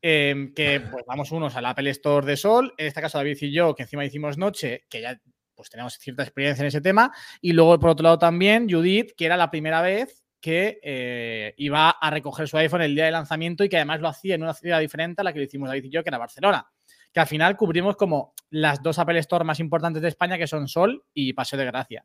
Em, 0.01 0.55
que 0.55 0.81
pues 0.81 1.05
vamos 1.07 1.33
unos 1.33 1.57
al 1.57 1.67
Apple 1.67 1.91
Store 1.91 2.25
de 2.25 2.37
Sol, 2.37 2.73
en 2.77 2.87
este 2.87 3.01
caso 3.01 3.19
David 3.19 3.37
y 3.41 3.53
yo, 3.53 3.75
que 3.75 3.83
encima 3.83 4.05
hicimos 4.05 4.39
noche, 4.39 4.85
que 4.89 5.01
ya 5.01 5.21
pues 5.57 5.71
tenemos 5.71 5.99
cierta 5.99 6.23
experiencia 6.23 6.63
en 6.63 6.69
ese 6.69 6.81
tema, 6.81 7.13
y 7.41 7.53
luego 7.53 7.81
por 7.81 7.91
otro 7.91 8.05
lado 8.05 8.19
también 8.19 8.71
Judith, 8.71 9.13
que 9.17 9.27
era 9.27 9.37
la 9.37 9.51
primera 9.51 9.83
vez 9.83 10.23
que 10.41 10.79
eh, 10.85 11.55
iba 11.57 11.91
a 11.91 12.11
recoger 12.11 12.47
su 12.47 12.57
iPhone 12.59 12.83
el 12.83 12.95
día 12.95 13.07
de 13.07 13.11
lanzamiento 13.11 13.65
y 13.65 13.69
que 13.69 13.77
además 13.77 14.01
lo 14.01 14.07
hacía 14.07 14.37
en 14.37 14.45
una 14.45 14.55
ciudad 14.55 14.79
diferente 14.79 15.21
a 15.21 15.25
la 15.25 15.33
que 15.33 15.41
lo 15.41 15.45
hicimos 15.45 15.69
David 15.69 15.85
y 15.85 15.91
yo, 15.91 16.05
que 16.05 16.11
era 16.11 16.19
Barcelona. 16.19 16.71
Que 17.13 17.19
al 17.19 17.27
final 17.27 17.57
cubrimos 17.57 17.97
como 17.97 18.35
las 18.51 18.81
dos 18.81 19.01
Apple 19.01 19.19
Store 19.19 19.45
más 19.45 19.59
importantes 19.59 20.01
de 20.01 20.09
España, 20.09 20.39
que 20.39 20.47
son 20.47 20.69
Sol 20.69 21.05
y 21.13 21.33
Paseo 21.33 21.59
de 21.59 21.65
Gracia. 21.65 22.05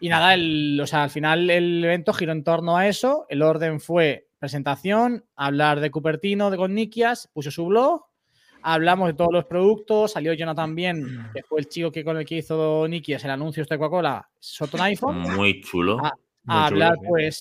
Y 0.00 0.08
nada, 0.08 0.34
o 0.82 0.86
sea, 0.88 1.04
al 1.04 1.10
final 1.10 1.48
el 1.50 1.84
evento 1.84 2.12
giró 2.12 2.32
en 2.32 2.42
torno 2.42 2.76
a 2.76 2.88
eso. 2.88 3.26
El 3.28 3.42
orden 3.42 3.78
fue 3.78 4.26
presentación, 4.42 5.24
hablar 5.36 5.78
de 5.78 5.92
Cupertino, 5.92 6.50
de 6.50 6.56
con 6.56 6.74
Nikias, 6.74 7.30
puso 7.32 7.52
su 7.52 7.64
blog, 7.64 8.06
hablamos 8.60 9.06
de 9.06 9.14
todos 9.14 9.32
los 9.32 9.44
productos, 9.44 10.10
salió 10.10 10.32
Jonathan 10.32 10.66
también, 10.66 11.30
que 11.32 11.44
fue 11.44 11.60
el 11.60 11.68
chico 11.68 11.92
que 11.92 12.02
con 12.02 12.16
el 12.16 12.24
que 12.24 12.38
hizo 12.38 12.88
Nikias 12.88 13.24
el 13.24 13.30
anuncio 13.30 13.62
de 13.62 13.78
Coca-Cola, 13.78 14.28
Soto 14.40 14.82
iPhone. 14.82 15.20
Muy 15.36 15.60
chulo. 15.60 16.02
A, 16.48 16.66
hablar, 16.66 16.96
pues, 17.06 17.40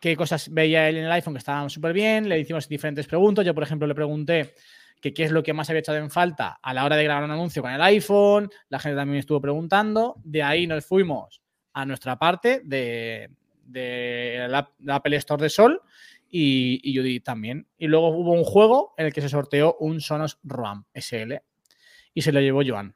qué 0.00 0.14
cosas 0.14 0.48
veía 0.52 0.88
él 0.88 0.98
en 0.98 1.06
el 1.06 1.10
iPhone 1.10 1.34
que 1.34 1.38
estaban 1.38 1.68
súper 1.68 1.92
bien. 1.92 2.28
Le 2.28 2.38
hicimos 2.38 2.68
diferentes 2.68 3.08
preguntas. 3.08 3.44
Yo, 3.44 3.52
por 3.52 3.64
ejemplo, 3.64 3.88
le 3.88 3.94
pregunté 3.96 4.54
que 5.00 5.12
qué 5.12 5.24
es 5.24 5.32
lo 5.32 5.42
que 5.42 5.52
más 5.52 5.68
había 5.68 5.80
echado 5.80 5.98
en 5.98 6.12
falta 6.12 6.60
a 6.62 6.72
la 6.72 6.84
hora 6.84 6.94
de 6.94 7.02
grabar 7.02 7.24
un 7.24 7.32
anuncio 7.32 7.60
con 7.60 7.72
el 7.72 7.82
iPhone. 7.82 8.48
La 8.68 8.78
gente 8.78 8.94
también 8.94 9.18
estuvo 9.18 9.40
preguntando. 9.40 10.14
De 10.22 10.44
ahí 10.44 10.68
nos 10.68 10.86
fuimos 10.86 11.42
a 11.72 11.84
nuestra 11.84 12.16
parte 12.16 12.62
de, 12.64 13.28
la, 14.48 14.70
Apple 14.90 15.16
Store 15.16 15.42
de 15.42 15.48
Sol 15.48 15.82
y, 16.38 16.80
y 16.82 16.94
Judy 16.94 17.20
también. 17.20 17.66
Y 17.78 17.86
luego 17.86 18.08
hubo 18.10 18.32
un 18.32 18.44
juego 18.44 18.92
en 18.98 19.06
el 19.06 19.12
que 19.14 19.22
se 19.22 19.30
sorteó 19.30 19.76
un 19.80 20.02
Sonos 20.02 20.38
RAM 20.42 20.84
SL 20.92 21.34
y 22.12 22.20
se 22.20 22.30
lo 22.30 22.40
llevó 22.40 22.60
Joan. 22.66 22.94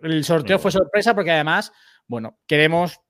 El 0.00 0.24
sorteo 0.24 0.58
fue 0.58 0.70
sorpresa 0.70 1.14
porque 1.14 1.30
además, 1.30 1.72
bueno, 2.06 2.38
queremos 2.46 3.00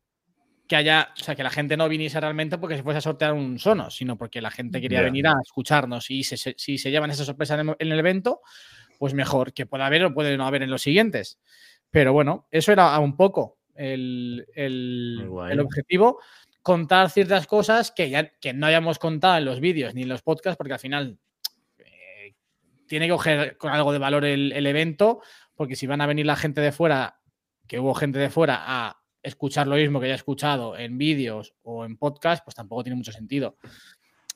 que 0.68 0.76
haya, 0.76 1.12
o 1.20 1.24
sea, 1.24 1.34
que 1.34 1.42
la 1.42 1.50
gente 1.50 1.76
no 1.76 1.88
viniese 1.88 2.20
realmente 2.20 2.58
porque 2.58 2.76
se 2.76 2.84
fuese 2.84 2.98
a 2.98 3.00
sortear 3.00 3.32
un 3.32 3.58
Sonos, 3.58 3.96
sino 3.96 4.16
porque 4.16 4.40
la 4.40 4.52
gente 4.52 4.80
quería 4.80 5.02
venir 5.02 5.26
a 5.26 5.34
escucharnos 5.42 6.08
y 6.12 6.22
si 6.22 6.78
se 6.78 6.90
llevan 6.92 7.10
esa 7.10 7.24
sorpresa 7.24 7.60
en 7.60 7.74
el, 7.76 7.98
evento, 7.98 8.40
pues 9.00 9.14
mejor 9.14 9.52
que 9.52 9.66
pueda 9.66 9.86
haber 9.86 10.04
o 10.04 10.14
puede 10.14 10.36
no 10.36 10.46
haber 10.46 10.62
en 10.62 10.70
los 10.70 10.82
siguientes. 10.82 11.40
Pero 11.90 12.12
bueno, 12.12 12.46
eso 12.52 12.70
era 12.70 12.96
un 13.00 13.16
poco 13.16 13.58
el, 13.74 15.26
objetivo, 15.60 16.20
contar 16.62 17.10
ciertas 17.10 17.46
cosas 17.46 17.90
que, 17.90 18.10
ya, 18.10 18.30
que 18.38 18.52
no 18.52 18.66
hayamos 18.66 18.98
contado 18.98 19.38
en 19.38 19.44
los 19.44 19.60
vídeos 19.60 19.94
ni 19.94 20.02
en 20.02 20.08
los 20.08 20.22
podcasts, 20.22 20.56
porque 20.56 20.74
al 20.74 20.78
final 20.78 21.18
eh, 21.78 22.34
tiene 22.86 23.06
que 23.06 23.12
coger 23.12 23.56
con 23.56 23.72
algo 23.72 23.92
de 23.92 23.98
valor 23.98 24.24
el, 24.24 24.66
evento, 24.66 25.20
porque 25.54 25.76
si 25.76 25.86
van 25.86 26.00
a 26.00 26.06
venir 26.06 26.26
la 26.26 26.36
gente 26.36 26.60
de 26.60 26.72
fuera, 26.72 27.20
que 27.66 27.78
hubo 27.78 27.94
gente 27.94 28.18
de 28.18 28.30
fuera, 28.30 28.62
a 28.66 29.00
escuchar 29.22 29.66
lo 29.66 29.76
mismo 29.76 30.00
que 30.00 30.06
haya 30.06 30.14
escuchado 30.14 30.76
en 30.76 30.98
vídeos 30.98 31.54
o 31.62 31.84
en 31.84 31.96
podcast, 31.96 32.44
pues 32.44 32.54
tampoco 32.54 32.84
tiene 32.84 32.96
mucho 32.96 33.12
sentido. 33.12 33.56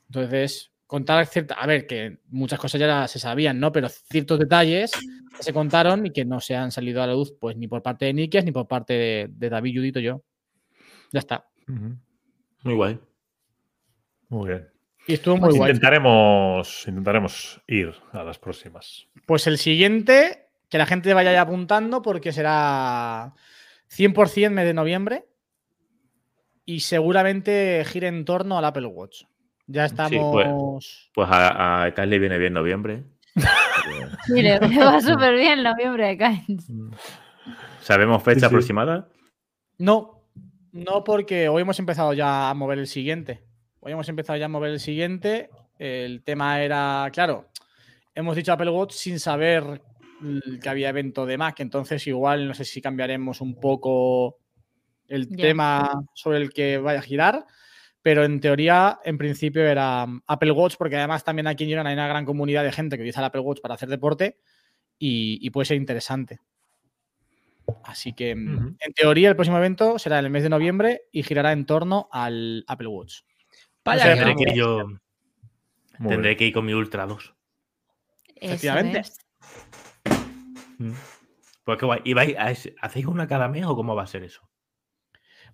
Entonces, 0.07 0.73
contar 0.87 1.27
cierta, 1.27 1.55
a 1.55 1.67
ver, 1.67 1.87
que 1.87 2.19
muchas 2.29 2.59
cosas 2.59 2.81
ya 2.81 3.09
se 3.09 3.19
sabían, 3.19 3.59
¿no? 3.59 3.73
Pero 3.73 3.89
ciertos 3.89 4.39
detalles 4.39 4.93
se 5.41 5.53
contaron 5.53 6.07
y 6.07 6.11
que 6.11 6.25
no 6.25 6.41
se 6.41 6.55
han 6.55 6.71
salido 6.71 7.03
a 7.03 7.07
la 7.07 7.15
luz, 7.15 7.35
pues 7.41 7.57
ni 7.57 7.67
por 7.67 7.83
parte 7.83 8.05
de 8.07 8.15
Nikias 8.15 8.45
ni 8.45 8.53
por 8.53 8.69
parte 8.69 9.29
de, 9.29 9.51
David 9.51 9.77
Judito 9.77 10.01
yo. 10.01 10.23
Ya 11.13 11.21
está. 11.21 11.47
Muy 12.65 12.75
guay. 12.75 12.99
Muy 14.29 14.49
bien. 14.49 14.69
Y 15.07 15.15
estuvo 15.15 15.37
muy 15.37 15.57
guay. 15.57 15.71
Intentaremos, 15.71 16.85
intentaremos 16.89 17.61
ir 17.69 17.95
a 18.13 18.25
las 18.25 18.39
próximas. 18.39 19.07
Pues 19.27 19.47
el 19.47 19.59
siguiente, 19.59 20.49
que 20.71 20.79
la 20.79 20.87
gente 20.87 21.13
vaya 21.15 21.33
ya 21.33 21.43
apuntando 21.43 22.03
porque 22.03 22.33
será 22.33 23.35
100% 23.91 24.51
mes 24.51 24.65
de 24.65 24.75
noviembre 24.75 25.27
y 26.65 26.81
seguramente 26.81 27.85
gire 27.87 28.09
en 28.09 28.25
torno 28.25 28.59
al 28.59 28.65
Apple 28.65 28.87
Watch. 28.87 29.25
Ya 29.67 29.83
pues, 29.83 29.93
estamos. 29.93 31.11
pues, 31.15 31.29
a, 31.31 31.85
a 31.85 32.07
le 32.07 32.19
viene 32.19 32.39
bien 32.39 32.55
noviembre. 32.55 33.05
Mire, 34.29 34.61
me 34.61 34.79
va 34.79 35.01
súper 35.01 35.35
bien 35.35 35.63
noviembre 35.63 36.07
de 36.09 36.19
Kyles. 36.19 36.67
¿Sabemos 37.81 38.23
fecha 38.23 38.47
aproximada? 38.47 39.09
No, 39.79 40.14
no, 40.75 41.05
porque 41.05 41.49
hoy 41.49 41.63
hemos 41.63 41.79
empezado 41.79 42.13
ya 42.13 42.51
a 42.51 42.55
mover 42.55 42.79
el 42.79 42.87
siguiente. 42.87 43.43
Hoy 43.81 43.93
hemos 43.93 44.09
empezado 44.09 44.39
ya 44.39 44.47
a 44.47 44.49
mover 44.49 44.73
el 44.73 44.81
siguiente. 44.81 45.49
El 45.79 46.23
tema 46.23 46.63
era, 46.63 47.09
claro, 47.13 47.49
hemos 48.15 48.37
dicho 48.37 48.53
Apple 48.53 48.71
Watch 48.71 48.93
sin 48.93 49.19
saber 49.19 49.81
que 50.63 50.69
había 50.69 50.91
evento 50.91 51.27
de 51.27 51.39
Mac, 51.39 51.61
entonces 51.61 52.07
igual 52.07 52.47
no 52.47 52.55
sé 52.55 52.65
si 52.65 52.81
cambiaremos 52.81 53.41
un 53.41 53.57
poco 53.57 54.39
el 55.09 55.29
tema 55.29 55.91
sobre 56.15 56.39
el 56.39 56.53
que 56.53 56.79
vaya 56.79 57.01
a 57.01 57.03
girar 57.03 57.47
pero 58.05 58.23
en 58.23 58.39
teoría, 58.39 59.01
en 59.03 59.17
principio 59.17 59.67
era 59.67 60.05
mm, 60.05 60.25
Apple 60.27 60.51
Watch, 60.51 60.75
porque 60.77 60.97
además 60.97 61.25
también 61.25 61.47
aquí 61.47 61.65
en 61.65 61.71
Girona 61.71 61.89
hay 61.89 61.95
una 61.95 62.07
gran 62.07 62.27
comunidad 62.27 62.63
de 62.63 62.71
gente 62.71 62.97
que 62.97 63.03
utiliza 63.03 63.21
el 63.21 63.25
Apple 63.25 63.41
Watch 63.41 63.63
para 63.63 63.77
hacer 63.77 63.89
deporte 63.89 64.37
y, 64.99 65.49
puede 65.49 65.65
ser 65.65 65.79
interesante. 65.79 66.39
Así 67.85 68.13
que, 68.13 68.35
mm, 68.35 68.77
en 68.79 68.93
teoría, 68.95 69.29
el 69.29 69.37
próximo 69.37 69.59
evento 69.59 69.99
será 69.99 70.19
en 70.19 70.27
el 70.27 70.31
mes 70.31 70.43
de 70.43 70.49
noviembre 70.49 71.03
y 71.13 71.23
girará 71.23 71.53
en 71.53 71.67
torno 71.67 72.09
al 72.13 72.65
Apple 72.67 72.89
Watch. 72.89 73.21
tendré, 73.85 74.35
que 74.37 74.55
yo, 74.55 74.87
tendré 76.09 76.37
que 76.37 76.47
ir 76.47 76.53
con 76.53 76.67
mi 76.67 76.75
Ultra 76.75 77.07
2. 77.07 77.35
Efectivamente. 78.37 79.03
Mm. 80.79 80.93
Pues 81.65 81.79
qué 81.79 81.87
guay. 81.87 82.01
¿Y 82.05 82.13
vais, 82.13 82.37
¿Hacéis 82.81 83.07
una 83.07 83.27
cada 83.27 83.49
mes 83.49 83.65
o 83.65 83.75
cómo 83.75 83.95
va 83.95 84.03
a 84.03 84.07
ser 84.07 84.23
eso? 84.23 84.49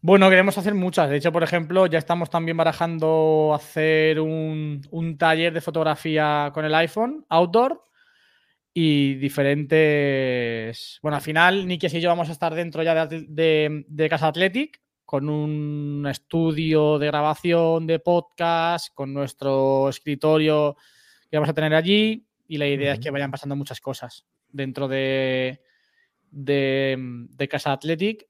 Bueno, 0.03 0.31
queremos 0.31 0.57
hacer 0.57 0.75
muchas. 0.75 1.11
De 1.11 1.17
hecho, 1.17 1.31
por 1.31 1.43
ejemplo, 1.43 1.87
ya 1.87 1.99
estamos 1.99 2.31
también 2.31 2.57
barajando 2.57 3.53
hacer 3.55 4.19
un, 4.19 5.17
taller 5.19 5.53
de 5.53 5.61
fotografía 5.61 6.51
con 6.55 6.65
el 6.65 6.75
iPhone, 6.75 7.27
outdoor. 7.29 7.87
Y 8.73 9.15
diferentes. 9.15 10.99
Bueno, 11.03 11.17
al 11.17 11.23
final, 11.23 11.67
Nikias 11.67 11.95
y 11.95 12.01
yo 12.01 12.09
vamos 12.09 12.29
a 12.29 12.33
estar 12.33 12.55
dentro 12.55 12.83
ya 12.83 13.07
de, 13.07 14.07
Casa 14.09 14.29
Athletic 14.29 14.81
con 15.05 15.29
un 15.29 16.07
estudio 16.09 16.99
de 16.99 17.07
grabación 17.07 17.87
de 17.87 17.99
podcast, 17.99 18.95
con 18.95 19.13
nuestro 19.13 19.89
escritorio 19.89 20.77
que 21.29 21.37
vamos 21.37 21.51
a 21.51 21.55
tener 21.55 21.75
allí. 21.75 22.27
Y 22.47 22.59
la 22.59 22.69
idea 22.69 22.95
es 22.95 23.01
que 23.01 23.11
vayan 23.11 23.31
pasando 23.31 23.57
muchas 23.57 23.81
cosas 23.81 24.25
dentro 24.49 24.87
de, 24.87 25.61
de, 26.31 27.49
Casa 27.51 27.73
Athletic. 27.73 28.29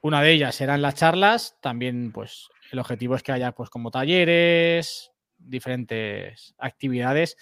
Una 0.00 0.22
de 0.22 0.32
ellas 0.32 0.54
serán 0.54 0.80
las 0.80 0.94
charlas. 0.94 1.58
También, 1.60 2.10
pues, 2.10 2.48
el 2.72 2.78
objetivo 2.78 3.16
es 3.16 3.22
que 3.22 3.32
haya, 3.32 3.52
pues, 3.52 3.68
como 3.68 3.90
talleres, 3.90 5.12
diferentes 5.36 6.54
actividades 6.58 7.36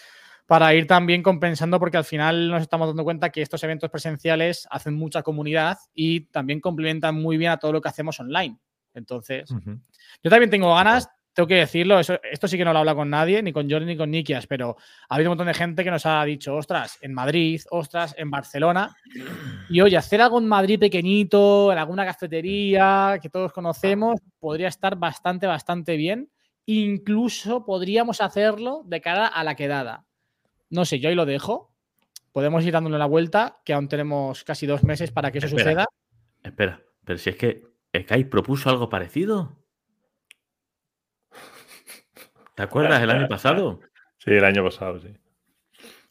para 0.52 0.74
ir 0.74 0.86
también 0.86 1.22
compensando, 1.22 1.78
porque 1.78 1.96
al 1.96 2.04
final 2.04 2.50
nos 2.50 2.60
estamos 2.60 2.86
dando 2.86 3.04
cuenta 3.04 3.30
que 3.30 3.40
estos 3.40 3.64
eventos 3.64 3.88
presenciales 3.88 4.68
hacen 4.70 4.92
mucha 4.92 5.22
comunidad 5.22 5.78
y 5.94 6.26
también 6.26 6.60
complementan 6.60 7.14
muy 7.14 7.38
bien 7.38 7.52
a 7.52 7.56
todo 7.56 7.72
lo 7.72 7.80
que 7.80 7.88
hacemos 7.88 8.20
online. 8.20 8.58
Entonces, 8.92 9.48
yo 9.48 10.28
también 10.30 10.50
tengo 10.50 10.74
ganas, 10.74 11.08
tengo 11.32 11.46
que 11.46 11.54
decirlo, 11.54 11.98
esto 11.98 12.48
sí 12.48 12.58
que 12.58 12.66
no 12.66 12.74
lo 12.74 12.80
habla 12.80 12.94
con 12.94 13.08
nadie, 13.08 13.42
ni 13.42 13.50
con 13.50 13.70
Jordi 13.70 13.86
ni 13.86 13.96
con 13.96 14.10
Nikias, 14.10 14.46
pero 14.46 14.76
ha 15.08 15.14
habido 15.14 15.30
un 15.30 15.38
montón 15.38 15.46
de 15.46 15.54
gente 15.54 15.84
que 15.84 15.90
nos 15.90 16.04
ha 16.04 16.22
dicho, 16.22 16.54
ostras, 16.54 16.98
en 17.00 17.14
Madrid, 17.14 17.62
ostras, 17.70 18.14
en 18.18 18.30
Barcelona. 18.30 18.94
Y 19.70 19.80
oye, 19.80 19.96
hacer 19.96 20.20
algo 20.20 20.38
en 20.38 20.48
Madrid 20.48 20.78
pequeñito, 20.78 21.72
en 21.72 21.78
alguna 21.78 22.04
cafetería 22.04 23.18
que 23.22 23.30
todos 23.30 23.54
conocemos, 23.54 24.20
podría 24.38 24.68
estar 24.68 24.96
bastante, 24.96 25.46
bastante 25.46 25.96
bien. 25.96 26.30
Incluso 26.66 27.64
podríamos 27.64 28.20
hacerlo 28.20 28.82
de 28.84 29.00
cara 29.00 29.26
a 29.26 29.42
la 29.44 29.54
quedada. 29.54 30.04
No 30.72 30.86
sé, 30.86 31.00
yo 31.00 31.10
ahí 31.10 31.14
lo 31.14 31.26
dejo. 31.26 31.70
Podemos 32.32 32.64
ir 32.64 32.72
dándole 32.72 32.96
la 32.96 33.04
vuelta, 33.04 33.60
que 33.62 33.74
aún 33.74 33.88
tenemos 33.88 34.42
casi 34.42 34.66
dos 34.66 34.82
meses 34.84 35.12
para 35.12 35.30
que 35.30 35.36
eso 35.36 35.48
suceda. 35.48 35.84
Espera, 36.42 36.82
pero 37.04 37.18
si 37.18 37.28
es 37.28 37.36
que 37.36 37.62
Sky 37.94 38.24
propuso 38.24 38.70
algo 38.70 38.88
parecido. 38.88 39.54
¿Te 42.54 42.62
acuerdas 42.62 43.02
el 43.02 43.10
año 43.10 43.28
pasado? 43.28 43.80
Sí, 44.16 44.30
el 44.30 44.44
año 44.46 44.64
pasado, 44.64 44.98
sí. 44.98 45.14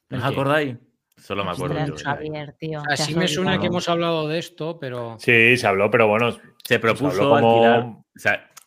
¿No 0.09 0.19
os 0.19 0.23
acordáis? 0.23 0.77
Solo 1.17 1.43
me 1.43 1.51
acuerdo 1.51 1.83
yo. 1.87 2.83
Así 2.87 3.15
me 3.15 3.27
suena 3.27 3.59
que 3.59 3.65
hemos 3.65 3.89
hablado 3.89 4.27
de 4.27 4.37
esto, 4.37 4.77
pero. 4.79 5.15
Sí, 5.17 5.57
se 5.57 5.65
habló, 5.65 5.89
pero 5.89 6.07
bueno. 6.07 6.37
Se 6.63 6.77
propuso 6.77 7.35
alquilar. 7.35 7.97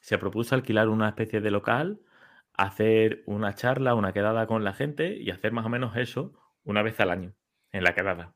se 0.00 0.18
propuso 0.18 0.56
alquilar 0.56 0.88
una 0.88 1.08
especie 1.08 1.40
de 1.40 1.52
local 1.52 2.00
hacer 2.56 3.22
una 3.26 3.54
charla, 3.54 3.94
una 3.94 4.12
quedada 4.12 4.46
con 4.46 4.64
la 4.64 4.72
gente 4.72 5.16
y 5.16 5.30
hacer 5.30 5.52
más 5.52 5.66
o 5.66 5.68
menos 5.68 5.96
eso 5.96 6.32
una 6.64 6.82
vez 6.82 6.98
al 7.00 7.10
año 7.10 7.34
en 7.72 7.84
la 7.84 7.94
quedada. 7.94 8.34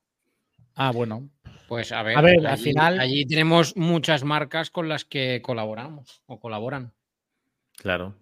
Ah, 0.74 0.92
bueno. 0.92 1.28
Pues 1.68 1.92
a 1.92 2.02
ver, 2.02 2.16
a 2.16 2.22
ver 2.22 2.46
al 2.46 2.58
final. 2.58 2.98
Allí 2.98 3.26
tenemos 3.26 3.76
muchas 3.76 4.24
marcas 4.24 4.70
con 4.70 4.88
las 4.88 5.04
que 5.04 5.42
colaboramos 5.42 6.22
o 6.26 6.40
colaboran. 6.40 6.94
Claro. 7.76 8.14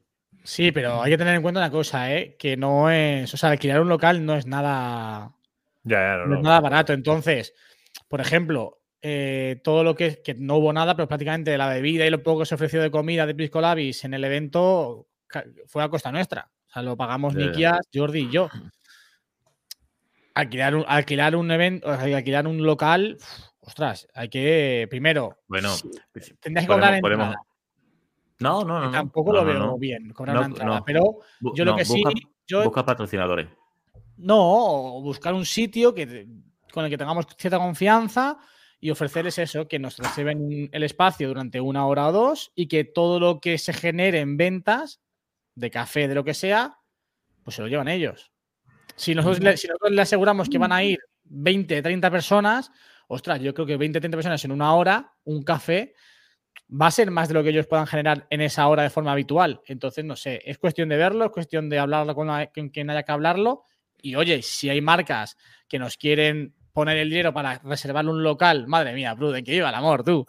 Sí, 0.42 0.72
pero 0.72 1.02
hay 1.02 1.10
que 1.12 1.18
tener 1.18 1.34
en 1.34 1.42
cuenta 1.42 1.60
una 1.60 1.70
cosa, 1.70 2.12
¿eh? 2.14 2.36
que 2.38 2.56
no 2.56 2.90
es. 2.90 3.32
O 3.32 3.36
sea, 3.36 3.50
alquilar 3.50 3.80
un 3.80 3.88
local 3.88 4.24
no 4.24 4.34
es 4.34 4.46
nada. 4.46 5.32
Ya, 5.84 6.16
no, 6.26 6.36
es 6.36 6.42
nada 6.42 6.60
barato. 6.60 6.92
Entonces, 6.92 7.54
por 8.08 8.20
ejemplo, 8.20 8.80
eh, 9.00 9.60
todo 9.62 9.84
lo 9.84 9.94
que, 9.94 10.22
que 10.22 10.34
no 10.34 10.56
hubo 10.56 10.72
nada, 10.72 10.96
pero 10.96 11.08
prácticamente 11.08 11.56
la 11.56 11.68
bebida 11.68 12.06
y 12.06 12.10
lo 12.10 12.22
poco 12.22 12.40
que 12.40 12.46
se 12.46 12.54
ofreció 12.56 12.82
de 12.82 12.90
comida 12.90 13.26
de 13.26 13.34
Pisco 13.34 13.60
Labis 13.60 14.04
en 14.04 14.14
el 14.14 14.24
evento 14.24 15.08
fue 15.66 15.82
a 15.82 15.88
costa 15.88 16.12
nuestra. 16.12 16.50
O 16.68 16.72
sea, 16.72 16.82
lo 16.82 16.96
pagamos 16.96 17.34
Nikias, 17.34 17.80
Jordi 17.92 18.20
y 18.20 18.30
yo. 18.30 18.48
Alquilar 20.34 20.74
un, 20.74 20.84
alquilar 20.86 21.34
un 21.36 21.50
evento, 21.50 21.90
alquilar 21.90 22.46
un 22.46 22.62
local, 22.62 23.16
ostras, 23.60 24.06
hay 24.14 24.28
que 24.28 24.86
primero. 24.90 25.38
Bueno, 25.48 25.72
tendrías 26.40 26.66
que 26.66 26.72
cobrar 26.72 27.00
podemos, 27.00 27.34
No, 28.40 28.64
no, 28.64 28.80
no. 28.80 28.90
Tampoco 28.90 29.32
lo 29.32 29.44
veo 29.44 29.78
bien 29.78 30.12
cobrar 30.12 30.36
una 30.36 30.46
entrada, 30.46 30.84
pero 30.84 31.20
yo 31.40 31.64
lo 31.64 31.76
que 31.76 31.84
sí. 31.84 32.02
busca 32.50 32.84
patrocinadores. 32.84 33.48
No, 34.18 35.00
buscar 35.02 35.34
un 35.34 35.44
sitio 35.44 35.94
que, 35.94 36.26
con 36.72 36.84
el 36.84 36.90
que 36.90 36.98
tengamos 36.98 37.26
cierta 37.36 37.58
confianza 37.58 38.38
y 38.80 38.90
ofrecerles 38.90 39.38
eso, 39.38 39.68
que 39.68 39.78
nos 39.78 39.98
reciben 39.98 40.68
el 40.72 40.82
espacio 40.82 41.28
durante 41.28 41.60
una 41.60 41.86
hora 41.86 42.08
o 42.08 42.12
dos 42.12 42.52
y 42.54 42.68
que 42.68 42.84
todo 42.84 43.18
lo 43.18 43.40
que 43.40 43.58
se 43.58 43.72
genere 43.72 44.20
en 44.20 44.36
ventas 44.36 45.00
de 45.56 45.70
café, 45.70 46.06
de 46.06 46.14
lo 46.14 46.22
que 46.22 46.34
sea, 46.34 46.78
pues 47.42 47.56
se 47.56 47.62
lo 47.62 47.68
llevan 47.68 47.88
ellos. 47.88 48.30
Si 48.94 49.14
nosotros, 49.14 49.40
le, 49.40 49.56
si 49.56 49.66
nosotros 49.66 49.90
le 49.90 50.02
aseguramos 50.02 50.48
que 50.48 50.58
van 50.58 50.72
a 50.72 50.84
ir 50.84 50.98
20, 51.24 51.82
30 51.82 52.10
personas, 52.10 52.70
ostras, 53.08 53.40
yo 53.40 53.52
creo 53.52 53.66
que 53.66 53.76
20, 53.76 54.00
30 54.00 54.16
personas 54.16 54.44
en 54.44 54.52
una 54.52 54.74
hora, 54.74 55.12
un 55.24 55.42
café, 55.42 55.94
va 56.70 56.86
a 56.86 56.90
ser 56.90 57.10
más 57.10 57.28
de 57.28 57.34
lo 57.34 57.42
que 57.42 57.50
ellos 57.50 57.66
puedan 57.66 57.86
generar 57.86 58.26
en 58.30 58.40
esa 58.40 58.66
hora 58.68 58.82
de 58.82 58.90
forma 58.90 59.12
habitual. 59.12 59.60
Entonces, 59.66 60.04
no 60.04 60.16
sé, 60.16 60.40
es 60.44 60.58
cuestión 60.58 60.88
de 60.88 60.96
verlo, 60.96 61.26
es 61.26 61.30
cuestión 61.30 61.68
de 61.68 61.78
hablarlo 61.78 62.14
con, 62.14 62.28
quien 62.70 62.90
haya 62.90 63.02
que 63.02 63.12
hablarlo. 63.12 63.64
Y 64.00 64.14
oye, 64.14 64.42
si 64.42 64.68
hay 64.68 64.80
marcas 64.80 65.36
que 65.68 65.78
nos 65.78 65.96
quieren 65.96 66.54
poner 66.72 66.98
el 66.98 67.08
dinero 67.08 67.32
para 67.32 67.58
reservar 67.60 68.06
un 68.06 68.22
local, 68.22 68.66
madre 68.66 68.92
mía, 68.92 69.16
Pruden, 69.16 69.44
que 69.44 69.52
viva 69.52 69.70
el 69.70 69.74
amor, 69.74 70.04
tú. 70.04 70.26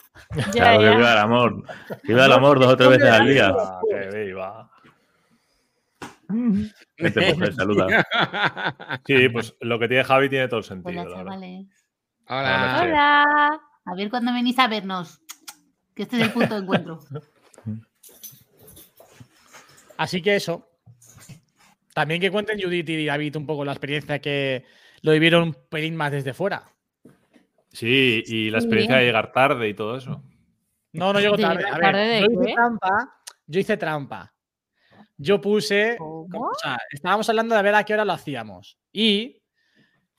claro, 0.52 0.80
que 0.80 0.90
viva 0.90 1.12
el 1.12 1.18
amor. 1.18 1.64
Que 2.04 2.14
viva 2.14 2.26
el 2.26 2.32
amor 2.32 2.60
dos 2.60 2.74
o 2.74 2.78
tres 2.78 2.90
veces 2.90 3.10
al 3.10 3.28
día. 3.28 3.54
que 3.90 4.26
viva. 4.26 4.72
Este 6.98 7.36
saluda. 7.54 8.06
Sí, 9.06 9.30
pues 9.30 9.56
lo 9.62 9.80
que 9.80 9.88
tiene 9.88 10.04
Javi 10.04 10.30
tiene 10.30 10.48
todo 10.48 10.60
el 10.60 10.66
sentido. 10.66 11.02
Hola, 11.04 11.38
Hola. 12.28 12.82
Hola. 12.82 13.62
A 13.86 13.96
ver 13.96 14.10
cuándo 14.10 14.34
venís 14.34 14.60
a 14.60 14.68
vernos. 14.68 15.22
Que 15.96 16.04
este 16.04 16.18
es 16.18 16.24
el 16.24 16.32
punto 16.32 16.56
de 16.56 16.62
encuentro. 16.62 17.00
Así 19.98 20.22
que 20.22 20.36
eso. 20.36 20.70
También 21.94 22.22
que 22.22 22.30
cuenten 22.30 22.62
Judith 22.62 22.90
y 22.90 23.06
David 23.06 23.38
un 23.38 23.48
poco 23.48 23.66
la 23.66 23.72
experiencia 23.72 24.20
que 24.20 24.66
lo 25.02 25.14
vivieron 25.14 25.44
un 25.44 25.56
pelín 25.70 25.96
más 25.96 26.12
desde 26.12 26.34
fuera. 26.34 26.72
Sí, 27.70 28.24
y 28.28 28.52
la 28.52 28.60
experiencia 28.60 28.98
de 28.98 29.06
llegar 29.06 29.32
tarde 29.32 29.68
y 29.70 29.74
todo 29.74 29.98
eso. 29.98 30.22
No, 30.94 31.14
no 31.14 31.20
llego 31.20 31.38
tarde. 31.38 31.66
A 31.66 31.78
ver, 31.80 32.22
yo 32.22 32.42
hice 32.42 32.54
trampa. 32.54 33.22
Yo 33.48 33.60
hice 33.60 33.78
trampa 33.78 34.37
yo 35.18 35.42
puse. 35.42 35.98
O 36.00 36.28
sea, 36.62 36.78
estábamos 36.90 37.28
hablando 37.30 37.56
de 37.56 37.62
ver 37.62 37.76
a 37.76 37.84
qué 37.84 37.94
hora 37.94 38.06
lo 38.06 38.14
hacíamos. 38.14 38.78
Y 38.94 39.42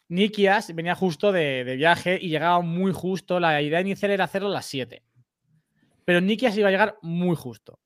Nikias 0.08 0.74
venía 0.74 0.94
justo 0.94 1.32
de, 1.32 1.74
viaje 1.76 2.18
y 2.20 2.28
llegaba 2.28 2.61
muy 2.61 2.92
justo. 2.92 3.40
La 3.40 3.62
idea 3.62 3.80
inicial 3.80 4.11
era 4.11 4.24
hacerlo 4.24 4.48
a 4.48 4.52
las 4.52 4.66
7. 4.66 5.02
Pero 6.04 6.20
Nikias 6.20 6.56
iba 6.56 6.68
a 6.68 6.70
llegar 6.70 6.98
muy 7.02 7.37
justo. 7.37 7.78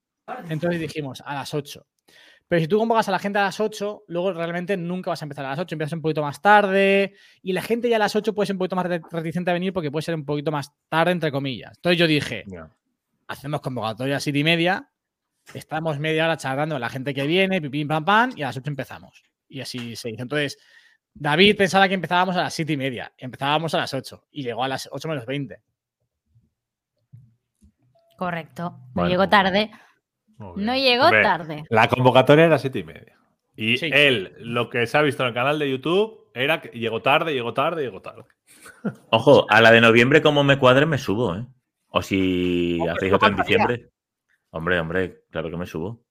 Entonces 0.49 0.81
dijimos 0.81 1.23
a 1.25 1.35
las 1.35 1.53
8. 1.53 1.87
Pero 2.49 2.61
si 2.61 2.69
tú 2.69 2.79
convocas 2.79 3.09
a 3.09 3.13
la 3.13 3.19
gente 3.19 3.39
a 3.39 3.45
las 3.45 3.61
8, 3.61 4.05
luego 4.09 4.33
realmente 4.33 4.77
nunca 4.77 5.11
vas 5.11 5.23
a 5.23 5.25
empezar 5.25 5.47
a 5.47 5.51
las 5.51 5.59
8, 5.59 5.75
empiezas 5.75 5.95
un 5.95 6.03
poquito 6.03 6.21
más 6.21 6.43
tarde 6.43 7.15
y 7.43 7.55
la 7.55 7.63
gente 7.63 7.89
ya 7.89 7.97
a 7.97 7.99
las 7.99 8.15
8 8.15 8.35
puede 8.35 8.47
ser 8.47 8.57
un 8.57 8.59
poquito 8.59 8.77
más 8.77 8.87
reticente 9.11 9.51
a 9.51 9.55
venir 9.55 9.73
porque 9.73 9.91
puede 9.91 10.03
ser 10.03 10.15
un 10.15 10.27
poquito 10.27 10.53
más 10.53 10.71
tarde, 10.91 11.13
entre 11.13 11.33
comillas. 11.33 11.73
Entonces 11.77 11.99
yo 11.99 12.07
dije, 12.07 12.45
hacemos 13.27 13.63
convocatoria 13.63 14.19
a 14.19 14.21
7 14.21 14.39
y 14.39 14.45
media 14.45 14.92
Estamos 15.55 15.99
media 15.99 16.25
hora 16.25 16.37
charlando 16.37 16.79
la 16.79 16.89
gente 16.89 17.13
que 17.13 17.27
viene, 17.27 17.61
pipín, 17.61 17.89
pam, 17.89 18.05
pam, 18.05 18.33
y 18.37 18.43
a 18.43 18.47
las 18.47 18.57
8 18.57 18.71
empezamos. 18.71 19.23
Y 19.49 19.61
así 19.61 19.97
se 19.97 20.11
hizo. 20.11 20.23
Entonces, 20.23 20.59
David 21.15 21.57
pensaba 21.57 21.89
que 21.89 21.95
empezábamos 21.95 22.37
a 22.37 22.43
las 22.43 22.55
7 22.55 22.73
y 22.73 22.77
media. 22.77 23.13
Empezábamos 23.19 23.75
a 23.75 23.79
las 23.79 23.93
8 23.93 24.29
y 24.31 24.43
llegó 24.43 24.65
a 24.65 24.69
las 24.69 24.89
8 24.91 25.09
menos 25.09 25.27
20. 25.27 25.61
Correcto. 28.17 28.79
No 28.95 29.09
llegó 29.09 29.29
tarde. 29.29 29.71
No 30.39 30.75
llegó 30.75 31.11
tarde. 31.11 31.65
La 31.69 31.89
convocatoria 31.89 32.47
era 32.47 32.59
7 32.59 32.79
y 32.79 32.85
media. 32.85 33.19
Y 33.55 33.85
él, 33.95 34.35
lo 34.39 34.71
que 34.71 34.87
se 34.87 34.97
ha 34.97 35.03
visto 35.03 35.23
en 35.23 35.29
el 35.29 35.35
canal 35.35 35.59
de 35.59 35.71
YouTube, 35.71 36.31
era 36.35 36.63
que 36.63 36.71
llegó 36.71 37.03
tarde, 37.03 37.35
llegó 37.35 37.53
tarde, 37.53 37.83
llegó 37.83 38.01
tarde. 38.01 38.25
Ojo, 39.11 39.47
a 39.51 39.61
la 39.61 39.71
de 39.71 39.81
noviembre, 39.81 40.23
como 40.23 40.43
me 40.43 40.59
cuadre, 40.59 40.87
me 40.87 40.99
subo, 40.99 41.37
¿eh? 41.37 41.47
O 41.89 42.01
si 42.01 42.79
hacéis 42.89 43.13
otra 43.13 43.29
en 43.29 43.37
diciembre. 43.37 43.92
Hombre, 44.53 44.79
hombre, 44.79 45.25
claro 45.31 45.51
que 45.51 45.57
me 45.57 45.67
subo. 45.67 46.05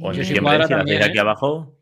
O 0.00 0.12
en 0.12 0.18
diciembre, 0.18 0.66
si 0.66 0.72
la 0.72 0.80
hacéis 0.80 1.04
aquí 1.04 1.18
abajo. 1.18 1.76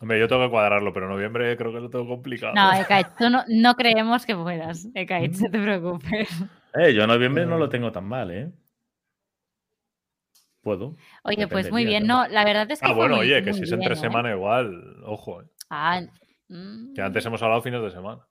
Hombre, 0.00 0.18
yo 0.18 0.26
tengo 0.26 0.42
que 0.44 0.50
cuadrarlo, 0.50 0.92
pero 0.92 1.08
noviembre 1.08 1.56
creo 1.56 1.72
que 1.72 1.80
lo 1.80 1.88
tengo 1.88 2.08
complicado. 2.08 2.52
No, 2.54 2.72
Ekaich, 2.72 3.14
tú 3.16 3.26
no, 3.30 3.74
creemos 3.76 4.26
que 4.26 4.34
puedas. 4.34 4.88
Ekaich, 4.94 5.38
no 5.40 5.50
te 5.50 5.60
preocupes. 5.60 6.28
Eh, 6.74 6.94
yo 6.94 7.06
noviembre 7.06 7.46
no 7.46 7.58
lo 7.58 7.68
tengo 7.68 7.92
tan 7.92 8.04
mal, 8.04 8.30
¿eh? 8.30 8.50
Puedo. 10.62 10.96
Oye, 11.22 11.46
pues 11.46 11.70
muy 11.70 11.84
bien, 11.84 12.06
no, 12.06 12.26
la 12.26 12.44
verdad 12.44 12.70
es 12.70 12.80
que. 12.80 12.86
Ah, 12.86 12.92
bueno, 12.92 13.18
oye, 13.18 13.42
que 13.42 13.52
si 13.52 13.62
es 13.62 13.72
entre 13.72 13.94
¿eh? 13.94 13.96
semana 13.96 14.30
igual, 14.30 15.02
ojo. 15.04 15.42
Eh. 15.42 15.46
Ah. 15.70 16.00
Que 16.48 17.02
antes 17.02 17.24
mm. 17.24 17.28
hemos 17.28 17.42
hablado 17.42 17.62
fines 17.62 17.82
de 17.82 17.90
semana. 17.90 18.26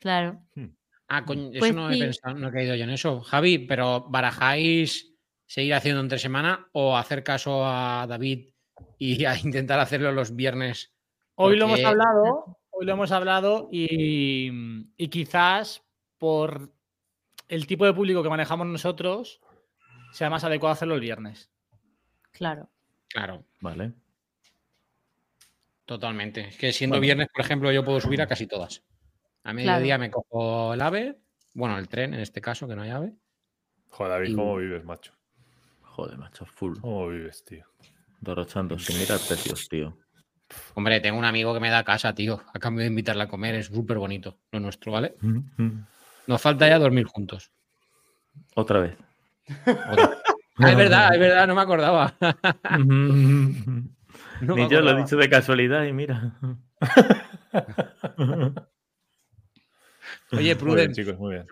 Claro. 0.00 0.40
Hmm. 0.54 0.68
Ah, 1.12 1.24
coño, 1.24 1.50
eso 1.50 1.58
pues 1.58 1.74
no 1.74 1.90
he 1.90 1.98
pensado, 1.98 2.38
no 2.38 2.48
he 2.48 2.52
caído 2.52 2.76
yo 2.76 2.84
en 2.84 2.90
eso. 2.90 3.20
Javi, 3.20 3.58
pero 3.58 4.06
¿barajáis 4.08 5.12
seguir 5.44 5.74
haciendo 5.74 6.00
entre 6.00 6.20
semana 6.20 6.68
o 6.70 6.96
hacer 6.96 7.24
caso 7.24 7.66
a 7.66 8.06
David 8.08 8.50
y 8.96 9.24
a 9.26 9.36
intentar 9.36 9.80
hacerlo 9.80 10.12
los 10.12 10.36
viernes? 10.36 10.94
Hoy 11.34 11.56
lo 11.56 11.64
hemos 11.64 11.82
hablado, 11.82 12.58
hoy 12.70 12.86
lo 12.86 12.92
hemos 12.92 13.10
hablado 13.10 13.68
y, 13.72 14.52
y 14.96 15.08
quizás 15.08 15.82
por 16.16 16.72
el 17.48 17.66
tipo 17.66 17.86
de 17.86 17.92
público 17.92 18.22
que 18.22 18.28
manejamos 18.28 18.68
nosotros 18.68 19.40
sea 20.12 20.30
más 20.30 20.44
adecuado 20.44 20.74
hacerlo 20.74 20.94
el 20.94 21.00
viernes. 21.00 21.50
Claro. 22.30 22.70
Claro. 23.08 23.44
Vale. 23.58 23.94
Totalmente. 25.86 26.42
Es 26.42 26.56
que 26.56 26.72
siendo 26.72 27.00
viernes, 27.00 27.26
por 27.34 27.44
ejemplo, 27.44 27.72
yo 27.72 27.84
puedo 27.84 28.00
subir 28.00 28.22
a 28.22 28.28
casi 28.28 28.46
todas. 28.46 28.84
A 29.44 29.52
mediodía 29.52 29.98
me 29.98 30.10
cojo 30.10 30.74
el 30.74 30.82
ave, 30.82 31.18
bueno, 31.54 31.78
el 31.78 31.88
tren 31.88 32.14
en 32.14 32.20
este 32.20 32.40
caso, 32.40 32.68
que 32.68 32.76
no 32.76 32.82
hay 32.82 32.90
ave. 32.90 33.14
Joder, 33.88 34.12
David, 34.12 34.36
¿cómo 34.36 34.56
vives, 34.56 34.84
macho? 34.84 35.12
Joder, 35.82 36.18
macho, 36.18 36.46
full. 36.46 36.78
¿Cómo 36.80 37.08
vives, 37.08 37.44
tío? 37.44 37.66
Dorrochando, 38.20 38.78
sin 38.78 38.98
mirar 38.98 39.18
precios, 39.26 39.68
tío. 39.68 39.96
Hombre, 40.74 41.00
tengo 41.00 41.18
un 41.18 41.24
amigo 41.24 41.54
que 41.54 41.60
me 41.60 41.70
da 41.70 41.84
casa, 41.84 42.14
tío, 42.14 42.42
a 42.52 42.58
cambio 42.58 42.82
de 42.82 42.88
invitarla 42.88 43.24
a 43.24 43.28
comer. 43.28 43.54
Es 43.54 43.66
súper 43.66 43.98
bonito 43.98 44.38
lo 44.52 44.60
nuestro, 44.60 44.92
¿vale? 44.92 45.14
Nos 46.26 46.40
falta 46.40 46.68
ya 46.68 46.78
dormir 46.78 47.06
juntos. 47.06 47.50
Otra 48.54 48.80
vez. 48.80 48.96
Ah, 50.62 50.72
es 50.72 50.76
verdad, 50.76 51.14
es 51.14 51.20
verdad, 51.20 51.46
no 51.46 51.54
me 51.54 51.62
acordaba. 51.62 52.14
Ni 54.42 54.68
yo 54.68 54.82
lo 54.82 54.90
he 54.90 54.96
dicho 54.96 55.16
de 55.16 55.30
casualidad 55.30 55.84
y 55.84 55.94
mira. 55.94 56.34
Oye, 60.32 60.56
Pruden, 60.56 60.92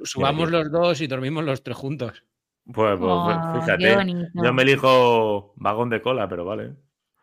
subamos 0.05 0.51
los 0.51 0.71
dos 0.71 1.01
y 1.01 1.07
dormimos 1.07 1.45
los 1.45 1.63
tres 1.63 1.77
juntos. 1.77 2.25
Pues, 2.65 2.99
pues, 2.99 2.99
pues 2.99 3.13
oh, 3.13 3.61
fíjate, 3.61 4.29
yo 4.35 4.53
me 4.53 4.63
elijo 4.63 5.55
vagón 5.57 5.89
de 5.89 6.03
cola, 6.03 6.29
pero 6.29 6.45
vale. 6.45 6.75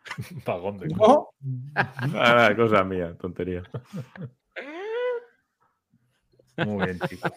vagón 0.46 0.78
de 0.78 0.88
cola. 0.88 1.24
Ah, 2.14 2.52
cosa 2.56 2.84
mía, 2.84 3.16
tontería. 3.18 3.62
Muy 6.56 6.86
bien, 6.86 6.98
chicos. 7.08 7.32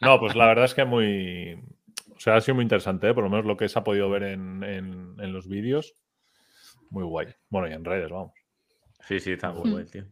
No, 0.00 0.18
pues 0.18 0.34
la 0.34 0.46
verdad 0.46 0.64
es 0.64 0.74
que 0.74 0.84
muy. 0.84 1.62
O 2.16 2.20
sea, 2.20 2.36
ha 2.36 2.40
sido 2.40 2.56
muy 2.56 2.62
interesante, 2.62 3.08
¿eh? 3.08 3.14
por 3.14 3.24
lo 3.24 3.30
menos 3.30 3.46
lo 3.46 3.56
que 3.56 3.68
se 3.68 3.78
ha 3.78 3.84
podido 3.84 4.10
ver 4.10 4.24
en, 4.24 4.62
en 4.64 5.32
los 5.32 5.48
vídeos. 5.48 5.94
Muy 6.90 7.04
guay. 7.04 7.28
Bueno, 7.48 7.68
y 7.68 7.72
en 7.72 7.84
redes, 7.84 8.10
vamos. 8.10 8.32
Sí, 9.06 9.20
sí, 9.20 9.32
está 9.32 9.52
muy 9.52 9.70
guay, 9.70 9.86
tío. 9.86 10.04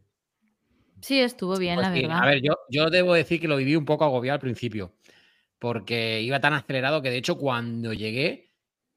Sí, 1.01 1.21
estuvo 1.21 1.57
bien, 1.59 1.81
la 1.81 1.91
pues 1.91 2.03
verdad. 2.03 2.23
A 2.23 2.27
ver, 2.27 2.43
yo, 2.43 2.55
yo 2.71 2.91
debo 2.91 3.15
decir 3.15 3.41
que 3.41 3.49
lo 3.49 3.57
viví 3.57 3.77
un 3.77 3.85
poco 3.85 4.05
agobiado 4.05 4.35
al 4.35 4.41
principio, 4.41 4.95
porque 5.59 6.23
iba 6.23 6.41
tan 6.41 6.55
acelerado 6.55 7.03
que 7.03 7.11
de 7.11 7.19
hecho 7.19 7.39
cuando 7.39 7.93
llegué 7.93 8.49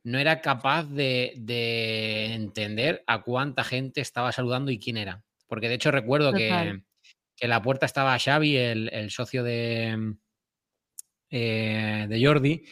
no 0.03 0.17
era 0.17 0.41
capaz 0.41 0.85
de, 0.85 1.33
entender 2.33 3.03
a 3.07 3.21
cuánta 3.21 3.63
gente 3.63 4.01
estaba 4.01 4.31
saludando 4.31 4.71
y 4.71 4.79
quién 4.79 4.97
era. 4.97 5.23
Porque 5.47 5.69
de 5.69 5.75
hecho 5.75 5.91
recuerdo 5.91 6.33
que, 6.33 6.49
en 6.49 7.49
la 7.49 7.61
puerta 7.61 7.85
estaba 7.85 8.17
Xavi, 8.17 8.57
el, 8.57 9.11
socio 9.11 9.43
de, 9.43 10.15
eh, 11.29 12.05
de 12.09 12.25
Jordi, 12.25 12.63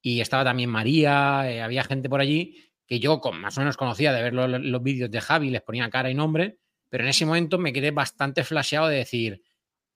y 0.00 0.20
estaba 0.20 0.44
también 0.44 0.70
María, 0.70 1.50
eh, 1.50 1.62
había 1.62 1.84
gente 1.84 2.08
por 2.08 2.20
allí 2.20 2.68
que 2.86 3.00
yo 3.00 3.20
más 3.34 3.56
o 3.56 3.60
menos 3.60 3.76
conocía 3.76 4.12
de 4.12 4.22
ver 4.22 4.32
los, 4.32 4.82
vídeos 4.82 5.10
de 5.10 5.20
Javi, 5.20 5.50
les 5.50 5.60
ponía 5.60 5.90
cara 5.90 6.10
y 6.10 6.14
nombre, 6.14 6.58
pero 6.88 7.04
en 7.04 7.10
ese 7.10 7.26
momento 7.26 7.58
me 7.58 7.72
quedé 7.72 7.90
bastante 7.90 8.44
flasheado 8.44 8.88
de 8.88 8.96
decir, 8.96 9.42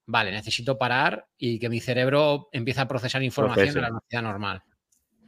vale, 0.05 0.31
necesito 0.31 0.77
parar 0.77 1.27
y 1.37 1.59
que 1.59 1.69
mi 1.69 1.79
cerebro 1.79 2.49
empiece 2.51 2.81
a 2.81 2.87
procesar 2.87 3.23
información 3.23 3.77
a 3.77 3.81
la 3.81 3.87
velocidad 3.87 4.21
normal. 4.21 4.63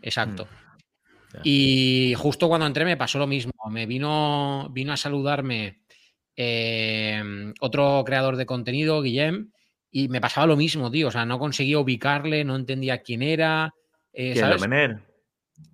Exacto. 0.02 0.46
Mm. 0.46 1.42
Y 1.44 2.14
justo 2.18 2.48
cuando 2.48 2.68
entré 2.68 2.86
me 2.86 2.98
pasó 2.98 3.20
lo 3.20 3.28
mismo. 3.28 3.52
Me 3.70 3.86
vino, 3.86 4.70
vino 4.72 4.94
a 4.94 4.98
saludarme 4.98 5.82
em, 6.36 7.54
otro 7.60 8.04
creador 8.06 8.36
de 8.36 8.46
contenido, 8.46 9.02
Guillem, 9.02 9.52
y 9.92 10.08
me 10.10 10.22
pasaba 10.22 10.48
lo 10.48 10.56
mismo, 10.56 10.92
tío. 10.92 11.08
O 11.08 11.12
sea, 11.12 11.26
no 11.26 11.40
conseguía 11.40 11.80
ubicarle, 11.80 12.44
no 12.44 12.56
entendía 12.56 13.02
quién 13.02 13.22
era. 13.22 13.74
Eh, 14.14 14.34
¿Quién 14.34 14.46
¿sabes? 14.46 14.62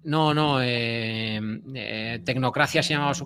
No, 0.03 0.33
no, 0.33 0.61
em, 0.61 1.61
eh, 1.75 2.21
Tecnocracia 2.25 2.81
se 2.81 2.93
llamaba 2.93 3.13
su, 3.13 3.25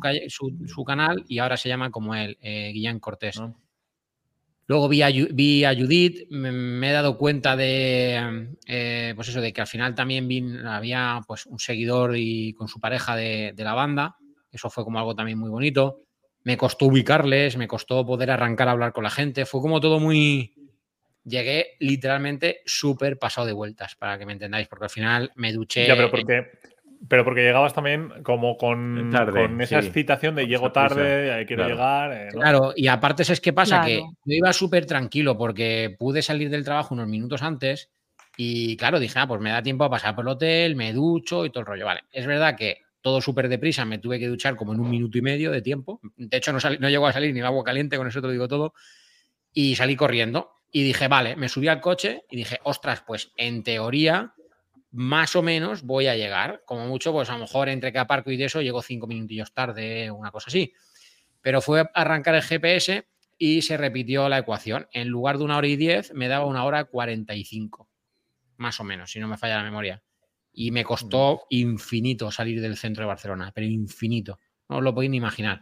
su, 0.67 0.83
canal 0.83 1.23
y 1.27 1.39
ahora 1.39 1.57
se 1.57 1.69
llama 1.69 1.89
como 1.89 2.15
él, 2.15 2.37
eh, 2.41 2.71
Guillán 2.73 2.99
Cortés. 2.99 3.39
Ah. 3.39 3.53
Luego 4.67 4.89
vi 4.89 5.01
a, 5.03 5.09
vi 5.09 5.63
a 5.63 5.75
Judith, 5.75 6.27
me, 6.31 6.89
he 6.89 6.91
dado 6.91 7.17
cuenta 7.17 7.55
de, 7.55 8.49
eh, 8.67 9.13
pues 9.15 9.29
eso, 9.29 9.39
de 9.39 9.53
que 9.53 9.61
al 9.61 9.67
final 9.67 9.93
también 9.93 10.65
había 10.65 11.21
pues, 11.27 11.45
un 11.45 11.59
seguidor 11.59 12.17
y 12.17 12.53
con 12.53 12.67
su 12.67 12.79
pareja 12.79 13.15
de, 13.15 13.53
de, 13.55 13.63
la 13.63 13.75
banda. 13.75 14.17
Eso 14.51 14.69
fue 14.69 14.83
como 14.83 14.97
algo 14.97 15.15
también 15.15 15.37
muy 15.37 15.49
bonito. 15.49 16.01
Me 16.43 16.57
costó 16.57 16.87
ubicarles, 16.87 17.57
me 17.57 17.67
costó 17.67 18.05
poder 18.05 18.31
arrancar 18.31 18.67
a 18.67 18.71
hablar 18.71 18.91
con 18.91 19.03
la 19.03 19.11
gente. 19.11 19.45
Fue 19.45 19.61
como 19.61 19.79
todo 19.79 19.99
muy, 19.99 20.55
llegué 21.25 21.75
literalmente 21.79 22.61
súper 22.65 23.17
pasado 23.17 23.47
de 23.47 23.53
vueltas, 23.53 23.95
para 23.95 24.17
que 24.17 24.25
me 24.25 24.33
entendáis, 24.33 24.67
porque 24.67 24.85
al 24.85 24.91
final 24.91 25.31
me 25.35 25.51
duché. 25.51 25.87
Ya, 25.87 25.95
pero 25.95 26.11
porque, 26.11 26.45
pero 27.07 27.23
porque 27.23 27.41
llegabas 27.41 27.73
también 27.73 28.23
como 28.23 28.57
con, 28.57 29.11
con 29.11 29.61
esa 29.61 29.79
excitación 29.79 30.35
de 30.35 30.47
llego 30.47 30.71
tarde, 30.71 31.45
quiero 31.47 31.67
llegar. 31.67 32.11
Eh, 32.13 32.27
claro, 32.31 32.73
y 32.75 32.87
aparte 32.87 33.23
es 33.23 33.41
que 33.41 33.53
pasa 33.53 33.83
que 33.83 33.99
yo 33.99 34.05
iba 34.25 34.53
súper 34.53 34.85
tranquilo 34.85 35.37
porque 35.37 35.95
pude 35.97 36.21
salir 36.21 36.49
del 36.49 36.63
trabajo 36.63 36.93
unos 36.93 37.07
minutos 37.07 37.41
antes 37.41 37.89
y 38.37 38.75
claro, 38.77 38.99
dije, 38.99 39.17
ah, 39.19 39.27
pues 39.27 39.41
me 39.41 39.49
da 39.49 39.63
tiempo 39.63 39.83
a 39.83 39.89
pasar 39.89 40.15
por 40.15 40.25
el 40.25 40.29
hotel, 40.29 40.75
me 40.75 40.93
ducho 40.93 41.45
y 41.45 41.49
todo 41.49 41.61
el 41.61 41.67
rollo. 41.67 41.85
Vale, 41.85 42.01
es 42.11 42.25
verdad 42.25 42.55
que 42.55 42.81
todo 43.01 43.21
súper 43.21 43.47
deprisa, 43.47 43.85
me 43.85 43.99
tuve 43.99 44.19
que 44.19 44.27
duchar 44.27 44.55
como 44.55 44.73
en 44.73 44.79
un 44.79 44.89
minuto 44.89 45.17
y 45.17 45.21
medio 45.21 45.51
de 45.51 45.61
tiempo. 45.61 46.01
De 46.17 46.37
hecho, 46.37 46.51
no, 46.51 46.59
no 46.79 46.89
llegó 46.89 47.07
a 47.07 47.13
salir 47.13 47.33
ni 47.33 47.39
el 47.39 47.45
agua 47.45 47.63
caliente, 47.63 47.97
con 47.97 48.07
eso 48.07 48.19
te 48.19 48.27
lo 48.27 48.33
digo 48.33 48.47
todo. 48.47 48.73
Y 49.53 49.75
salí 49.75 49.95
corriendo. 49.95 50.54
Y 50.75 50.83
dije, 50.83 51.07
vale, 51.07 51.37
me 51.37 51.47
subí 51.47 51.69
al 51.69 51.79
coche 51.79 52.25
y 52.29 52.35
dije, 52.35 52.59
ostras, 52.63 53.01
pues 53.07 53.31
en 53.37 53.63
teoría, 53.63 54.33
más 54.91 55.33
o 55.37 55.41
menos 55.41 55.83
voy 55.83 56.07
a 56.07 56.17
llegar. 56.17 56.63
Como 56.65 56.85
mucho, 56.85 57.13
pues 57.13 57.29
a 57.29 57.33
lo 57.35 57.39
mejor 57.39 57.69
entre 57.69 57.93
que 57.93 57.99
aparco 57.99 58.29
y 58.29 58.35
de 58.35 58.43
eso 58.43 58.61
llego 58.61 58.81
cinco 58.81 59.07
minutillos 59.07 59.53
tarde, 59.53 60.11
una 60.11 60.31
cosa 60.31 60.47
así. 60.49 60.73
Pero 61.41 61.61
fue 61.61 61.79
a 61.79 61.89
arrancar 61.93 62.35
el 62.35 62.41
GPS 62.41 63.07
y 63.37 63.61
se 63.61 63.77
repitió 63.77 64.27
la 64.27 64.39
ecuación. 64.39 64.89
En 64.91 65.07
lugar 65.07 65.37
de 65.37 65.45
una 65.45 65.55
hora 65.55 65.67
y 65.67 65.77
diez, 65.77 66.11
me 66.13 66.27
daba 66.27 66.45
una 66.45 66.65
hora 66.65 66.83
cuarenta 66.83 67.35
y 67.35 67.45
cinco. 67.45 67.87
Más 68.57 68.77
o 68.81 68.83
menos, 68.83 69.09
si 69.09 69.21
no 69.21 69.29
me 69.29 69.37
falla 69.37 69.55
la 69.55 69.63
memoria. 69.63 70.03
Y 70.51 70.71
me 70.71 70.83
costó 70.83 71.43
infinito 71.51 72.31
salir 72.31 72.59
del 72.59 72.75
centro 72.75 73.03
de 73.03 73.07
Barcelona, 73.07 73.53
pero 73.55 73.65
infinito. 73.65 74.39
No 74.67 74.79
os 74.79 74.83
lo 74.83 74.93
podéis 74.93 75.11
ni 75.11 75.17
imaginar. 75.17 75.61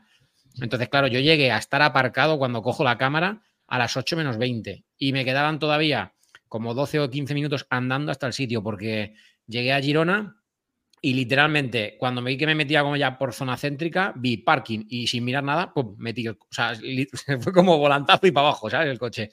Entonces, 0.60 0.90
claro, 0.90 1.06
yo 1.06 1.20
llegué 1.20 1.52
a 1.52 1.60
estar 1.60 1.84
aparcado 1.84 2.40
cuando 2.40 2.64
cojo 2.64 2.84
la 2.84 2.98
cámara 2.98 3.44
a 3.74 3.80
las 3.80 3.98
8 3.98 4.16
menos 4.18 4.38
20 4.38 4.86
y 5.00 5.14
me 5.14 5.26
quedaban 5.26 5.58
todavía 5.58 6.14
como 6.48 6.76
12 6.76 7.00
o 7.00 7.10
15 7.10 7.34
minutos 7.34 7.66
andando 7.72 8.12
hasta 8.12 8.28
el 8.28 8.34
sitio 8.34 8.62
porque 8.62 9.16
llegué 9.48 9.74
a 9.74 9.82
Girona 9.82 10.38
y 11.02 11.16
literalmente 11.16 11.96
cuando 11.98 12.22
me 12.22 12.30
vi 12.30 12.38
que 12.38 12.46
me 12.46 12.54
metía 12.54 12.84
como 12.84 12.98
ya 12.98 13.18
por 13.18 13.34
zona 13.34 13.58
céntrica, 13.58 14.14
vi 14.16 14.38
parking 14.38 14.86
y 14.88 15.08
sin 15.08 15.26
mirar 15.26 15.44
nada, 15.44 15.74
pum, 15.74 15.96
metí, 15.98 16.28
o 16.28 16.38
sea, 16.52 16.74
fue 17.40 17.52
como 17.52 17.80
volantazo 17.80 18.28
y 18.28 18.32
para 18.32 18.50
abajo, 18.50 18.70
¿sabes? 18.70 18.92
El 18.92 19.00
coche. 19.00 19.32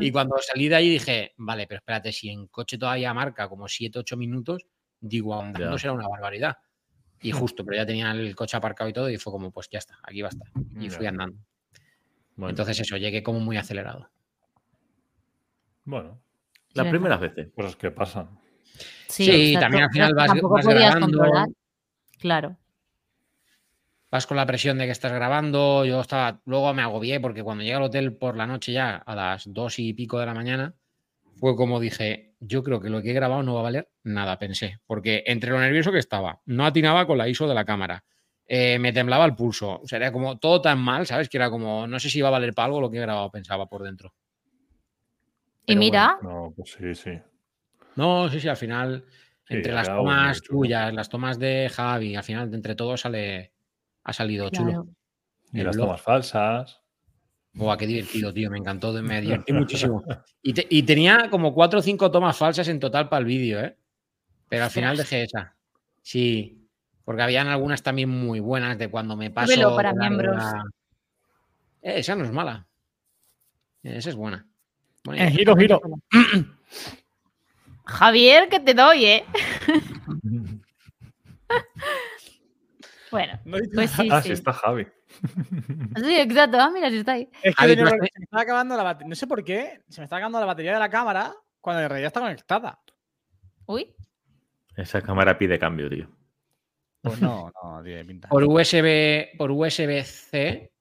Y 0.00 0.10
cuando 0.10 0.36
salí 0.38 0.68
de 0.68 0.76
ahí 0.76 0.88
dije, 0.88 1.34
vale, 1.36 1.66
pero 1.66 1.80
espérate, 1.80 2.12
si 2.12 2.30
en 2.30 2.46
coche 2.46 2.78
todavía 2.78 3.12
marca 3.12 3.46
como 3.46 3.68
7, 3.68 3.98
8 3.98 4.16
minutos, 4.16 4.64
digo, 4.98 5.38
andando 5.38 5.76
será 5.76 5.92
una 5.92 6.08
barbaridad. 6.08 6.56
Y 7.20 7.30
justo, 7.30 7.62
pero 7.62 7.76
ya 7.76 7.84
tenía 7.84 8.10
el 8.12 8.34
coche 8.34 8.56
aparcado 8.56 8.88
y 8.88 8.94
todo 8.94 9.10
y 9.10 9.18
fue 9.18 9.34
como, 9.34 9.50
pues 9.50 9.68
ya 9.70 9.80
está, 9.80 9.98
aquí 10.02 10.22
va 10.22 10.28
a 10.28 10.30
estar. 10.30 10.48
Y 10.80 10.88
fui 10.88 11.04
andando. 11.04 11.36
Entonces 12.38 12.80
eso, 12.80 12.96
llegué 12.96 13.22
como 13.22 13.40
muy 13.40 13.56
acelerado. 13.56 14.10
Bueno. 15.84 16.20
Las 16.74 16.86
primeras 16.88 17.20
veces. 17.20 17.48
Cosas 17.54 17.76
que 17.76 17.90
pasan. 17.90 18.38
Sí, 19.08 19.54
también 19.60 19.84
al 19.84 19.90
final 19.90 20.14
vas, 20.14 20.66
grabando. 20.66 21.46
Claro. 22.18 22.56
Vas 24.10 24.26
con 24.26 24.36
la 24.36 24.46
presión 24.46 24.78
de 24.78 24.86
que 24.86 24.90
estás 24.90 25.12
grabando. 25.12 25.84
Yo 25.84 26.00
estaba. 26.00 26.40
Luego 26.46 26.72
me 26.72 26.82
agobié 26.82 27.20
porque 27.20 27.42
cuando 27.42 27.62
llegué 27.62 27.74
al 27.74 27.82
hotel 27.82 28.16
por 28.16 28.36
la 28.36 28.46
noche 28.46 28.72
ya 28.72 28.96
a 28.96 29.14
las 29.14 29.52
dos 29.52 29.78
y 29.78 29.92
pico 29.92 30.18
de 30.18 30.26
la 30.26 30.34
mañana, 30.34 30.74
fue 31.34 31.56
como 31.56 31.80
dije, 31.80 32.34
yo 32.40 32.62
creo 32.62 32.80
que 32.80 32.88
lo 32.88 33.02
que 33.02 33.10
he 33.10 33.14
grabado 33.14 33.42
no 33.42 33.54
va 33.54 33.60
a 33.60 33.64
valer 33.64 33.90
nada, 34.02 34.38
pensé. 34.38 34.78
Porque 34.86 35.24
entre 35.26 35.50
lo 35.50 35.60
nervioso 35.60 35.92
que 35.92 35.98
estaba, 35.98 36.40
no 36.46 36.64
atinaba 36.64 37.06
con 37.06 37.18
la 37.18 37.28
ISO 37.28 37.46
de 37.48 37.54
la 37.54 37.64
cámara. 37.64 38.04
Eh, 38.46 38.78
me 38.78 38.92
temblaba 38.92 39.24
el 39.24 39.34
pulso. 39.34 39.80
O 39.82 39.86
sea, 39.86 39.96
era 39.96 40.12
como 40.12 40.38
todo 40.38 40.60
tan 40.60 40.78
mal, 40.78 41.06
¿sabes? 41.06 41.28
Que 41.28 41.36
era 41.36 41.50
como, 41.50 41.86
no 41.86 41.98
sé 41.98 42.10
si 42.10 42.18
iba 42.18 42.28
a 42.28 42.32
valer 42.32 42.54
para 42.54 42.66
algo 42.66 42.80
lo 42.80 42.90
que 42.90 42.98
he 42.98 43.00
grabado, 43.02 43.30
pensaba 43.30 43.66
por 43.66 43.82
dentro. 43.82 44.12
y 45.66 45.76
mira. 45.76 46.18
no, 46.22 46.52
pues 46.56 46.72
sí, 46.72 46.94
sí. 46.94 47.18
No, 47.96 48.28
sí, 48.28 48.40
sí, 48.40 48.48
al 48.48 48.56
final, 48.56 49.04
entre 49.48 49.72
las 49.72 49.86
tomas 49.88 50.42
tuyas, 50.42 50.92
las 50.94 51.08
tomas 51.08 51.38
de 51.38 51.70
Javi, 51.72 52.16
al 52.16 52.24
final, 52.24 52.52
entre 52.54 52.74
todos 52.74 53.00
sale, 53.00 53.52
ha 54.04 54.12
salido 54.12 54.50
chulo. 54.50 54.88
Y 55.52 55.62
las 55.62 55.76
tomas 55.76 56.00
falsas. 56.00 56.80
Buah, 57.54 57.76
qué 57.76 57.86
divertido, 57.86 58.32
tío. 58.32 58.50
Me 58.50 58.58
encantó, 58.58 58.92
me 59.02 59.20
divertí 59.20 59.52
muchísimo. 59.52 60.02
Y, 60.42 60.78
y, 60.78 60.82
tenía 60.84 61.28
como 61.30 61.52
cuatro 61.52 61.80
o 61.80 61.82
cinco 61.82 62.10
tomas 62.10 62.36
falsas 62.36 62.66
en 62.68 62.80
total 62.80 63.10
para 63.10 63.20
el 63.20 63.26
vídeo, 63.26 63.60
¿eh? 63.60 63.76
Pero 64.48 64.64
al 64.64 64.70
final 64.70 64.96
dejé 64.96 65.24
esa. 65.24 65.54
Sí, 66.00 66.61
porque 67.04 67.22
habían 67.22 67.48
algunas 67.48 67.82
también 67.82 68.08
muy 68.08 68.40
buenas 68.40 68.78
de 68.78 68.88
cuando 68.88 69.16
me 69.16 69.30
paso. 69.30 69.76
para 69.76 69.92
miembros. 69.92 70.42
Eh, 71.82 71.98
esa 71.98 72.14
no 72.14 72.24
es 72.24 72.32
mala. 72.32 72.66
Esa 73.82 74.10
es 74.10 74.16
buena. 74.16 74.46
En 75.06 75.30
giro, 75.32 75.56
giro. 75.56 75.80
Javier, 77.84 78.48
que 78.48 78.60
te 78.60 78.74
doy, 78.74 79.04
¿eh? 79.04 79.24
bueno, 83.10 83.40
pues 83.74 83.90
sí, 83.90 84.08
ah, 84.10 84.22
sí. 84.22 84.28
sí 84.28 84.34
está 84.34 84.52
Javi. 84.52 84.86
Sí, 85.96 86.16
exacto. 86.18 86.58
Ah, 86.60 86.70
mira, 86.72 86.88
si 86.90 86.98
está 86.98 87.12
ahí. 87.12 87.28
Es 87.42 87.54
que 87.54 87.76
no 87.76 87.90
se 87.90 87.96
me 87.96 88.06
está 88.06 88.40
acabando 88.40 88.76
la 88.76 88.84
batería. 88.84 89.08
No 89.08 89.14
sé 89.14 89.26
por 89.26 89.42
qué. 89.44 89.80
Se 89.88 90.00
me 90.00 90.04
está 90.04 90.16
acabando 90.16 90.38
la 90.40 90.46
batería 90.46 90.72
de 90.72 90.78
la 90.78 90.88
cámara 90.88 91.34
cuando 91.60 91.82
en 91.82 91.88
realidad 91.88 92.06
está 92.08 92.20
conectada. 92.20 92.80
Uy, 93.66 93.94
Esa 94.76 95.02
cámara 95.02 95.36
pide 95.36 95.58
cambio, 95.58 95.90
tío. 95.90 96.08
Pues 97.02 97.20
no, 97.20 97.52
no 97.62 97.82
tiene 97.82 98.04
pinta. 98.04 98.28
Por 98.28 98.44
USB, 98.44 99.36
por 99.36 99.50
USB-C, 99.50 100.72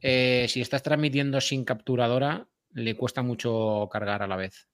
eh, 0.00 0.46
si 0.48 0.60
estás 0.60 0.82
transmitiendo 0.82 1.40
sin 1.40 1.64
capturadora, 1.64 2.46
le 2.72 2.96
cuesta 2.96 3.22
mucho 3.22 3.88
cargar 3.90 4.22
a 4.22 4.26
la 4.26 4.36
vez. 4.36 4.68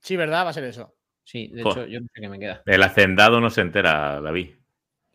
Sí, 0.00 0.16
¿verdad? 0.16 0.46
Va 0.46 0.50
a 0.50 0.54
ser 0.54 0.64
eso. 0.64 0.94
Sí, 1.24 1.48
de 1.48 1.62
Joder. 1.62 1.84
hecho, 1.84 1.92
yo 1.92 2.00
no 2.00 2.06
sé 2.12 2.20
qué 2.20 2.28
me 2.28 2.38
queda. 2.38 2.62
El 2.66 2.82
hacendado 2.82 3.40
no 3.40 3.50
se 3.50 3.60
entera, 3.60 4.20
David. 4.20 4.50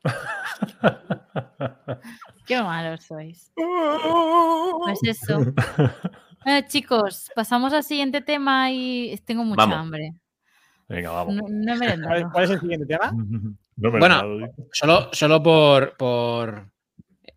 qué 2.45 2.61
malos 2.61 3.03
sois. 3.03 3.51
Pues 3.55 4.99
eso. 5.03 5.39
Eh, 6.45 6.63
chicos, 6.65 7.29
pasamos 7.35 7.73
al 7.73 7.83
siguiente 7.83 8.21
tema 8.21 8.71
y 8.71 9.19
tengo 9.25 9.43
mucha 9.43 9.63
Vamos. 9.63 9.77
hambre. 9.79 10.13
Venga, 10.87 11.11
vamos. 11.11 11.35
No, 11.35 11.43
no 11.49 11.73
he 11.73 11.75
¿Cuál 11.75 11.75
es, 11.75 11.79
merendado. 11.79 12.31
cuál 12.31 12.43
es 12.45 12.49
el 12.51 12.59
siguiente 12.61 12.85
tema? 12.85 13.11
No 13.77 13.91
me 13.91 13.99
Bueno. 13.99 14.49
Solo, 14.71 15.09
solo 15.13 15.41
por, 15.41 15.95
por. 15.97 16.69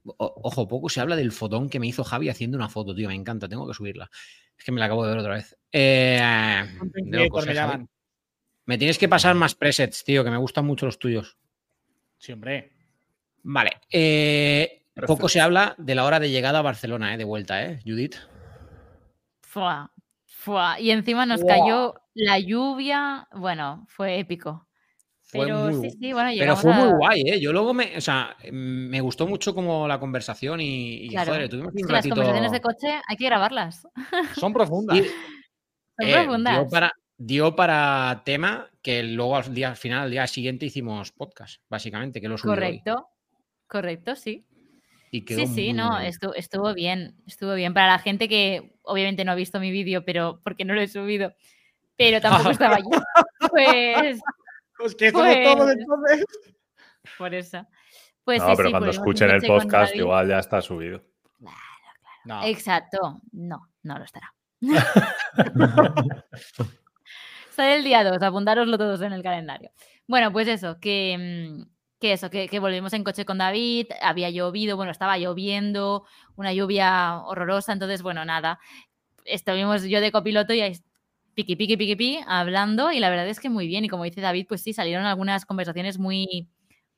o- 0.05 0.41
Ojo, 0.43 0.67
poco 0.67 0.89
se 0.89 1.01
habla 1.01 1.17
del 1.17 1.33
fotón 1.33 1.69
que 1.69 1.79
me 1.79 1.87
hizo 1.87 2.03
Javi 2.05 2.29
haciendo 2.29 2.57
una 2.57 2.69
foto, 2.69 2.95
tío. 2.95 3.09
Me 3.09 3.15
encanta, 3.15 3.49
tengo 3.49 3.67
que 3.67 3.75
subirla. 3.75 4.11
Es 4.57 4.65
que 4.65 4.73
me 4.73 4.81
la 4.81 4.87
acabo 4.87 5.05
de 5.05 5.11
ver 5.11 5.19
otra 5.21 5.35
vez. 5.35 5.57
Eh, 5.73 6.21
de 6.81 7.03
Creator 7.11 7.25
locos, 7.25 7.47
me 7.47 7.53
eh, 7.53 7.57
Javi. 7.57 7.87
Me 8.67 8.79
tienes 8.79 8.99
que 8.99 9.09
pasar 9.09 9.35
más 9.35 9.55
presets, 9.55 10.05
tío, 10.05 10.25
que 10.25 10.31
me 10.31 10.37
gustan 10.37 10.65
mucho 10.65 10.87
los 10.87 10.99
tuyos. 10.99 11.37
Sí, 12.19 12.33
hombre. 12.33 12.73
Vale. 13.43 13.73
eh, 13.91 14.85
poco 15.07 15.29
se 15.29 15.41
habla 15.41 15.75
de 15.79 15.95
la 15.95 16.05
hora 16.05 16.21
de 16.21 16.31
llegada 16.31 16.59
a 16.59 16.63
Barcelona, 16.63 17.15
eh, 17.15 17.17
de 17.19 17.25
vuelta, 17.25 17.65
¿eh, 17.65 17.81
Judith? 17.85 18.17
Fua, 19.43 19.91
fua. 20.27 20.79
Y 20.79 20.91
encima 20.91 21.27
nos 21.27 21.43
cayó 21.43 21.95
la 22.15 22.39
lluvia. 22.39 23.27
Bueno, 23.33 23.87
fue 23.89 24.19
épico. 24.19 24.69
Fue 25.31 25.47
Pero 25.47 25.59
muy 25.61 25.75
sí, 25.75 25.81
gu- 25.81 25.99
sí, 26.01 26.13
bueno, 26.13 26.29
Pero 26.31 26.35
llegamos 26.41 26.61
fue 26.63 26.73
muy 26.73 26.89
guay, 26.99 27.21
¿eh? 27.27 27.41
Yo 27.41 27.53
luego 27.53 27.73
me, 27.73 27.97
o 27.97 28.01
sea, 28.01 28.37
me 28.51 29.01
gustó 29.01 29.27
mucho 29.29 29.55
como 29.55 29.87
la 29.87 30.01
conversación 30.01 30.61
y, 30.61 31.05
y, 31.05 31.09
Claro. 31.11 31.33
joder, 31.33 31.49
tuvimos 31.49 31.73
un 31.73 31.77
que 31.77 31.83
las 31.83 31.93
ratito. 31.93 32.15
conversaciones 32.17 32.53
de 32.53 32.61
coche 32.61 33.01
hay 33.07 33.17
que 33.17 33.25
grabarlas. 33.27 33.87
Son 34.37 34.53
profundas. 34.53 34.99
Y- 34.99 35.03
Son 35.05 36.09
Eh, 36.09 36.13
profundas. 36.25 36.59
dio, 36.59 36.69
para, 36.69 36.93
dio 37.17 37.55
para 37.57 38.23
tema 38.25 38.69
que 38.83 39.03
luego 39.05 39.37
al 39.37 39.55
día 39.55 39.69
al 39.69 39.77
final, 39.77 40.01
al 40.05 40.11
día 40.11 40.27
siguiente, 40.27 40.67
hicimos 40.67 41.13
podcast, 41.13 41.61
básicamente, 41.69 42.21
que 42.21 42.29
lo 42.29 42.37
subí 42.39 42.51
hoy. 42.51 42.57
Correcto. 42.57 43.07
Correcto, 43.69 44.17
sí. 44.17 44.45
Y 45.13 45.21
Sí, 45.29 45.47
sí, 45.47 45.73
no, 45.73 45.99
bien. 45.99 46.09
estuvo, 46.09 46.35
estuvo 46.35 46.75
bien, 46.75 47.15
estuvo 47.27 47.55
bien. 47.55 47.75
Para 47.75 47.89
la 47.89 47.99
gente 47.99 48.29
que 48.29 48.73
obviamente 48.83 49.25
no 49.25 49.33
ha 49.33 49.35
visto 49.37 49.61
mi 49.61 49.71
vídeo, 49.71 50.05
pero 50.05 50.41
porque 50.43 50.65
no 50.65 50.73
lo 50.75 50.81
he 50.81 50.89
subido, 50.89 51.35
pero 51.97 52.21
tampoco 52.21 52.51
estaba 52.51 52.79
yo. 52.79 52.85
Pues 53.53 54.21
Pues 54.81 54.95
que 54.95 55.11
somos 55.11 55.27
Pues- 55.27 55.55
todos 55.55 55.71
entonces. 55.71 56.25
por 57.19 57.35
eso. 57.35 57.67
Pues 58.25 58.41
no, 58.41 58.49
sí, 58.49 58.53
pero 58.57 58.69
sí, 58.69 58.73
cuando 58.73 58.91
escuchen 58.91 59.31
el 59.31 59.43
podcast, 59.43 59.95
igual 59.97 60.29
ya 60.29 60.39
está 60.39 60.61
subido. 60.61 61.03
No. 62.25 62.45
Exacto, 62.45 63.21
no, 63.33 63.69
no 63.83 63.99
lo 63.99 64.05
estará. 64.05 64.35
Sale 67.51 67.77
el 67.77 67.85
día 67.85 68.05
2, 68.05 68.23
apuntároslo 68.23 68.77
todos 68.79 69.01
en 69.01 69.13
el 69.15 69.23
calendario. 69.23 69.71
Bueno, 70.07 70.31
pues 70.33 70.47
eso, 70.49 70.79
que, 70.81 71.17
mm, 71.19 71.63
que 71.99 72.13
eso, 72.13 72.29
que, 72.31 72.47
que 72.49 72.59
volvimos 72.59 72.93
en 72.93 73.05
coche 73.05 73.25
con 73.25 73.39
David, 73.39 73.87
había 74.03 74.29
llovido, 74.31 74.77
bueno, 74.77 74.93
estaba 74.93 75.17
lloviendo, 75.19 76.05
una 76.37 76.53
lluvia 76.53 77.21
horrorosa, 77.25 77.73
entonces, 77.73 78.03
bueno, 78.03 78.25
nada, 78.25 78.59
estuvimos 79.25 79.83
yo 79.85 80.01
de 80.01 80.13
copiloto 80.13 80.53
y 80.53 80.61
ahí 80.61 80.79
piqui, 81.35 81.57
piqui, 81.57 81.77
piqui, 81.77 81.97
piqui, 81.97 82.19
hablando 82.27 82.91
y 82.93 83.01
la 83.01 83.11
verdad 83.11 83.29
es 83.29 83.41
que 83.41 83.49
muy 83.51 83.67
bien, 83.67 83.85
y 83.85 83.89
como 83.89 84.05
dice 84.05 84.21
David, 84.21 84.47
pues 84.49 84.63
sí, 84.63 84.73
salieron 84.73 85.05
algunas 85.07 85.45
conversaciones 85.47 85.99
muy 85.99 86.49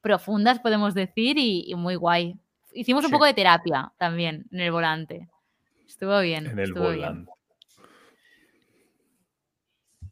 profundas, 0.01 0.59
podemos 0.61 0.95
decir, 0.95 1.39
y, 1.39 1.65
y 1.71 1.75
muy 1.75 1.95
guay. 1.95 2.35
Hicimos 2.75 3.05
un 3.05 3.11
Sí. 3.11 3.13
poco 3.13 3.27
de 3.27 3.35
terapia 3.35 3.93
también 3.99 4.47
en 4.51 4.61
el 4.61 4.73
volante. 4.73 5.29
Estuvo 5.87 6.19
bien. 6.21 6.47
En 6.47 6.59
el 6.59 6.69
estuvo 6.71 6.89
bien. 6.91 6.99
volante. 7.01 7.33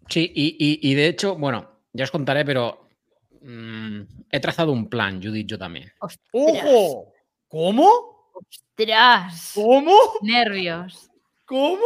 Sí, 0.09 0.31
y, 0.35 0.57
y- 0.59 0.91
y 0.91 0.95
de 0.95 1.07
hecho, 1.09 1.37
bueno, 1.37 1.71
ya 1.93 2.05
os 2.05 2.11
contaré, 2.11 2.45
pero 2.45 2.89
mm, 3.43 4.01
he 4.31 4.41
trazado 4.41 4.73
un 4.73 4.89
plan, 4.89 5.23
Judith, 5.23 5.47
yo 5.47 5.59
también. 5.59 5.91
Ostras, 6.01 6.21
¡Ojo! 6.33 7.13
¿Cómo? 7.49 7.89
ostras, 8.35 9.53
¿Cómo? 9.55 9.93
nervios. 10.23 11.11
¿Cómo? 11.47 11.79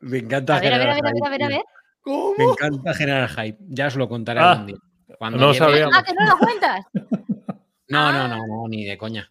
Me 0.00 0.18
encanta 0.18 0.56
A 0.56 0.60
ver, 0.60 0.74
a 0.74 0.78
ver, 0.78 0.88
a 0.90 0.94
generar 0.94 1.12
ver, 1.12 1.12
a 1.12 1.12
ver, 1.12 1.24
a 1.26 1.30
ver, 1.30 1.42
a 1.42 1.46
hype, 1.46 1.56
ver. 1.56 1.64
¿Cómo? 2.02 2.34
Me 2.38 2.44
encanta 2.44 2.94
generar 2.94 3.28
hype. 3.28 3.58
Ya 3.68 3.86
os 3.88 3.96
lo 3.96 4.08
contaré 4.08 4.40
Ah, 4.40 4.52
algún 4.52 4.66
día. 4.66 4.76
Cuando 5.18 5.38
no 5.38 5.54
sabía. 5.54 5.88
Ah, 5.92 6.02
que 6.02 6.12
no 6.14 6.26
lo 6.26 6.38
cuentas. 6.38 6.84
No, 7.88 8.10
no, 8.12 8.18
Ah. 8.22 8.28
no, 8.28 8.46
no, 8.48 8.68
ni 8.68 8.84
de 8.84 8.98
coña. 8.98 9.30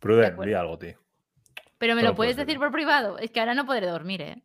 Pruden, 0.00 0.36
di 0.40 0.52
algo, 0.52 0.76
tío. 0.78 0.98
Pero 1.78 1.94
me 1.94 2.02
lo 2.02 2.16
puedes 2.16 2.36
decir 2.36 2.58
por 2.58 2.72
privado. 2.72 3.18
Es 3.18 3.30
que 3.30 3.38
ahora 3.38 3.54
no 3.54 3.64
podré 3.66 3.86
dormir, 3.86 4.20
¿eh? 4.22 4.42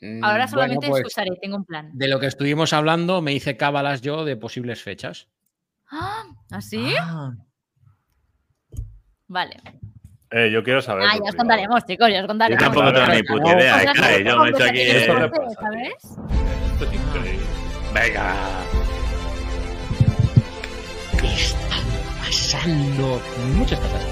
Mm, 0.00 0.24
Ahora 0.24 0.46
bueno, 0.46 0.48
solamente 0.48 0.88
pues, 0.88 1.00
escucharé, 1.00 1.36
tengo 1.42 1.56
un 1.56 1.66
plan. 1.66 1.90
De 1.92 2.08
lo 2.08 2.18
que 2.18 2.24
estuvimos 2.26 2.72
hablando, 2.72 3.20
me 3.20 3.34
hice 3.34 3.58
cábalas 3.58 4.00
yo 4.00 4.24
de 4.24 4.34
posibles 4.36 4.82
fechas. 4.82 5.28
¿Ah? 5.90 6.24
¿Así? 6.50 6.94
Ah, 6.98 7.32
Vale. 9.28 9.56
Eh, 10.32 10.50
yo 10.52 10.62
quiero 10.62 10.80
saber. 10.80 11.06
Ah, 11.10 11.16
ya 11.16 11.30
os 11.30 11.34
contaremos, 11.34 11.84
chicos, 11.84 12.08
ya 12.08 12.16
os 12.18 12.22
Yo 12.22 12.26
contaremos. 12.28 12.62
tampoco 12.62 12.92
tengo 12.92 13.06
ni 13.12 13.22
puta 13.24 13.52
idea, 13.58 13.92
cae. 13.94 14.24
Yo 14.24 14.38
me 14.38 14.48
he 14.48 14.50
hecho 14.52 14.64
aquí. 14.64 14.80
eh. 14.80 15.00
Esto 16.72 16.84
es 16.84 16.92
increíble. 16.94 17.46
Venga. 17.92 18.34
¿Qué 21.20 21.26
está 21.34 21.76
pasando? 22.24 23.20
Muchas 23.56 23.78
cosas. 23.80 24.02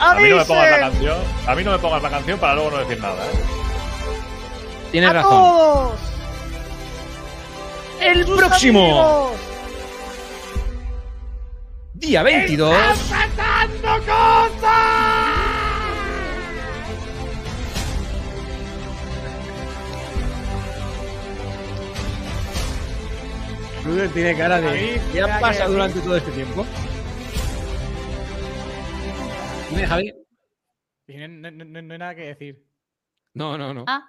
A 0.00 0.14
mí 0.16 0.28
no 0.30 0.36
me 0.36 0.44
pongas 0.44 0.70
la 0.70 0.78
canción. 0.80 1.18
A 1.46 1.54
mí 1.54 1.64
no 1.64 1.70
me 1.72 1.78
pongas 1.78 2.02
la 2.02 2.10
canción 2.10 2.38
para 2.38 2.54
luego 2.54 2.70
no 2.72 2.78
decir 2.78 3.00
nada, 3.00 3.24
¿eh? 3.26 3.38
Tienes 4.90 5.10
¡A 5.10 5.12
razón. 5.12 5.30
todos! 5.30 6.00
El 8.00 8.26
¡Sus 8.26 8.36
próximo 8.38 8.80
amigos! 8.80 9.30
Día 12.00 12.22
22. 12.22 12.74
¡Pasando 13.10 13.98
cosas! 14.06 14.70
Pruden 23.82 24.10
tiene 24.12 24.36
cara 24.36 24.60
de. 24.60 25.00
¿Qué 25.12 25.22
ha 25.22 25.40
pasado 25.40 25.72
durante 25.72 26.00
todo 26.00 26.16
este 26.16 26.30
tiempo? 26.32 26.66
Dime, 29.70 29.86
Javi. 29.86 30.12
No, 31.08 31.28
no- 31.28 31.50
no- 31.50 31.82
no 31.82 31.92
hay 31.94 31.98
nada 31.98 32.14
que 32.14 32.22
decir. 32.22 32.64
No, 33.34 33.56
no, 33.56 33.72
no. 33.72 33.84
Ah, 33.86 34.06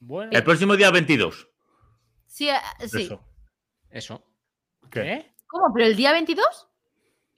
Bueno, 0.00 0.30
El 0.32 0.44
próximo 0.44 0.76
día 0.76 0.90
22. 0.92 1.48
sí, 2.26 2.48
ah, 2.50 2.62
sí. 2.86 3.02
Eso. 3.02 3.24
Eso. 3.90 4.22
¿Qué? 4.92 5.12
¿eh? 5.12 5.34
¿Cómo? 5.48 5.72
¿Pero 5.74 5.86
el 5.86 5.96
día 5.96 6.12
22? 6.12 6.67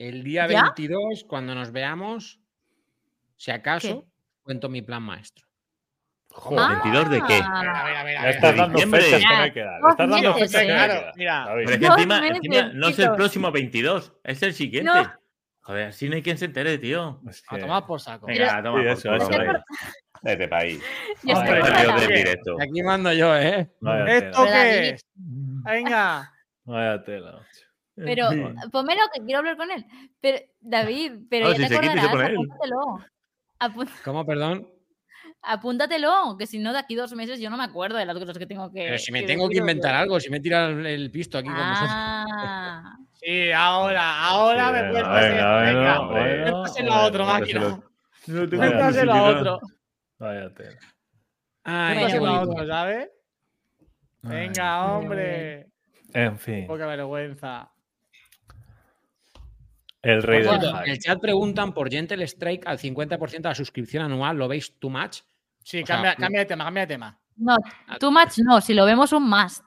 El 0.01 0.25
día 0.25 0.47
¿Ya? 0.49 0.63
22, 0.63 1.25
cuando 1.29 1.55
nos 1.55 1.73
veamos, 1.73 2.41
si 3.37 3.51
acaso, 3.51 4.03
¿Qué? 4.05 4.09
cuento 4.43 4.71
mi 4.71 4.81
plan 4.81 5.03
maestro. 5.03 5.47
Joder, 6.31 6.61
Ah. 6.61 6.81
¿22 6.83 7.09
de 7.11 7.23
qué? 7.27 7.35
A 7.45 7.61
ver, 7.61 7.69
a 7.69 7.85
ver, 7.85 7.97
a 7.97 8.05
ver. 8.05 8.17
a 8.17 8.21
Ya 8.21 8.27
ver. 8.27 8.35
estás 8.37 8.53
de 8.53 8.57
dando 8.61 8.73
diciembre. 8.77 9.01
fechas 9.03 9.21
que 9.21 9.27
no 9.27 9.31
Ya, 9.35 9.43
hay 9.43 9.51
que 9.53 9.61
dar. 9.61 9.81
dos 9.83 9.91
Estás 9.91 10.09
dando 10.11 10.35
meses, 10.35 10.51
fechas 10.53 10.63
que 10.63 10.67
no 10.69 10.73
hay 10.73 10.79
claro, 10.87 11.01
que 11.01 11.05
dar. 11.07 11.17
mira. 11.17 11.33
David. 11.45 11.65
Pero 11.67 11.71
es 11.71 11.79
que 11.81 11.87
encima, 11.87 12.29
encima 12.29 12.63
no 12.73 12.89
es 12.89 12.99
el 12.99 13.13
próximo 13.13 13.53
22, 13.53 14.13
es 14.25 14.43
el 14.43 14.55
siguiente. 14.55 14.91
No. 14.91 15.13
Joder, 15.63 15.89
así 15.89 16.09
no 16.09 16.15
hay 16.17 16.23
quien 16.23 16.39
se 16.39 16.47
entere, 16.47 16.79
tío. 16.79 17.21
Es 17.29 17.43
A 17.49 17.59
tomar 17.59 17.85
por 17.87 18.01
saco. 18.01 18.27
Venga, 18.27 18.63
toma 18.63 18.79
Sí, 18.81 18.85
por 18.87 18.87
eso, 18.87 19.03
culo, 19.03 19.17
eso, 19.17 19.27
hombre. 19.27 19.51
eso. 19.51 19.65
Vete 20.23 20.49
pa' 20.49 20.59
ahí. 20.59 20.81
Ya 21.25 21.35
Hombre, 21.35 21.59
estoy 21.59 21.63
tío, 21.63 21.75
Salió 21.77 21.91
fuera. 21.93 22.01
del 22.01 22.09
¿qué? 22.09 22.17
directo. 22.17 22.57
Aquí 22.63 22.83
mando 22.83 23.13
yo, 23.13 23.37
¿eh? 23.37 23.71
¿Esto 24.09 24.45
qué 24.47 24.89
es? 24.91 25.07
Venga. 25.15 26.33
Vaya 26.65 27.05
tela. 27.05 27.47
Macho. 28.05 28.07
Pero 28.07 28.31
Sí. 28.31 28.71
pónmelo 28.71 29.01
que 29.15 29.21
quiero 29.25 29.39
hablar 29.39 29.57
con 29.57 29.71
él. 29.71 29.85
Pero, 30.21 30.39
David, 30.61 31.13
pero 31.29 31.47
No, 31.49 31.53
ya 31.55 31.63
si 31.65 31.69
te 31.69 31.77
acordarás, 31.77 32.05
apúntatelo. 32.35 32.81
Apú- 33.61 33.91
¿Cómo, 34.05 34.27
perdón? 34.27 34.69
apúntatelo, 35.43 36.37
que 36.39 36.47
si 36.47 36.59
no, 36.59 36.73
de 36.73 36.79
aquí 36.81 36.95
dos 36.95 37.15
meses 37.15 37.41
yo 37.41 37.49
no 37.49 37.57
me 37.57 37.65
acuerdo 37.65 37.97
de 37.97 38.05
las 38.05 38.19
cosas 38.19 38.37
que 38.37 38.47
tengo 38.47 38.71
que. 38.73 38.85
Pero 38.85 38.99
si 38.99 39.11
me 39.13 39.21
que 39.23 39.27
tengo 39.27 39.49
que 39.49 39.59
inventar 39.59 39.95
algo, 39.95 40.21
si 40.21 40.29
me 40.31 40.39
tira 40.41 40.67
el, 40.67 40.85
el 40.85 41.11
pisto 41.11 41.39
aquí 41.39 41.49
con 41.49 41.57
vosotros. 41.57 41.91
Ah, 41.93 42.97
Sí, 43.23 43.53
ahora, 43.53 44.19
ahora 44.29 44.67
Sí, 44.69 44.73
me 44.73 44.83
venga, 44.83 45.03
cuentas. 45.11 45.75
venga, 45.75 46.09
Cuéntaselo 46.09 46.93
a 46.93 47.07
otro, 47.07 47.27
máquina. 47.27 47.81
Cuéntaselo 48.27 48.63
a 48.63 48.87
ni 48.87 48.93
siquiera- 48.95 49.41
otro. 49.41 49.61
Vaya 50.19 50.55
tela. 50.55 50.79
Ay, 51.65 52.07
qué 52.07 52.19
otro, 52.19 52.67
¿sabes? 52.67 53.09
Venga, 54.23 54.87
hombre. 54.95 55.67
En 56.13 56.39
fin, 56.39 56.67
Poca 56.67 56.87
vergüenza. 56.87 57.70
El 60.03 60.23
rey 60.23 60.43
Por 60.45 60.53
del 60.53 60.61
cierto, 60.61 60.77
en 60.79 60.83
hype. 60.85 60.93
el 60.93 60.99
chat 60.99 61.21
preguntan 61.21 61.73
por 61.75 61.91
Gentle 61.91 62.25
Strike 62.27 62.67
al 62.67 62.79
50% 62.79 63.31
de 63.43 63.49
la 63.49 63.55
suscripción 63.55 64.05
anual. 64.05 64.37
¿Lo 64.37 64.49
veis 64.49 64.79
too 64.79 64.91
much? 64.91 65.19
Sí, 65.63 65.79
sea, 65.85 65.97
cambia, 65.97 66.15
cambia 66.17 66.41
de 66.41 66.47
tema, 66.47 66.65
cambia 66.65 66.83
de 66.83 66.95
tema. 66.95 67.21
No, 67.37 67.57
too 67.99 68.11
much 68.11 68.39
no, 68.39 68.61
si 68.61 68.75
lo 68.75 68.85
vemos 68.87 69.13
un 69.13 69.29
must. 69.29 69.63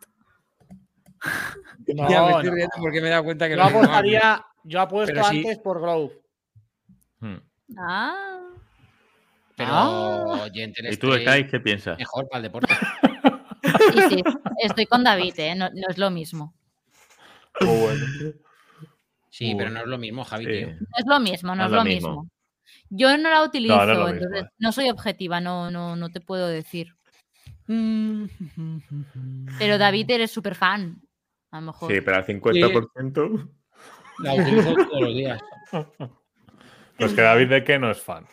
No, 1.95 2.09
Ya 2.09 2.21
me 2.23 2.29
estoy 2.31 2.45
no. 2.49 2.55
riendo 2.55 2.75
porque 2.79 3.01
me 3.01 3.07
he 3.07 3.11
dado 3.11 3.23
cuenta 3.23 3.45
que 3.47 3.51
Yo 3.51 3.57
lo 3.57 3.63
apostaría, 3.63 4.45
yo 4.63 4.81
apuesto 4.81 5.13
Pero 5.13 5.25
sí. 5.25 5.38
antes 5.38 5.59
por 5.59 5.79
Grove. 5.81 6.11
Hmm. 7.19 7.38
Ah. 7.77 8.39
Pero 9.55 9.69
Ah. 9.71 10.47
Gentle 10.53 10.91
¿Y 10.91 10.97
tú, 10.97 11.13
Sky, 11.13 11.47
qué 11.49 11.59
piensas? 11.59 11.97
mejor 11.97 12.27
para 12.27 12.38
el 12.39 12.43
deporte. 12.43 12.73
Y 13.95 14.01
sí, 14.09 14.23
estoy 14.59 14.86
con 14.86 15.03
David, 15.03 15.34
¿eh? 15.38 15.55
No, 15.55 15.69
no 15.69 15.88
es 15.89 15.97
lo 15.97 16.09
mismo. 16.11 16.53
Oh, 17.61 17.65
bueno. 17.65 18.05
Sí, 19.34 19.49
Uy. 19.51 19.55
pero 19.57 19.71
no 19.71 19.79
es 19.79 19.88
lo 19.88 19.97
mismo, 19.97 20.23
Javi, 20.23 20.45
Sí. 20.45 20.51
tío. 20.51 20.67
No 20.67 20.88
es 20.95 21.05
lo 21.07 21.19
mismo, 21.19 21.49
no, 21.49 21.55
No 21.55 21.65
es 21.65 21.71
lo 21.71 21.84
mismo. 21.84 22.29
Yo 22.89 23.17
no 23.17 23.29
la 23.31 23.43
utilizo, 23.43 23.75
No, 23.84 23.86
mismo, 23.88 24.07
entonces 24.09 24.43
eh. 24.43 24.49
no 24.59 24.71
soy 24.71 24.89
objetiva, 24.91 25.41
no, 25.41 25.71
no, 25.71 25.95
no 25.95 26.09
te 26.11 26.21
puedo 26.21 26.47
decir. 26.47 26.93
Pero 29.59 29.77
David 29.77 30.11
eres 30.11 30.31
súper 30.31 30.53
fan. 30.55 31.01
A 31.51 31.59
lo 31.59 31.67
mejor. 31.67 31.91
Sí, 31.91 32.01
pero 32.01 32.17
al 32.17 32.25
50%. 32.25 33.49
La 34.19 34.34
utilizo 34.36 34.73
todos 34.75 35.01
los 35.01 35.13
días. 35.15 35.41
Pues 36.95 37.11
que 37.13 37.21
David 37.21 37.49
de 37.49 37.63
qué 37.63 37.79
no 37.79 37.89
es 37.89 37.99
fan. 37.99 38.27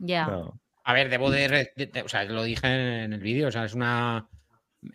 Ya. 0.00 0.26
No. 0.26 0.60
A 0.82 0.92
ver, 0.92 1.08
debo 1.08 1.30
de, 1.30 1.46
re- 1.46 1.72
de- 1.76 1.86
de- 1.86 2.02
O 2.02 2.08
sea, 2.08 2.24
lo 2.24 2.42
dije 2.42 3.04
en 3.04 3.12
el 3.12 3.20
vídeo. 3.20 3.46
O 3.46 3.52
sea, 3.52 3.64
es 3.64 3.74
una. 3.74 4.28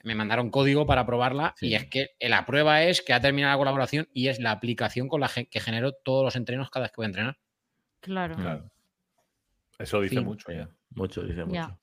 Me 0.04 0.16
mandaron 0.16 0.50
código 0.50 0.86
para 0.86 1.06
probarla 1.06 1.56
y 1.62 1.74
es 1.76 1.86
que 1.88 2.10
la 2.20 2.46
prueba 2.46 2.84
es 2.84 3.02
que 3.02 3.14
ha 3.14 3.22
terminado 3.22 3.54
la 3.54 3.58
colaboración 3.58 4.08
y 4.14 4.28
es 4.28 4.40
la 4.40 4.52
aplicación 4.52 5.08
con 5.08 5.22
la 5.22 5.30
que 5.30 5.60
genero 5.60 5.94
todos 5.94 6.24
los 6.24 6.36
entrenos 6.36 6.70
cada 6.70 6.84
vez 6.86 6.92
que 6.92 6.98
voy 6.98 7.06
a 7.06 7.08
entrenar. 7.08 7.38
Claro. 8.00 8.36
Claro. 8.36 8.72
Eso 9.80 10.02
dice 10.02 10.16
Sí. 10.16 10.22
mucho 10.22 10.52
ya. 10.52 10.70
Mucho, 10.92 11.22
dice 11.24 11.44
mucho. 11.46 11.54
Ya. 11.54 11.78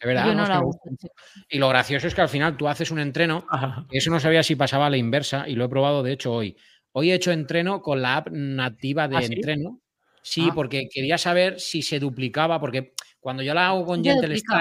Es 0.00 0.06
verdad. 0.06 0.26
Yo 0.26 0.34
¿no? 0.34 0.46
no 0.48 0.70
Es 0.70 0.98
que. 1.00 1.08
Y 1.56 1.58
lo 1.58 1.68
gracioso 1.68 2.06
es 2.08 2.14
que 2.14 2.20
al 2.20 2.28
final 2.28 2.56
tú 2.56 2.66
haces 2.68 2.90
un 2.90 2.98
entreno. 2.98 3.46
y 3.90 3.98
Eso 3.98 4.10
no 4.10 4.18
sabía 4.18 4.42
si 4.42 4.56
pasaba 4.56 4.86
a 4.86 4.90
la 4.90 4.96
inversa 4.96 5.48
y 5.48 5.54
lo 5.54 5.64
he 5.64 5.68
probado 5.68 6.02
de 6.02 6.12
hecho 6.12 6.32
hoy. 6.32 6.56
Hoy 6.92 7.10
he 7.10 7.14
hecho 7.14 7.30
entreno 7.32 7.80
con 7.82 8.02
la 8.02 8.16
app 8.16 8.28
nativa 8.30 9.06
de 9.08 9.16
¿Ah, 9.16 9.22
sí? 9.22 9.32
entreno. 9.34 9.80
Sí, 10.22 10.48
Ah. 10.50 10.54
porque 10.54 10.88
quería 10.92 11.18
saber 11.18 11.60
si 11.60 11.82
se 11.82 11.98
duplicaba, 12.00 12.58
porque 12.60 12.94
cuando 13.20 13.42
yo 13.42 13.54
la 13.54 13.68
hago 13.68 13.84
con 13.84 14.02
Gentle 14.02 14.28
duplica. 14.28 14.52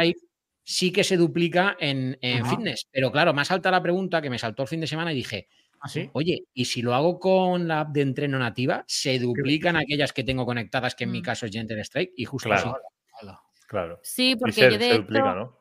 Strike, 0.64 0.70
sí 0.70 0.92
que 0.92 1.04
se 1.04 1.18
duplica 1.18 1.76
en, 1.80 2.18
fitness. 2.46 2.88
Pero 2.92 3.12
claro, 3.12 3.34
me 3.34 3.46
salta 3.46 3.70
la 3.72 3.82
pregunta 3.82 4.22
que 4.22 4.30
me 4.30 4.40
saltó 4.40 4.64
el 4.64 4.70
fin 4.70 4.82
de 4.82 4.88
semana 4.88 5.12
y 5.12 5.16
dije, 5.16 5.48
¿Así? 5.80 6.10
oye, 6.14 6.46
¿y 6.54 6.66
si 6.66 6.82
lo 6.82 6.94
hago 6.94 7.20
con 7.20 7.68
la 7.68 7.82
app 7.82 7.90
de 7.94 8.02
entreno 8.02 8.40
nativa, 8.40 8.84
se 8.88 9.20
duplican 9.20 9.76
aquellas 9.76 10.14
que 10.14 10.24
tengo 10.24 10.46
conectadas, 10.46 10.96
que 10.96 11.04
en 11.04 11.12
mi 11.12 11.20
Mm. 11.20 11.24
caso 11.24 11.46
es 11.46 11.52
Gentle 11.52 11.82
Strike? 11.82 12.14
Y 12.16 12.26
justo 12.26 12.50
Claro. 12.50 12.76
así. 12.76 13.28
Claro. 13.68 14.00
Sí, 14.04 14.36
porque 14.36 14.54
se, 14.54 14.62
yo 14.72 14.78
de 14.78 14.78
se 14.80 14.86
hecho, 14.88 14.98
duplica, 15.02 15.34
¿no? 15.34 15.60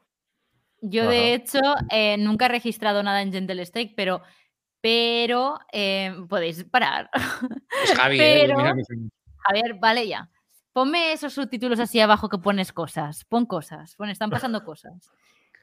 yo 0.82 1.08
de 1.08 1.34
hecho 1.34 1.60
eh, 1.90 2.16
nunca 2.18 2.46
he 2.46 2.48
registrado 2.48 3.02
nada 3.02 3.22
en 3.22 3.32
Gentle 3.32 3.64
Steak, 3.64 3.94
pero, 3.96 4.22
pero 4.82 5.58
eh, 5.72 6.14
podéis 6.28 6.64
parar. 6.64 7.08
Es 7.82 7.92
Javi, 7.94 8.18
eh, 8.20 8.48
mira 8.56 8.74
que 8.76 8.84
soy- 8.84 9.08
A 9.48 9.52
ver, 9.54 9.74
vale 9.80 10.06
ya. 10.06 10.28
Ponme 10.72 11.12
esos 11.12 11.32
subtítulos 11.34 11.78
así 11.80 12.00
abajo 12.00 12.28
que 12.28 12.38
pones 12.38 12.72
cosas. 12.72 13.24
Pon 13.26 13.46
cosas. 13.46 13.94
Pon, 13.96 14.08
están 14.10 14.30
pasando 14.30 14.64
cosas. 14.64 15.10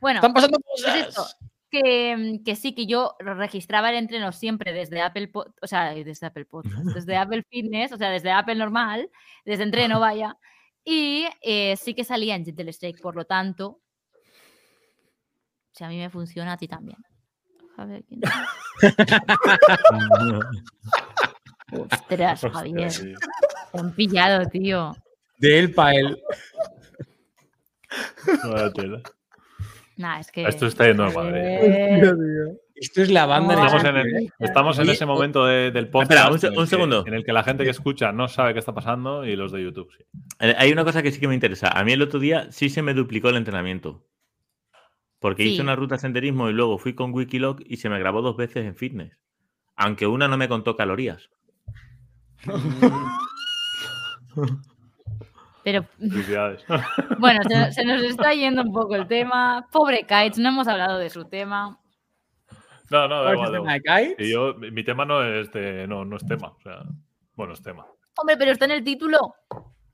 Bueno, 0.01 0.19
Están 0.19 0.33
pasando 0.33 0.59
pues 0.59 0.83
cosas. 0.83 1.07
esto, 1.07 1.25
que, 1.69 2.15
mm, 2.17 2.43
que 2.43 2.55
sí, 2.55 2.73
que 2.73 2.85
yo 2.85 3.15
registraba 3.19 3.89
el 3.89 3.97
entreno 3.97 4.31
siempre 4.31 4.71
desde 4.71 5.01
Apple, 5.01 5.29
o 5.33 5.67
sea, 5.67 5.93
desde 5.93 6.25
Apple 6.25 6.45
Podcast, 6.45 6.73
desde 6.95 7.17
Apple 7.17 7.43
Fitness, 7.49 7.91
o 7.91 7.97
sea, 7.97 8.09
desde 8.09 8.31
Apple 8.31 8.55
normal, 8.55 9.09
desde 9.45 9.63
entreno, 9.63 9.99
vaya. 9.99 10.37
Y 10.85 11.25
eh, 11.41 11.75
sí 11.75 11.93
que 11.93 12.03
salía 12.05 12.35
en 12.35 12.45
Gentle 12.45 12.71
Strike, 12.71 13.01
por 13.01 13.15
lo 13.15 13.25
tanto, 13.25 13.81
si 15.73 15.83
a 15.83 15.89
mí 15.89 15.97
me 15.97 16.09
funciona, 16.09 16.53
a 16.53 16.57
ti 16.57 16.67
también. 16.67 16.97
A 17.77 17.85
ver, 17.85 18.03
¿quién- 18.05 18.21
Ostras, 21.71 22.41
Javier. 22.51 22.91
Te 23.71 23.79
han 23.79 23.93
pillado, 23.93 24.45
tío. 24.49 24.95
De 25.37 25.59
él 25.59 25.73
para 25.73 25.95
él. 25.95 26.17
Vaya 28.43 28.71
tela. 28.73 29.01
Nah, 29.97 30.19
es 30.19 30.31
que. 30.31 30.43
Esto 30.45 30.67
está 30.67 30.87
yendo 30.87 31.03
al 31.05 31.13
madre. 31.13 32.01
Esto 32.75 33.01
es 33.01 33.09
la 33.09 33.25
banda 33.25 33.53
en 33.55 33.59
Estamos 33.59 33.83
el 33.83 33.89
en, 33.89 33.97
el- 34.15 34.33
estamos 34.39 34.79
en 34.79 34.89
ese 34.89 35.05
momento 35.05 35.45
de- 35.45 35.71
del 35.71 35.89
podcast. 35.89 36.11
Espera, 36.11 36.29
un 36.29 36.35
en 36.35 36.63
que- 36.63 36.67
segundo. 36.69 37.03
en 37.05 37.13
el 37.13 37.25
que 37.25 37.33
la 37.33 37.43
gente 37.43 37.65
que 37.65 37.69
escucha 37.71 38.13
no 38.13 38.29
sabe 38.29 38.53
qué 38.53 38.59
está 38.59 38.73
pasando 38.73 39.25
y 39.25 39.35
los 39.35 39.51
de 39.51 39.61
YouTube 39.63 39.89
sí. 39.97 40.05
Eh, 40.39 40.55
Hay 40.57 40.71
una 40.71 40.85
cosa 40.85 41.03
que 41.03 41.11
sí 41.11 41.19
que 41.19 41.27
me 41.27 41.33
interesa. 41.33 41.67
A 41.67 41.83
mí 41.83 41.91
el 41.91 42.01
otro 42.01 42.19
día 42.19 42.49
sí 42.51 42.69
se 42.69 42.81
me 42.81 42.93
duplicó 42.93 43.27
el 43.29 43.35
entrenamiento. 43.35 44.05
Porque 45.19 45.43
Sí. 45.43 45.49
hice 45.49 45.61
una 45.61 45.75
ruta 45.75 45.95
de 45.95 45.99
senderismo 45.99 46.49
y 46.49 46.53
luego 46.53 46.77
fui 46.77 46.95
con 46.95 47.11
Wikiloc 47.13 47.61
y 47.65 47.75
se 47.77 47.89
me 47.89 47.99
grabó 47.99 48.21
dos 48.21 48.37
veces 48.37 48.65
en 48.65 48.77
fitness. 48.77 49.17
Aunque 49.75 50.07
una 50.07 50.29
no 50.29 50.37
me 50.37 50.47
contó 50.47 50.77
calorías. 50.77 51.29
Pero 55.63 55.83
Felicidades. 55.97 56.63
bueno, 57.19 57.41
se, 57.47 57.71
se 57.73 57.85
nos 57.85 58.01
está 58.01 58.33
yendo 58.33 58.61
un 58.63 58.71
poco 58.73 58.95
el 58.95 59.07
tema. 59.07 59.67
Pobre 59.71 59.99
Kites, 60.07 60.39
no 60.39 60.49
hemos 60.49 60.67
hablado 60.67 60.97
de 60.97 61.09
su 61.09 61.25
tema. 61.25 61.77
No, 62.89 63.07
no, 63.07 63.23
da 63.23 63.35
¿Cuál 63.35 63.49
es 63.53 63.59
igual. 63.59 63.81
tema 63.83 63.97
de? 63.99 64.15
Y 64.17 64.31
yo, 64.31 64.55
mi 64.55 64.83
tema 64.83 65.05
no 65.05 65.23
es, 65.23 65.51
de- 65.51 65.85
no, 65.87 66.05
no 66.05 66.15
es 66.17 66.25
tema. 66.25 66.47
O 66.57 66.61
sea, 66.61 66.81
bueno, 67.35 67.53
es 67.53 67.61
tema. 67.61 67.85
Hombre, 68.17 68.35
pero 68.37 68.51
está 68.51 68.65
en 68.65 68.71
el 68.71 68.83
título. 68.83 69.19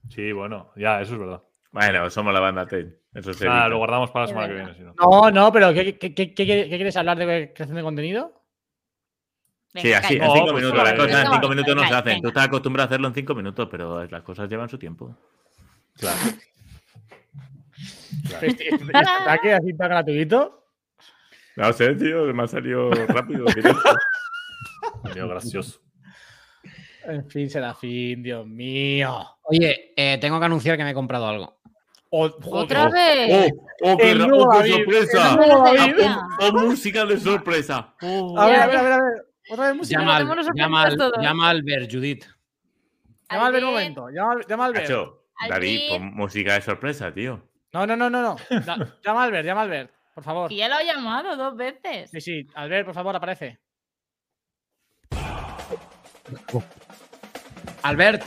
Sí, 0.09 0.31
bueno, 0.31 0.71
ya, 0.77 1.01
eso 1.01 1.13
es 1.13 1.19
verdad. 1.19 1.41
Bueno, 1.71 2.09
somos 2.09 2.33
la 2.33 2.39
banda 2.39 2.65
T. 2.65 2.99
Eso 3.13 3.31
Ah, 3.49 3.67
lo 3.67 3.77
guardamos 3.79 4.11
para 4.11 4.23
la 4.25 4.27
semana 4.29 4.47
que 4.47 4.53
viene. 4.53 4.73
Si 4.75 4.81
no. 4.81 4.93
No, 4.99 5.31
no, 5.31 5.51
pero 5.51 5.73
¿qué, 5.73 5.97
qué- 5.97 6.13
qué- 6.13 6.33
qué- 6.33 6.45
qué 6.45 6.67
quieres 6.69 6.95
hablar 6.95 7.17
de 7.17 7.51
creación 7.53 7.75
de 7.75 7.83
contenido? 7.83 8.31
Sí, 9.81 9.93
así, 9.93 10.15
en 10.15 10.21
cinco 10.21 10.51
pues 10.51 10.63
minutos. 10.63 10.83
Las 10.83 10.93
cosas 10.93 11.25
en 11.25 11.31
cinco 11.31 11.49
minutos 11.49 11.75
no 11.75 11.81
se 11.81 11.85
venga, 11.85 11.97
hacen. 11.99 12.21
Tú 12.21 12.27
estás 12.29 12.45
acostumbrado 12.45 12.85
a 12.85 12.87
hacerlo 12.87 13.07
en 13.07 13.13
cinco 13.13 13.35
minutos, 13.35 13.67
pero 13.69 14.05
las 14.05 14.23
cosas 14.23 14.49
llevan 14.49 14.69
su 14.69 14.77
tiempo. 14.77 15.17
Claro. 15.97 16.17
¿Este, 18.23 18.47
este- 18.47 18.75
este 18.75 18.97
ataque 18.97 19.53
así 19.53 19.73
tan 19.75 19.89
gratuito? 19.89 20.63
No 21.55 21.71
sé, 21.73 21.95
tío, 21.95 22.33
me 22.33 22.43
ha 22.43 22.47
salido 22.47 22.89
rápido. 22.91 23.45
Medio 25.03 25.27
gracioso. 25.27 25.79
En 27.05 27.29
fin, 27.29 27.49
Serafín, 27.49 28.23
Dios 28.23 28.45
mío. 28.47 29.25
Oye, 29.43 29.93
eh, 29.95 30.17
tengo 30.19 30.39
que 30.39 30.45
anunciar 30.45 30.75
que 30.75 30.83
me 30.83 30.91
he 30.91 30.93
comprado 30.93 31.27
algo. 31.27 31.59
O- 32.09 32.29
joder, 32.29 32.63
Otra 32.63 32.89
vez. 32.89 33.51
¡Oh, 33.81 33.91
oh, 33.91 33.97
qué, 33.97 34.11
El 34.11 34.19
nuevo 34.19 34.43
oh, 34.45 34.53
David, 34.53 34.71
sorpresa! 34.73 35.29
el 35.29 35.35
nuevo 35.37 35.63
David. 35.63 35.93
Oh, 36.39 36.47
oh, 36.47 36.51
música 36.53 37.05
de 37.05 37.19
sorpresa. 37.19 37.93
Oh. 38.01 38.39
A 38.39 38.47
ver, 38.47 38.59
a 38.59 38.67
ver, 38.67 38.77
a 38.77 38.81
ver. 38.81 39.25
Otra 39.49 39.67
vez 39.67 39.75
música. 39.75 39.99
Llama 39.99 40.15
al, 40.17 40.27
llama, 40.55 40.83
al, 40.83 40.97
llama 41.21 41.49
Albert, 41.49 41.91
Judith. 41.91 42.25
Llama 43.29 43.47
al 43.47 43.53
ver 43.53 43.63
un 43.63 43.69
momento. 43.71 44.09
Llama, 44.09 44.31
al- 44.33 44.45
llama 44.47 44.65
al 44.65 44.73
ver. 44.73 44.87
David, 45.49 45.89
pon 45.89 46.13
música 46.15 46.53
de 46.53 46.61
sorpresa, 46.61 47.13
tío. 47.13 47.49
No, 47.73 47.85
no, 47.85 47.95
no, 47.95 48.09
no. 48.09 48.21
no. 48.21 48.35
Llama 49.03 49.23
al 49.25 49.31
ver, 49.31 49.43
llama 49.45 49.61
al 49.63 49.69
ver. 49.69 49.91
Por 50.13 50.23
favor. 50.23 50.49
Que 50.49 50.55
ya 50.55 50.69
lo 50.69 50.75
ha 50.75 50.83
llamado 50.83 51.35
dos 51.35 51.57
veces. 51.57 52.09
Sí, 52.09 52.21
sí. 52.21 52.47
Albert, 52.55 52.85
por 52.85 52.95
favor, 52.95 53.15
aparece. 53.17 53.59
Albert, 57.83 58.23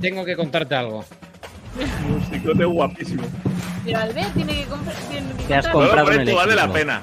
tengo 0.00 0.24
que 0.24 0.34
contarte 0.36 0.74
algo. 0.74 1.04
Musicote 2.08 2.64
guapísimo. 2.64 3.24
Pero 3.84 3.98
Albert 3.98 4.32
tiene 4.34 4.54
que 4.54 4.64
comprar. 4.64 4.96
Te 5.46 5.54
has 5.54 5.68
comprado 5.68 6.10
esto 6.10 6.36
vale 6.36 6.54
la 6.54 6.72
pena. 6.72 7.02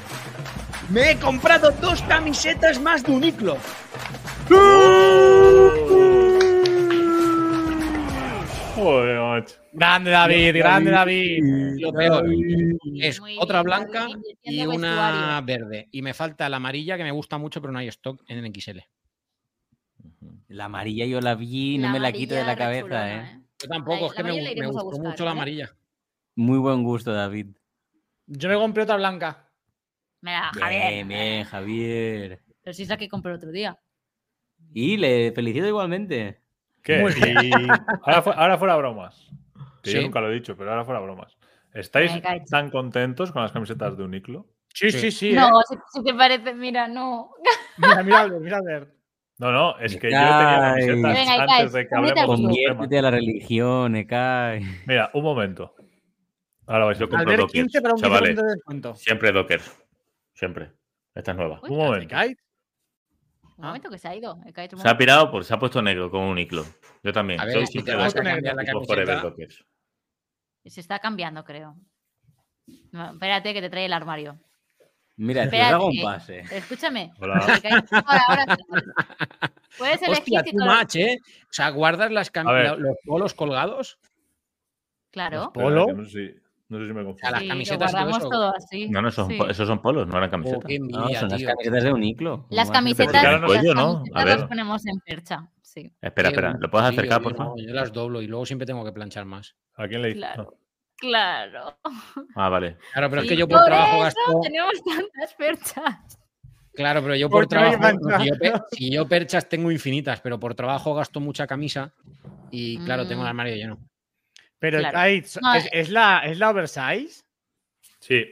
Me 0.91 1.11
he 1.11 1.17
comprado 1.17 1.71
dos 1.71 2.01
camisetas 2.01 2.81
más 2.81 3.01
de 3.03 3.13
Uniclo. 3.13 3.57
Joder, 8.75 9.19
macho. 9.19 9.55
Grande 9.71 10.11
David, 10.11 10.57
grande 10.57 10.91
David. 10.91 11.43
Lo 11.79 11.93
peor 11.93 12.25
es 12.99 13.21
otra 13.39 13.63
blanca 13.63 14.07
y 14.43 14.65
una 14.65 15.39
verde. 15.45 15.87
Y 15.91 16.01
me 16.01 16.13
falta 16.13 16.49
la 16.49 16.57
amarilla 16.57 16.97
que 16.97 17.03
me 17.03 17.11
gusta 17.11 17.37
mucho, 17.37 17.61
pero 17.61 17.71
no 17.71 17.79
hay 17.79 17.87
stock 17.87 18.21
en 18.27 18.53
XL. 18.53 18.79
La 20.49 20.65
amarilla 20.65 21.05
yo 21.05 21.21
la 21.21 21.35
vi 21.35 21.75
y 21.75 21.77
no 21.77 21.87
La 21.87 21.93
me 21.93 21.99
la 22.01 22.11
quito 22.11 22.35
de 22.35 22.43
la 22.43 22.57
cabeza, 22.57 23.13
¿eh? 23.13 23.41
Yo 23.61 23.69
tampoco, 23.69 24.07
es 24.07 24.13
que 24.13 24.23
me, 24.23 24.31
gustó 24.67 24.83
buscar, 24.83 25.05
mucho 25.05 25.23
la 25.23 25.31
¿vale? 25.31 25.39
amarilla. 25.39 25.75
Muy 26.35 26.57
buen 26.57 26.83
gusto, 26.83 27.13
David. 27.13 27.47
Yo 28.27 28.49
me 28.49 28.55
compré 28.55 28.83
otra 28.83 28.97
blanca. 28.97 29.50
Mira, 30.21 30.51
Bien, 30.53 30.61
Javier. 30.63 31.05
bien, 31.07 31.43
Javier. 31.45 32.41
Pero 32.63 32.73
si 32.73 32.83
es 32.83 32.89
la 32.89 32.97
que 32.97 33.09
compré 33.09 33.31
el 33.31 33.37
otro 33.37 33.51
día. 33.51 33.77
Y 34.73 34.97
le 34.97 35.31
felicito 35.31 35.67
igualmente. 35.67 36.39
¿Qué? 36.83 37.03
Y 37.41 37.51
ahora, 38.03 38.21
fu- 38.21 38.31
ahora 38.31 38.57
fuera 38.57 38.75
bromas. 38.75 39.29
Que 39.83 39.93
yo 39.93 40.01
nunca 40.03 40.21
lo 40.21 40.29
he 40.31 40.33
dicho, 40.35 40.55
pero 40.55 40.69
ahora 40.71 40.85
fuera 40.85 40.99
bromas. 40.99 41.37
¿Estáis 41.73 42.11
tan 42.49 42.69
contentos 42.69 43.31
con 43.31 43.41
las 43.41 43.51
camisetas 43.51 43.97
de 43.97 44.03
Uniclo? 44.03 44.47
Sí, 44.73 44.91
Sí. 44.91 44.99
sí, 44.99 45.11
sí. 45.11 45.33
No, 45.33 45.47
¿eh? 45.59 45.63
si, 45.67 45.75
si 45.93 46.03
te 46.03 46.13
parece, 46.13 46.53
mira, 46.53 46.87
no. 46.87 47.31
Mira, 47.77 48.03
mira, 48.03 48.27
mira, 48.39 48.57
a 48.57 48.61
ver. 48.61 48.93
No, 49.37 49.51
no, 49.51 49.77
es 49.79 49.97
que 49.97 50.11
yo 50.11 50.17
Ay. 50.17 50.85
tenía 50.85 51.01
camisetas 51.01 51.13
Venga, 51.17 51.43
antes 51.55 51.73
de 51.73 51.87
que 51.87 51.95
hablemos. 51.95 52.25
Conviértete 52.41 52.97
a 52.99 53.01
la 53.01 53.11
religión, 53.11 53.95
Ekai. 53.95 54.63
Mira, 54.85 55.09
un 55.13 55.23
momento. 55.23 55.73
Ahora 56.67 56.85
vais 56.85 56.97
a 56.97 57.01
Yo 57.01 57.09
compro 57.09 57.21
Albert 57.31 57.39
Dockers, 57.41 57.63
15 57.63 57.81
para 57.81 57.93
un 57.95 58.01
chavales. 58.01 58.29
15% 58.37 58.43
de 58.45 58.51
descuento. 58.53 58.95
Siempre 58.95 59.31
Dockers. 59.31 59.80
Siempre. 60.33 60.71
Esta 61.13 61.31
es 61.31 61.37
nueva. 61.37 61.59
Uy, 61.63 61.69
Un 61.71 61.77
momento. 61.77 62.15
Kite. 62.15 62.41
Un 63.57 63.65
momento 63.67 63.89
que 63.89 63.97
se 63.97 64.07
ha 64.07 64.15
ido. 64.15 64.39
caído 64.53 64.77
un 64.77 64.81
Se 64.81 64.89
ha 64.89 64.97
pirado 64.97 65.29
porque 65.29 65.45
se 65.45 65.53
ha 65.53 65.59
puesto 65.59 65.81
negro 65.81 66.09
con 66.09 66.21
un 66.21 66.37
iclo. 66.39 66.65
Yo 67.03 67.13
también. 67.13 67.39
A 67.39 67.45
ver, 67.45 67.53
Soy 67.55 67.67
si 67.67 67.83
te 67.83 67.93
vas 67.95 68.15
a 68.15 68.21
cambiar 68.23 68.55
la 68.55 68.65
camiseta. 68.65 69.33
Se 70.65 70.79
está 70.79 70.99
cambiando, 70.99 71.43
creo. 71.43 71.75
No, 72.91 73.11
espérate 73.11 73.53
que 73.53 73.61
te 73.61 73.69
trae 73.69 73.85
el 73.85 73.93
armario. 73.93 74.39
Mira, 75.17 75.41
te 75.41 75.45
Espérate, 75.47 75.73
hago 75.73 75.87
un 75.87 75.97
eh. 75.97 76.01
pase. 76.03 76.39
Escúchame. 76.51 77.11
Hola. 77.19 77.35
Ahora, 77.35 78.23
ahora. 78.27 78.57
Puedes 79.77 80.01
elegir 80.01 80.09
Hostia, 80.39 80.43
te 80.43 80.51
lo- 80.53 80.65
much, 80.65 80.95
¿eh? 80.95 81.17
O 81.43 81.53
sea, 81.53 81.69
guardas 81.69 82.11
las 82.11 82.31
cam- 82.33 82.77
los 82.77 82.95
polos 83.05 83.33
colgados. 83.33 83.99
Claro. 85.11 85.51
¿Polo? 85.53 85.87
que 85.87 86.40
No 86.71 86.77
sé, 86.79 86.83
si, 86.85 86.87
no 86.87 86.93
me 86.95 87.01
A 87.01 87.03
confundo. 87.03 87.31
las 87.31 87.41
lo 87.43 87.47
camisetas 87.49 87.91
todo 87.91 88.01
guardamos 88.01 88.17
eso. 88.19 88.29
todo 88.29 88.55
así. 88.55 88.89
No, 88.89 89.01
no, 89.01 89.09
esos, 89.09 89.15
son 89.25 89.29
Sí. 89.31 89.37
po- 89.37 89.47
esos 89.49 89.67
son 89.67 89.81
polos, 89.81 90.07
no 90.07 90.17
eran 90.17 90.29
Oh, 90.29 90.31
camisetas. 90.31 90.71
No, 90.79 91.09
son 91.09 91.29
las 91.29 91.43
camisetas 91.43 91.83
de 91.83 91.93
Uniclo. 91.93 92.31
Las 92.31 92.39
¿Cómo 92.49 92.55
vas 92.55 92.69
a 92.69 92.71
camisetas, 92.73 93.13
las 93.23 93.41
¿no? 93.41 93.47
camisetas 93.47 94.21
A 94.21 94.25
ver. 94.25 94.39
las 94.39 94.47
ponemos 94.47 94.85
en 94.87 94.99
percha. 95.01 95.49
Sí. 95.61 95.93
Espera, 96.01 96.29
espera. 96.29 96.57
¿Lo 96.59 96.71
puedes 96.71 96.87
sí, 96.89 96.95
acercar, 96.95 97.19
yo- 97.19 97.23
por 97.23 97.35
favor? 97.35 97.59
no, 97.59 97.67
Yo 97.67 97.73
las 97.73 97.91
doblo 97.93 98.21
y 98.21 98.27
luego 98.27 98.45
siempre 98.45 98.65
tengo 98.65 98.83
que 98.85 98.91
planchar 98.93 99.25
más. 99.25 99.55
¿A 99.75 99.87
quién 99.87 100.01
le 100.01 100.07
dice? 100.09 100.19
Claro. 100.19 100.57
Claro. 100.97 101.77
Ah, 102.35 102.47
vale. 102.49 102.77
Claro, 102.93 103.09
pero 103.09 103.21
es 103.23 103.27
que 103.27 103.35
yo 103.35 103.47
por 103.47 103.57
por 103.59 103.65
trabajo 103.67 103.95
eso 103.95 104.03
gasto. 104.03 104.39
Tenemos 104.43 104.73
tantas 104.83 105.33
perchas. 105.33 106.19
Claro, 106.73 107.01
pero 107.01 107.15
yo 107.15 107.29
por 107.29 107.43
no 107.43 107.47
trabajo. 107.49 107.99
yo, 108.23 108.33
si 108.71 108.91
yo 108.91 109.07
perchas 109.07 109.49
tengo 109.49 109.71
infinitas, 109.71 110.21
pero 110.21 110.39
por 110.39 110.55
trabajo 110.55 110.93
gasto 110.93 111.19
mucha 111.19 111.45
camisa 111.47 111.91
y 112.49 112.77
claro, 112.85 113.05
tengo 113.07 113.21
el 113.23 113.25
Mm. 113.25 113.29
armario 113.29 113.55
lleno. 113.55 113.79
Pero 114.61 114.77
Claro. 114.77 114.99
Kite, 115.09 115.39
No, 115.41 115.55
¿es, 115.55 115.67
es 115.71 115.89
la, 115.89 116.19
¿es 116.23 116.37
la 116.37 116.51
oversize? 116.51 117.23
Sí. 117.99 118.23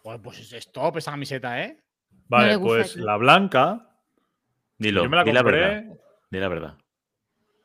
Pues, 0.00 0.20
pues 0.22 0.38
es- 0.38 0.52
es 0.52 0.70
top 0.70 0.98
esa 0.98 1.10
camiseta, 1.10 1.60
¿eh? 1.60 1.76
Vale, 2.28 2.56
pues 2.56 2.92
aquí. 2.92 3.00
la 3.00 3.16
blanca, 3.16 3.90
Dilo. 4.78 5.02
yo 5.02 5.10
me 5.10 5.16
la 5.16 5.24
di 5.24 5.32
la 5.32 5.42
verdad. 5.42 5.82
Di 6.30 6.38
la 6.38 6.48
verdad. 6.48 6.78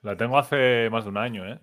la 0.02 0.18
tengo 0.18 0.40
hace 0.40 0.90
más 0.90 1.04
de 1.04 1.10
un 1.12 1.18
año, 1.18 1.46
¿eh? 1.48 1.60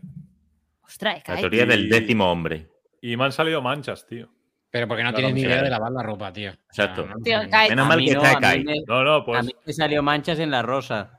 Ostras, 0.82 1.22
La 1.26 1.36
teoría 1.36 1.66
del 1.66 1.88
décimo 1.88 2.30
hombre. 2.30 2.68
Y 3.00 3.16
me 3.16 3.24
han 3.24 3.32
salido 3.32 3.61
manchas, 3.61 4.07
tío. 4.07 4.28
Pero 4.70 4.86
porque 4.86 5.02
no 5.02 5.12
tienes 5.12 5.34
ni 5.34 5.40
idea 5.40 5.61
de 5.62 5.70
lavar 5.70 5.90
la 5.90 6.02
ropa, 6.04 6.32
tío. 6.32 6.50
O 6.52 6.54
sea, 6.72 6.84
Exacto. 6.86 7.07
no- 7.07 7.16
Tío, 7.24 7.38
Menos 7.42 7.84
A 7.86 7.88
mal 7.88 7.98
que 8.04 8.14
no, 8.14 8.22
está 8.22 8.30
a 8.30 8.34
mí 8.36 8.40
Kai. 8.40 8.64
me- 8.64 8.82
No, 8.86 9.02
no, 9.02 9.14
A 9.16 9.24
pues 9.24 9.44
mí 9.44 9.52
me 9.66 9.72
salió 9.72 10.02
manchas 10.02 10.38
en 10.38 10.50
la 10.52 10.62
rosa. 10.62 11.16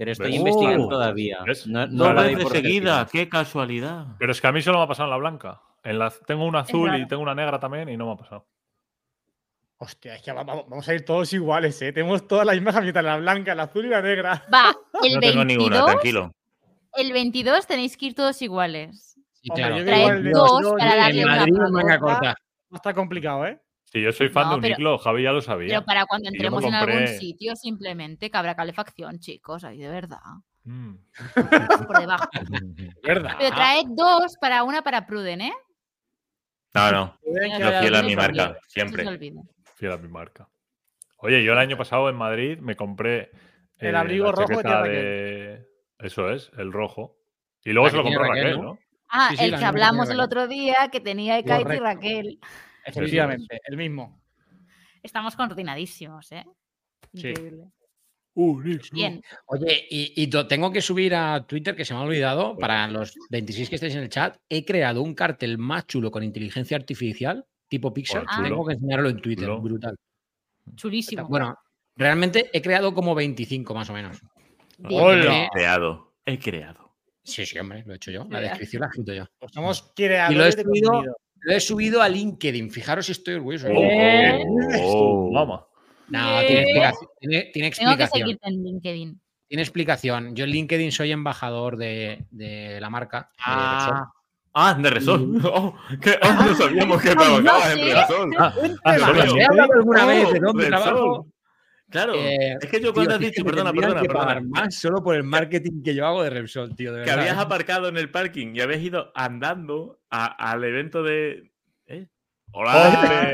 Pero 0.00 0.12
estoy 0.12 0.28
¿Ves? 0.30 0.38
investigando 0.38 0.86
Oh. 0.86 0.88
todavía. 0.88 1.38
¿Ves? 1.46 1.66
No, 1.66 1.86
no 1.86 2.14
veces 2.14 2.42
por 2.42 2.52
seguida. 2.52 3.06
Qué 3.12 3.28
casualidad. 3.28 4.06
Pero 4.18 4.32
es 4.32 4.40
que 4.40 4.46
a 4.46 4.52
mí 4.52 4.62
solo 4.62 4.78
me 4.78 4.84
ha 4.84 4.88
pasado 4.88 5.08
en 5.08 5.10
la 5.10 5.16
blanca. 5.18 5.60
En 5.84 5.98
la, 5.98 6.10
tengo 6.26 6.46
una 6.46 6.60
azul 6.60 6.94
y 6.96 7.06
tengo 7.06 7.22
una 7.22 7.34
negra 7.34 7.60
también 7.60 7.86
y 7.90 7.98
no 7.98 8.06
me 8.06 8.12
ha 8.12 8.16
pasado. 8.16 8.46
Hostia, 9.76 10.14
es 10.14 10.22
que 10.22 10.32
va- 10.32 10.42
va- 10.42 10.62
vamos 10.68 10.88
a 10.88 10.94
ir 10.94 11.04
todos 11.04 11.30
iguales, 11.34 11.80
¿eh? 11.82 11.92
Tenemos 11.92 12.26
todas 12.26 12.46
la 12.46 12.52
misma 12.54 12.72
camiseta, 12.72 13.02
la 13.02 13.18
blanca, 13.18 13.54
la 13.54 13.64
azul 13.64 13.84
y 13.84 13.88
la 13.88 14.00
negra. 14.02 14.42
Va, 14.52 14.74
el 15.02 15.14
No 15.14 15.20
tengo 15.20 15.36
22, 15.44 15.46
ninguna, 15.46 15.84
tranquilo. 15.84 16.32
el 16.94 17.12
22 17.12 17.66
tenéis 17.66 17.96
que 17.98 18.06
ir 18.06 18.14
todos 18.14 18.40
iguales. 18.42 19.18
Sí, 19.32 19.48
claro. 19.54 19.76
yo 19.78 19.84
Traed 19.84 20.00
igual 20.00 20.24
de- 20.24 20.30
dos 20.32 20.74
para 20.78 20.96
darle 20.96 21.22
en 21.22 21.54
una 21.54 21.68
manga 21.70 21.98
corta. 21.98 22.34
No 22.70 22.76
está 22.76 22.94
complicado, 22.94 23.46
¿eh? 23.46 23.60
Sí, 23.92 24.00
yo 24.00 24.12
soy 24.12 24.28
fan 24.28 24.48
No, 24.48 24.58
de 24.58 24.68
Uniclo, 24.68 24.98
Javi 24.98 25.24
ya 25.24 25.32
lo 25.32 25.40
sabía. 25.40 25.68
Pero 25.68 25.84
para 25.84 26.06
cuando 26.06 26.28
entremos 26.28 26.64
en 26.64 26.74
algún 26.74 27.08
sitio, 27.08 27.56
simplemente 27.56 28.30
que 28.30 28.36
habrá 28.36 28.54
calefacción, 28.54 29.18
chicos, 29.18 29.64
ahí 29.64 29.78
de 29.78 29.88
verdad. 29.88 30.18
Mm. 30.62 30.94
Por 31.86 31.98
debajo. 31.98 32.28
¿Verdad? 33.02 33.34
Pero 33.38 33.54
traed 33.54 33.86
dos 33.88 34.36
para 34.40 34.62
una 34.62 34.82
para 34.82 35.06
Pruden, 35.06 35.40
¿eh? 35.40 35.52
No, 36.74 36.92
no. 36.92 37.18
Yo 37.58 37.80
fiel 37.80 37.94
a 37.96 38.02
mi 38.02 38.14
marca. 38.14 38.44
olvide, 38.44 38.48
No 38.48 38.60
se 38.62 38.70
Siempre. 38.70 39.04
Fiel 39.74 39.92
a 39.92 39.96
mi 39.96 40.08
marca. 40.08 40.48
Oye, 41.22 41.44
yo 41.44 41.52
el 41.52 41.58
año 41.58 41.76
pasado 41.76 42.08
en 42.08 42.16
Madrid 42.16 42.58
me 42.60 42.76
compré 42.76 43.30
El 43.76 43.94
eh, 43.94 43.98
abrigo 43.98 44.26
la 44.26 44.32
rojo 44.32 44.62
de... 44.84 45.66
Eso 45.98 46.30
es, 46.30 46.50
el 46.56 46.72
rojo. 46.72 47.18
Y 47.62 47.72
luego 47.72 47.88
se 47.88 47.92
que 47.92 47.96
lo 47.98 48.04
compró 48.04 48.22
Raquel, 48.22 48.44
Raquel, 48.44 48.56
¿no? 48.56 48.62
¿no? 48.62 48.78
Ah, 49.10 49.28
Sí, 49.30 49.36
sí, 49.36 49.44
el 49.44 49.58
que 49.58 49.64
hablamos 49.64 50.08
el 50.08 50.20
otro 50.20 50.48
día, 50.48 50.88
que 50.90 51.00
tenía 51.00 51.38
Ekaiti 51.38 51.74
y. 51.74 51.78
Raquel. 51.78 52.40
Efectivamente, 52.84 53.60
el 53.64 53.76
mismo. 53.76 54.20
Estamos 55.02 55.36
coordinadísimos, 55.36 56.30
¿eh? 56.32 56.44
Sí. 57.14 57.28
Increíble. 57.28 57.70
Uniclo. 58.34 58.88
Bien. 58.92 59.22
Oye, 59.46 59.86
y, 59.90 60.22
y 60.22 60.26
tengo 60.28 60.72
que 60.72 60.80
subir 60.80 61.14
a 61.14 61.44
Twitter, 61.46 61.74
que 61.74 61.84
se 61.84 61.94
me 61.94 62.00
ha 62.00 62.02
olvidado, 62.04 62.56
para 62.56 62.86
los 62.88 63.14
26 63.28 63.68
que 63.68 63.74
estéis 63.74 63.94
en 63.96 64.02
el 64.02 64.08
chat, 64.08 64.36
he 64.48 64.64
creado 64.64 65.02
un 65.02 65.14
cartel 65.14 65.58
más 65.58 65.86
chulo 65.86 66.10
con 66.10 66.22
inteligencia 66.22 66.76
artificial, 66.76 67.44
tipo 67.68 67.92
Pixar. 67.92 68.24
Chulo. 68.26 68.48
Tengo 68.48 68.66
que 68.66 68.74
enseñarlo 68.74 69.08
en 69.08 69.20
Twitter, 69.20 69.46
Chulo. 69.46 69.60
brutal. 69.60 69.96
Chulísimo. 70.76 71.26
Bueno, 71.28 71.56
realmente 71.96 72.50
he 72.52 72.62
creado 72.62 72.94
como 72.94 73.14
25 73.14 73.74
más 73.74 73.90
o 73.90 73.92
menos. 73.92 74.20
Hola. 74.84 75.44
He 75.44 75.48
creado. 75.50 76.14
He 76.24 76.38
creado. 76.38 76.94
Sí, 77.22 77.44
sí, 77.44 77.58
hombre, 77.58 77.82
lo 77.84 77.92
he 77.92 77.96
hecho 77.96 78.10
yo. 78.10 78.26
La 78.30 78.40
descripción 78.40 78.80
la 78.80 78.86
he 78.86 78.90
escrito 78.90 79.12
yo. 79.12 79.26
Pues 79.38 79.52
somos 79.52 79.92
Y 79.96 80.02
lo 80.02 80.06
he 80.06 80.08
creadores 80.08 80.56
de 80.56 80.62
subido, 80.62 80.90
contenido. 80.90 81.16
Lo 81.42 81.52
he 81.54 81.60
subido 81.60 82.02
a 82.02 82.08
LinkedIn. 82.08 82.70
Fijaros 82.70 83.06
si 83.06 83.12
estoy 83.12 83.34
orgulloso. 83.34 83.68
Oh, 83.68 83.80
Bien. 83.80 84.38
oh, 84.82 85.30
Vamos. 85.32 85.60
No, 86.08 86.40
tiene 86.46 86.62
explicación. 86.62 87.10
Tiene, 87.20 87.50
tiene 87.52 87.70
Tengo 87.70 87.96
que 87.96 88.02
explicación. 88.04 88.38
en 88.42 88.62
LinkedIn. 88.64 89.20
Tiene 89.48 89.62
explicación. 89.62 90.34
Yo 90.36 90.44
en 90.44 90.50
LinkedIn 90.50 90.92
soy 90.92 91.12
embajador 91.12 91.76
de, 91.76 92.26
de 92.30 92.80
la 92.80 92.90
marca. 92.90 93.30
de. 93.36 93.42
Ah, 93.46 94.10
Ah, 94.52 94.74
de 94.74 94.90
Resol. 94.90 95.40
Oh, 95.44 95.76
que, 96.02 96.18
oh, 96.20 96.32
no 96.32 96.54
sabíamos 96.56 97.00
que 97.00 97.10
trabajabas 97.14 97.70
en 97.70 97.78
sí. 97.78 97.92
Resol. 97.94 98.30
Ah, 98.84 98.98
solo 98.98 99.20
¿os 99.22 99.26
yo. 99.28 99.36
he 99.36 99.44
hablado 99.44 99.72
alguna 99.74 100.04
Oh, 100.04 100.08
vez 100.08 100.32
de 100.32 100.38
dónde 100.40 100.66
trabajo? 100.66 101.26
Claro. 101.90 102.14
Eh, 102.14 102.56
es 102.60 102.68
que 102.70 102.80
yo 102.80 102.92
cuando 102.94 103.18
Tío, 103.18 103.26
has 103.28 103.32
dicho, 103.34 103.44
perdona, 103.44 103.72
perdona, 103.72 104.00
perdona. 104.02 104.40
más 104.42 104.74
solo 104.74 105.02
por 105.02 105.16
el 105.16 105.24
marketing 105.24 105.82
que 105.82 105.94
yo 105.94 106.06
hago 106.06 106.22
de 106.22 106.30
Repsol, 106.30 106.74
tío. 106.76 106.92
De 106.92 107.02
Que 107.02 107.10
verdad, 107.10 107.20
habías 107.24 107.36
¿eh? 107.38 107.40
aparcado 107.46 107.88
en 107.88 107.96
el 107.96 108.10
parking 108.10 108.54
y 108.54 108.60
habías 108.60 108.80
ido 108.80 109.10
andando 109.14 109.98
a- 110.10 110.50
al 110.50 110.62
evento 110.64 111.02
de. 111.02 111.50
¿Eh? 111.86 112.06
¡Hola! 112.52 113.30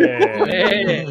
Eh, 0.49 1.07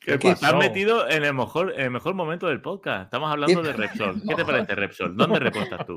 Que 0.00 0.18
¿Qué 0.18 0.30
estás 0.30 0.54
metido 0.56 1.08
en 1.08 1.24
el 1.24 1.32
mejor, 1.32 1.72
en 1.74 1.80
el 1.82 1.90
mejor 1.92 2.14
momento 2.14 2.48
del 2.48 2.60
podcast. 2.60 3.04
Estamos 3.04 3.30
hablando 3.30 3.62
de 3.62 3.72
Repsol. 3.72 4.20
¿Qué 4.28 4.34
te 4.34 4.44
parece 4.44 4.74
Repsol? 4.74 5.16
¿Dónde 5.16 5.38
repostas 5.38 5.86
tú? 5.86 5.94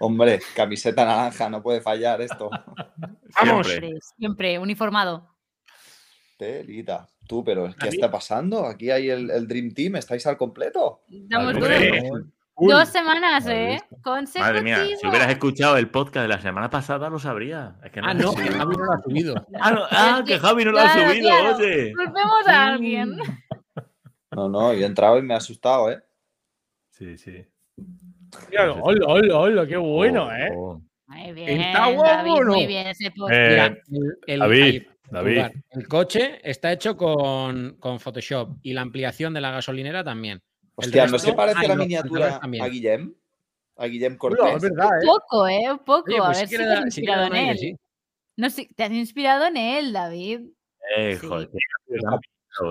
Hombre, 0.00 0.40
camiseta 0.56 1.04
naranja, 1.04 1.48
no 1.50 1.62
puede 1.62 1.80
fallar 1.82 2.20
esto. 2.22 2.50
Vamos. 3.44 3.68
Siempre 4.16 4.58
uniformado. 4.58 5.28
Telita. 6.40 7.06
Tú, 7.28 7.44
pero 7.44 7.68
¿qué 7.78 7.88
está 7.88 8.10
pasando? 8.10 8.64
Aquí 8.66 8.90
hay 8.90 9.10
el, 9.10 9.30
el 9.30 9.46
Dream 9.46 9.72
Team, 9.74 9.96
¿estáis 9.96 10.26
al 10.26 10.36
completo? 10.38 11.02
Dos, 11.08 11.54
Uy, 12.56 12.72
dos 12.72 12.88
semanas, 12.88 13.44
¿has 13.46 13.46
¿eh? 13.48 13.78
Madre 14.38 14.62
mía, 14.62 14.84
si 15.00 15.06
hubieras 15.06 15.30
escuchado 15.30 15.76
el 15.76 15.88
podcast 15.90 16.22
de 16.24 16.28
la 16.28 16.40
semana 16.40 16.68
pasada, 16.70 17.08
lo 17.10 17.18
sabrías. 17.18 17.74
Es 17.84 17.90
que 17.92 18.00
Ah, 18.02 18.12
no, 18.14 18.34
que 18.34 18.48
Javi 18.48 18.76
no 18.76 18.84
lo 18.84 18.92
ha 18.92 19.02
subido. 19.02 19.34
Ah, 19.60 19.70
no, 19.70 19.80
ah, 19.90 20.22
que 20.26 20.38
Javi 20.38 20.64
no 20.64 20.72
lo 20.72 20.80
ha 20.80 20.92
Claro, 20.92 21.10
subido, 21.10 21.28
claro. 21.28 21.56
oye. 21.56 21.92
Culpemos 21.94 22.46
a 22.48 22.66
alguien. 22.66 23.16
No, 24.32 24.48
no, 24.48 24.72
yo 24.74 24.80
he 24.82 24.86
entrado 24.86 25.18
y 25.18 25.22
me 25.22 25.34
he 25.34 25.36
asustado, 25.36 25.90
¿eh? 25.90 26.00
Sí, 26.90 27.16
sí. 27.18 27.44
mira, 28.50 28.72
hola, 28.72 29.06
hola, 29.06 29.38
hola, 29.38 29.66
qué 29.66 29.76
bueno, 29.76 30.26
Oh, 30.26 30.32
¿eh? 30.32 30.50
oh. 30.54 30.80
Muy 31.06 31.32
bien, 31.32 31.60
¿Está 31.60 31.86
guapo 31.86 32.04
David, 32.08 32.40
no? 32.44 32.52
muy 32.54 32.66
bien 32.66 32.86
ese 32.86 33.10
post. 33.10 33.32
Eh, 33.34 33.56
el, 33.66 33.74
el- 34.26 34.38
David, 34.38 34.62
ahí, 34.62 34.86
David. 35.10 35.42
El 35.70 35.88
coche 35.88 36.40
está 36.42 36.72
hecho 36.72 36.96
con, 36.96 37.76
con 37.80 37.98
Photoshop 38.00 38.58
y 38.62 38.72
la 38.72 38.82
ampliación 38.82 39.34
de 39.34 39.40
la 39.40 39.50
gasolinera 39.50 40.04
también. 40.04 40.40
Hostia, 40.74 41.06
¿no 41.06 41.18
se 41.18 41.32
parece 41.32 41.58
ah, 41.64 41.68
la 41.68 41.76
miniatura 41.76 42.40
a 42.42 42.68
Guillem? 42.68 43.14
A 43.76 43.86
Guillem 43.86 44.16
Cortés. 44.16 44.56
es 44.56 44.62
verdad, 44.62 44.88
Un 44.88 45.02
¿eh? 45.02 45.06
poco, 45.06 45.48
¿eh? 45.48 45.70
Un 45.72 45.78
poco. 45.80 46.04
Oye, 46.08 46.18
a 46.18 46.24
pues 46.26 46.38
ver 46.38 46.48
si 46.48 46.56
te 46.56 46.62
has 46.64 46.84
inspirado 46.84 47.24
en 47.26 47.32
un 47.32 47.38
él. 47.38 47.58
sí. 47.58 47.76
No, 48.36 48.48
sí, 48.50 48.68
te 48.74 48.84
has 48.84 48.90
inspirado 48.92 49.46
en 49.46 49.56
él, 49.56 49.92
David. 49.92 50.40
Eh, 50.96 51.18
Sí. 51.20 51.26
joder, 51.26 51.48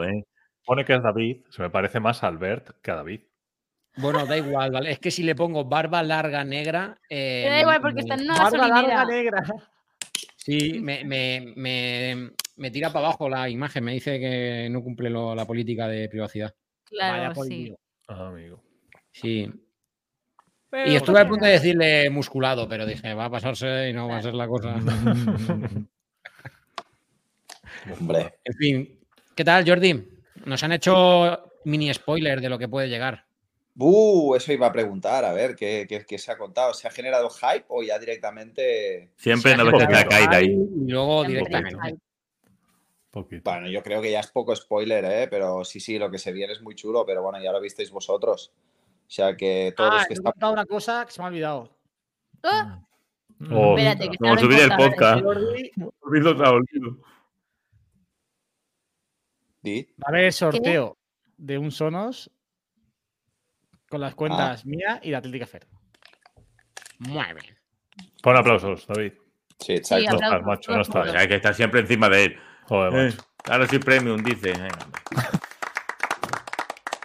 eh. 0.07 0.23
Pone 0.65 0.85
que 0.85 0.95
es 0.95 1.03
David, 1.03 1.43
se 1.49 1.61
me 1.61 1.69
parece 1.69 1.99
más 1.99 2.23
a 2.23 2.27
Albert 2.27 2.79
que 2.81 2.91
a 2.91 2.95
David. 2.95 3.21
Bueno, 3.97 4.25
da 4.25 4.37
igual, 4.37 4.71
¿vale? 4.71 4.91
Es 4.91 4.99
que 4.99 5.11
si 5.11 5.23
le 5.23 5.35
pongo 5.35 5.65
barba 5.65 6.01
larga 6.03 6.43
negra. 6.43 6.97
eh, 7.09 7.47
da 7.49 7.59
igual 7.61 7.81
porque 7.81 8.01
está 8.01 8.13
en 8.15 8.21
una 8.21 8.35
Barba 8.37 8.67
larga 8.67 8.95
gasolinera. 8.95 9.05
negra. 9.05 9.43
Sí, 10.49 10.79
me, 10.79 11.03
me- 11.05 11.53
me- 11.55 12.31
me 12.57 12.71
tira 12.71 12.91
para 12.91 13.07
abajo 13.07 13.29
la 13.29 13.49
imagen. 13.49 13.83
Me 13.83 13.93
dice 13.93 14.19
que 14.19 14.67
no 14.71 14.81
cumple 14.83 15.09
lo- 15.09 15.35
la 15.35 15.45
política 15.45 15.87
de 15.87 16.09
privacidad. 16.09 16.53
Claro, 16.85 17.33
Vaya 17.35 17.43
sí. 17.47 17.73
Ah, 18.07 18.27
amigo. 18.29 18.63
Sí. 19.11 19.49
Y 20.85 20.95
estuve 20.95 21.19
a 21.21 21.27
punto 21.27 21.45
de 21.45 21.51
decirle 21.53 22.09
musculado, 22.09 22.67
pero 22.69 22.85
dije, 22.85 23.13
va 23.13 23.25
a 23.25 23.29
pasarse 23.31 23.89
y 23.89 23.93
no 23.93 24.07
va 24.07 24.17
a 24.17 24.21
ser 24.21 24.33
la 24.35 24.47
cosa. 24.47 24.75
Hombre, 27.99 28.33
En 28.43 28.53
fin, 28.55 28.99
¿qué 29.35 29.43
tal, 29.43 29.67
Jordi? 29.67 30.03
Nos 30.45 30.63
han 30.63 30.71
hecho 30.73 31.51
mini 31.65 31.93
spoiler 31.93 32.41
de 32.41 32.49
lo 32.49 32.57
que 32.59 32.67
puede 32.67 32.87
llegar. 32.89 33.25
Uh, 33.79 34.35
eso 34.35 34.53
iba 34.53 34.67
a 34.67 34.71
preguntar, 34.71 35.25
a 35.25 35.33
ver, 35.33 35.55
¿qué, 35.55 35.85
qué- 35.89 36.05
qué 36.05 36.17
se 36.17 36.31
ha 36.31 36.37
contado? 36.37 36.73
¿Se 36.73 36.87
ha 36.87 36.91
generado 36.91 37.29
hype 37.29 37.65
o 37.69 37.81
ya 37.83 37.97
directamente...? 37.97 39.11
Siempre 39.17 39.55
no 39.57 39.63
ha 39.63 39.71
ves 39.71 39.89
la 39.89 40.05
caída 40.05 40.35
ahí. 40.37 40.47
Y 40.51 40.91
luego 40.91 41.25
Siempre 41.25 41.45
directamente. 41.59 42.01
Poquito. 43.11 43.49
Bueno, 43.49 43.67
yo 43.69 43.81
creo 43.81 44.01
que 44.01 44.11
ya 44.11 44.19
es 44.19 44.27
poco 44.29 44.55
spoiler, 44.55 45.03
¿eh? 45.05 45.27
Pero 45.29 45.65
sí, 45.65 45.79
sí, 45.79 45.97
lo 45.97 46.11
que 46.11 46.19
se 46.19 46.31
viene 46.31 46.53
es 46.53 46.61
muy 46.61 46.75
chulo, 46.75 47.05
pero 47.05 47.23
bueno, 47.23 47.41
ya 47.41 47.51
lo 47.51 47.59
visteis 47.59 47.89
vosotros. 47.89 48.51
O 48.55 49.09
sea 49.11 49.35
que 49.35 49.73
todos 49.75 49.89
Ah, 49.91 49.95
los 49.95 50.05
que 50.07 50.13
he 50.13 50.15
están... 50.15 50.31
contado 50.33 50.53
una 50.53 50.65
cosa 50.65 51.03
que 51.05 51.11
se 51.11 51.19
me 51.19 51.25
ha 51.25 51.29
olvidado. 51.29 51.69
¡Ah! 52.43 52.81
Oh, 53.49 53.77
Espérate, 53.77 54.09
que 54.09 54.17
Como 54.17 54.37
subir 54.37 54.59
el 54.59 54.69
podcast. 54.75 55.23
Va 59.65 60.05
a 60.05 60.09
haber 60.09 60.33
sorteo 60.33 60.97
de 61.37 61.57
un 61.57 61.71
Sonos 61.71 62.29
con 63.89 64.01
las 64.01 64.15
cuentas 64.15 64.65
mía 64.65 64.99
y 65.03 65.09
de 65.11 65.15
Atlética 65.15 65.45
Fer. 65.47 65.67
Muy 66.99 67.23
bien. 67.33 67.55
Pon 68.21 68.37
aplausos, 68.37 68.85
David. 68.87 69.13
Sí, 69.59 69.77
Sí. 69.83 70.05
No 70.05 70.15
estás, 70.15 70.43
macho, 70.43 70.71
no 70.75 70.81
estás. 70.81 71.13
Hay 71.15 71.27
que 71.27 71.35
estar 71.35 71.53
siempre 71.53 71.81
encima 71.81 72.07
de 72.09 72.25
él. 72.25 72.39
Joder, 72.63 72.93
Eh, 72.93 73.05
macho. 73.11 73.23
ahora 73.51 73.67
sí 73.67 73.79
premium, 73.79 74.21
dice. 74.23 74.53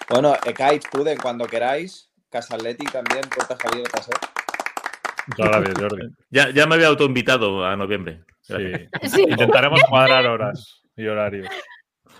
Bueno, 0.08 0.34
Ekaich, 0.44 0.88
Pruden, 0.90 1.16
cuando 1.18 1.46
queráis. 1.46 2.10
Casa 2.30 2.56
Athletic 2.56 2.90
también, 2.92 3.22
puertas 3.34 3.58
abiertas, 3.64 4.08
¿eh? 4.08 4.12
Muchas 5.28 5.48
gracias, 5.48 5.74
Jordi. 5.78 6.08
Ya, 6.30 6.50
ya 6.50 6.66
me 6.66 6.74
había 6.74 6.88
autoinvitado 6.88 7.64
a 7.64 7.74
noviembre. 7.76 8.22
Sí. 8.42 8.54
Sí. 9.08 9.22
Intentaremos 9.28 9.80
cuadrar 9.88 10.26
horas 10.26 10.82
y 10.96 11.06
horarios. 11.06 11.48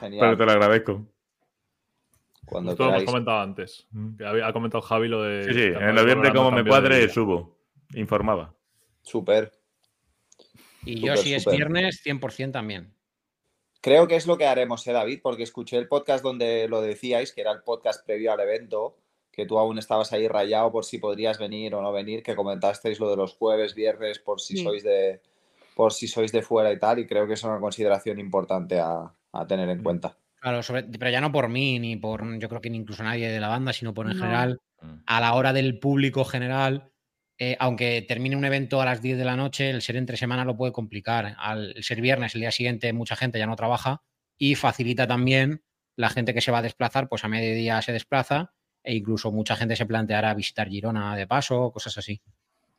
Genial. 0.01 0.21
Pero 0.21 0.37
te 0.39 0.45
lo 0.47 0.53
agradezco. 0.53 1.07
Cuando 2.45 2.73
Esto 2.73 2.85
lo 2.85 2.91
hemos 2.91 3.05
comentado 3.05 3.41
antes. 3.41 3.87
Que 4.19 4.25
había- 4.27 4.47
ha 4.47 4.53
comentado 4.53 4.83
Javi 4.83 5.09
lo 5.09 5.23
de. 5.23 5.45
Sí, 5.45 5.53
sí. 5.55 5.63
En 5.79 5.95
noviembre, 5.95 6.33
como 6.33 6.51
me 6.51 6.65
cuadre, 6.65 7.09
subo. 7.09 7.57
Informaba. 7.95 8.55
Súper. 9.03 9.53
Y 10.85 11.01
yo, 11.01 11.17
si 11.17 11.35
es 11.35 11.45
viernes, 11.47 12.03
100% 12.05 12.53
también. 12.53 12.93
Creo 13.81 14.07
que 14.07 14.17
es 14.17 14.27
lo 14.27 14.37
que 14.39 14.47
haremos, 14.47 14.87
¿eh, 14.87 14.93
David? 14.93 15.21
Porque 15.23 15.43
escuché 15.43 15.77
el 15.79 15.89
podcast 15.89 16.23
donde 16.25 16.69
lo 16.69 16.81
decíais, 16.81 17.33
que 17.33 17.41
era 17.43 17.53
el 17.53 17.63
podcast 17.63 18.05
previo 18.05 18.33
al 18.33 18.41
evento, 18.41 18.97
que 19.31 19.47
tú 19.47 19.59
aún 19.59 19.79
estabas 19.79 20.13
ahí 20.13 20.27
rayado 20.29 20.71
por 20.73 20.85
si 20.85 20.99
podrías 20.99 21.39
venir 21.39 21.75
o 21.75 21.83
no 21.83 21.93
venir, 21.93 22.23
que 22.23 22.35
comentasteis 22.37 22.99
lo 23.01 23.11
de 23.11 23.17
los 23.17 23.35
jueves, 23.35 23.75
viernes, 23.75 24.19
por 24.19 24.41
si 24.41 24.57
Sí. 24.59 24.63
sois 24.65 24.83
de 24.83 25.21
por 25.75 25.93
si 25.93 26.07
sois 26.07 26.31
de 26.31 26.41
fuera 26.41 26.71
y 26.73 26.79
tal, 26.79 27.01
y 27.01 27.07
creo 27.07 27.27
que 27.27 27.33
es 27.33 27.43
una 27.43 27.59
consideración 27.59 28.21
importante 28.21 28.79
a, 28.79 29.13
a 29.33 29.47
tener 29.47 29.69
en 29.69 29.83
cuenta. 29.83 30.17
Claro, 30.45 30.63
sobre- 30.63 30.83
pero 30.83 31.11
ya 31.11 31.23
no 31.23 31.33
por 31.33 31.49
mí, 31.49 31.79
ni 31.79 31.97
por, 31.97 32.39
yo 32.39 32.51
creo 32.51 32.61
que 32.61 32.69
ni 32.69 32.77
incluso 32.77 33.03
nadie 33.03 33.31
de 33.31 33.41
la 33.41 33.49
banda, 33.49 33.73
sino 33.73 33.95
por 33.95 34.05
en 34.05 34.13
No. 34.13 34.19
general, 34.19 34.61
a 35.07 35.19
la 35.19 35.33
hora 35.33 35.55
del 35.55 35.79
público 35.79 36.23
general, 36.27 36.93
eh, 37.39 37.57
aunque 37.59 38.03
termine 38.03 38.37
un 38.37 38.45
evento 38.45 38.79
a 38.83 38.85
las 38.85 39.01
10 39.01 39.17
de 39.17 39.25
la 39.25 39.37
noche, 39.37 39.71
el 39.71 39.81
ser 39.81 39.97
entre 39.97 40.19
semana 40.19 40.45
lo 40.45 40.55
puede 40.55 40.73
complicar. 40.75 41.35
Al 41.39 41.83
ser 41.83 42.03
viernes, 42.03 42.35
el 42.35 42.43
día 42.43 42.51
siguiente, 42.51 42.93
mucha 42.93 43.17
gente 43.17 43.39
ya 43.39 43.47
no 43.47 43.57
trabaja 43.57 44.03
y 44.37 44.55
facilita 44.55 45.07
también 45.07 45.63
la 45.97 46.11
gente 46.11 46.35
que 46.35 46.43
se 46.43 46.51
va 46.53 46.59
a 46.59 46.63
desplazar, 46.63 47.09
pues 47.09 47.25
a 47.25 47.29
mediodía 47.29 47.81
se 47.81 47.93
desplaza 47.93 48.53
e 48.83 48.95
incluso 48.97 49.33
mucha 49.33 49.57
gente 49.57 49.77
se 49.77 49.87
planteará 49.87 50.35
visitar 50.35 50.69
Girona 50.69 51.17
de 51.17 51.27
paso, 51.27 51.73
cosas 51.73 51.97
así. 51.97 52.21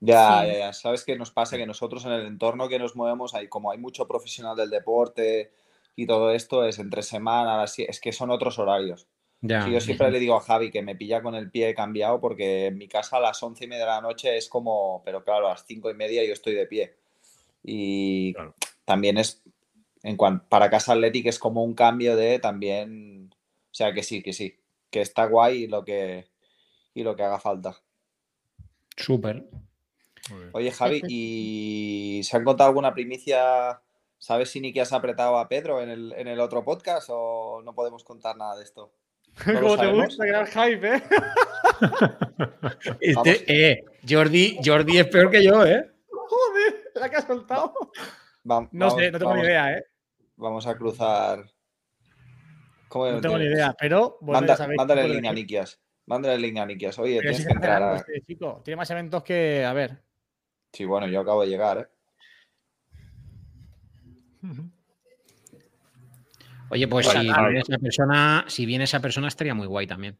Ya, 0.01 0.41
Sí. 0.43 0.47
ya, 0.49 0.57
ya. 0.59 0.73
¿Sabes 0.73 1.03
qué 1.03 1.15
nos 1.17 1.31
pasa? 1.31 1.57
Que 1.57 1.65
nosotros 1.65 2.05
en 2.05 2.11
el 2.11 2.27
entorno 2.27 2.69
que 2.69 2.77
nos 2.77 2.95
movemos, 2.95 3.33
hay, 3.33 3.47
como 3.47 3.71
hay 3.71 3.79
mucho 3.79 4.07
profesional 4.07 4.55
del 4.55 4.69
deporte 4.69 5.49
y 5.95 6.05
todo 6.05 6.31
esto, 6.31 6.65
es 6.65 6.79
entre 6.79 7.03
semana, 7.03 7.63
así, 7.63 7.85
es 7.87 7.99
que 7.99 8.11
son 8.11 8.29
otros 8.31 8.59
horarios. 8.59 9.07
Ya. 9.41 9.63
Sí, 9.63 9.71
yo 9.71 9.79
siempre 9.79 10.09
le 10.11 10.19
digo 10.19 10.35
a 10.35 10.41
Javi 10.41 10.71
que 10.71 10.81
me 10.81 10.95
pilla 10.95 11.21
con 11.21 11.35
el 11.35 11.51
pie 11.51 11.75
cambiado 11.75 12.19
porque 12.19 12.67
en 12.67 12.77
mi 12.77 12.87
casa 12.87 13.17
a 13.17 13.19
las 13.19 13.41
once 13.43 13.65
y 13.65 13.67
media 13.67 13.85
de 13.85 13.91
la 13.91 14.01
noche 14.01 14.37
es 14.37 14.49
como, 14.49 15.03
pero 15.05 15.23
claro, 15.23 15.47
a 15.47 15.51
las 15.51 15.65
cinco 15.65 15.89
y 15.91 15.93
media 15.93 16.25
yo 16.25 16.33
estoy 16.33 16.55
de 16.55 16.65
pie. 16.65 16.95
Y 17.63 18.33
Claro. 18.33 18.55
también 18.85 19.17
es, 19.17 19.43
en 20.03 20.17
cuanto, 20.17 20.45
para 20.49 20.69
Casa 20.69 20.93
Athletic 20.93 21.27
es 21.27 21.39
como 21.39 21.63
un 21.63 21.75
cambio 21.75 22.15
de 22.15 22.39
también, 22.39 23.33
o 23.33 23.73
sea 23.73 23.93
que 23.93 24.03
sí, 24.03 24.23
que 24.23 24.33
sí, 24.33 24.57
que 24.89 25.01
está 25.01 25.25
guay 25.25 25.63
y 25.63 25.67
lo 25.67 25.83
que, 25.85 26.25
y 26.93 27.03
lo 27.03 27.15
que 27.15 27.23
haga 27.23 27.39
falta. 27.39 27.75
Súper. 28.97 29.45
Oye, 30.53 30.71
Javi. 30.71 31.01
¿y 31.07 32.21
se 32.23 32.35
han 32.37 32.43
contado 32.43 32.69
alguna 32.69 32.93
primicia? 32.93 33.81
¿Sabes 34.17 34.49
si 34.49 34.59
Niki 34.61 34.79
has 34.79 34.93
apretado 34.93 35.37
a 35.37 35.47
Pedro 35.47 35.81
en 35.81 35.89
el, 35.89 36.13
en 36.13 36.27
el 36.27 36.39
otro 36.39 36.63
podcast 36.63 37.07
o 37.11 37.61
no 37.63 37.73
podemos 37.75 38.03
contar 38.03 38.35
nada 38.37 38.55
de 38.57 38.63
esto? 38.63 38.93
¿No 39.47 39.59
Como 39.61 39.77
te 39.77 39.91
gusta 39.91 40.23
crear 40.23 40.47
hype, 40.47 40.95
¿eh? 40.95 41.03
Este, 43.01 43.13
Vamos. 43.15 43.27
eh, 43.47 43.83
Jordi, 44.07 44.57
Jordi 44.63 44.97
es 44.99 45.07
peor 45.07 45.29
que 45.29 45.43
yo, 45.43 45.65
¿eh? 45.65 45.91
Joder, 46.09 46.91
la 46.95 47.09
que 47.09 47.15
has 47.17 47.25
soltado. 47.25 47.73
Va- 48.49 48.67
No 48.71 48.89
sé, 48.91 49.11
no 49.11 49.19
tengo 49.19 49.35
ni 49.35 49.41
idea, 49.41 49.77
¿eh? 49.77 49.85
Vamos 50.37 50.65
a 50.67 50.75
cruzar. 50.75 51.43
¿Cómo 52.87 53.09
No 53.11 53.21
tengo 53.21 53.37
ni 53.37 53.45
idea, 53.45 53.75
pero 53.79 54.17
Manda- 54.21 54.57
mándale 54.75 55.05
el 55.05 55.11
link 55.13 55.25
a. 55.27 55.33
Nikias. 55.33 55.79
Mándale 56.05 56.35
el 56.35 56.41
link 56.41 56.57
a 56.59 56.65
Nikias. 56.65 56.97
Oye, 56.99 57.17
Pero 57.19 57.21
tienes 57.31 57.37
si 57.39 57.45
que 57.47 57.53
entrar 57.53 57.83
a. 57.83 57.95
este 57.97 58.21
chico. 58.21 58.61
Tiene 58.63 58.77
más 58.77 58.89
eventos 58.91 59.23
que. 59.23 59.65
A 59.65 59.73
ver. 59.73 60.01
Sí, 60.71 60.85
bueno, 60.85 61.07
yo 61.07 61.21
acabo 61.21 61.41
de 61.41 61.47
llegar, 61.47 61.77
¿eh? 61.79 61.87
Oye, 66.69 66.87
pues 66.87 67.07
si 67.07 67.19
viene 67.19 67.59
esa 67.59 67.77
persona, 67.77 68.45
si 68.47 68.65
viene 68.65 68.83
esa 68.85 68.99
persona 68.99 69.27
estaría 69.27 69.53
muy 69.53 69.67
guay 69.67 69.85
también. 69.87 70.17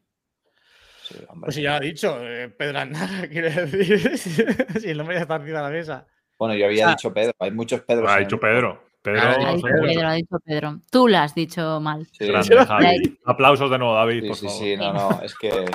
Sí. 1.02 1.16
Pues 1.40 1.54
si 1.54 1.62
ya 1.62 1.70
lo 1.72 1.76
ha 1.76 1.80
dicho, 1.80 2.18
eh, 2.20 2.48
Pedro 2.48 2.78
Aznar, 2.80 3.28
quiere 3.30 3.50
decir. 3.50 4.16
si 4.80 4.90
el 4.90 4.98
nombre 4.98 5.16
ya 5.16 5.22
está 5.22 5.36
encima 5.36 5.58
de 5.58 5.64
la 5.64 5.70
mesa. 5.70 6.06
Bueno, 6.38 6.54
yo 6.54 6.66
había 6.66 6.88
Ah. 6.88 6.90
dicho 6.90 7.12
Pedro. 7.12 7.32
Hay 7.38 7.50
muchos 7.50 7.80
Pedros. 7.82 8.10
Ha 8.10 8.18
dicho. 8.18 8.38
Pedro. 8.38 8.84
Pedro, 9.02 9.20
Ha 9.22 9.28
dicho 9.36 9.60
cuánto. 9.60 9.82
Pedro, 9.86 10.08
ha 10.08 10.12
dicho 10.14 10.36
Pedro. 10.44 10.80
Tú 10.90 11.08
lo 11.08 11.18
has 11.18 11.34
dicho 11.34 11.80
mal. 11.80 12.06
Sí, 12.12 12.26
Grande, 12.26 12.56
Javi. 12.66 13.18
Aplausos 13.24 13.70
de 13.70 13.78
nuevo, 13.78 13.94
David, 13.94 14.22
sí, 14.22 14.28
por 14.28 14.36
sí, 14.36 14.46
favor. 14.46 14.60
sí, 14.60 14.76
no, 14.76 14.92
no, 14.92 15.22
es 15.22 15.34
que. 15.36 15.50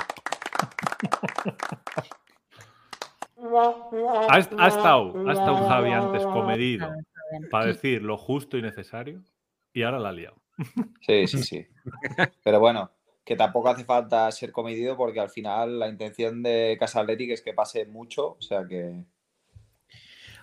Ha, 3.44 4.34
ha 4.36 4.38
estado, 4.38 5.28
ha 5.28 5.32
estado 5.32 5.68
Javi 5.68 5.90
antes 5.90 6.22
comedido. 6.26 6.88
Para 7.50 7.66
decir 7.66 8.02
lo 8.02 8.16
justo 8.16 8.56
y 8.56 8.62
necesario 8.62 9.22
y 9.72 9.82
ahora 9.82 9.98
la 9.98 10.10
ha 10.10 10.12
liado. 10.12 10.36
Sí, 11.00 11.26
sí, 11.26 11.42
sí. 11.42 11.66
Pero 12.44 12.60
bueno, 12.60 12.92
que 13.24 13.36
tampoco 13.36 13.70
hace 13.70 13.84
falta 13.84 14.30
ser 14.30 14.52
comedido 14.52 14.96
porque 14.96 15.20
al 15.20 15.30
final 15.30 15.78
la 15.78 15.88
intención 15.88 16.42
de 16.42 16.76
Casa 16.78 17.00
Athletic 17.00 17.30
es 17.30 17.42
que 17.42 17.54
pase 17.54 17.86
mucho, 17.86 18.32
o 18.32 18.40
sea 18.40 18.64
que. 18.68 19.04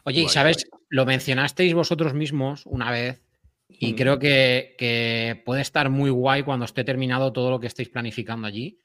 Oye, 0.04 0.22
y 0.22 0.30
sabes, 0.30 0.68
lo 0.90 1.06
mencionasteis 1.06 1.74
vosotros 1.74 2.14
mismos 2.14 2.66
una 2.66 2.92
vez 2.92 3.22
y 3.68 3.94
Mm. 3.94 3.96
creo 3.96 4.20
que, 4.20 4.76
que 4.78 5.42
puede 5.46 5.62
estar 5.62 5.90
muy 5.90 6.10
guay 6.10 6.44
cuando 6.44 6.66
esté 6.66 6.84
terminado 6.84 7.32
todo 7.32 7.52
lo 7.52 7.60
que 7.60 7.68
estéis 7.68 7.90
planificando 7.90 8.48
allí, 8.48 8.80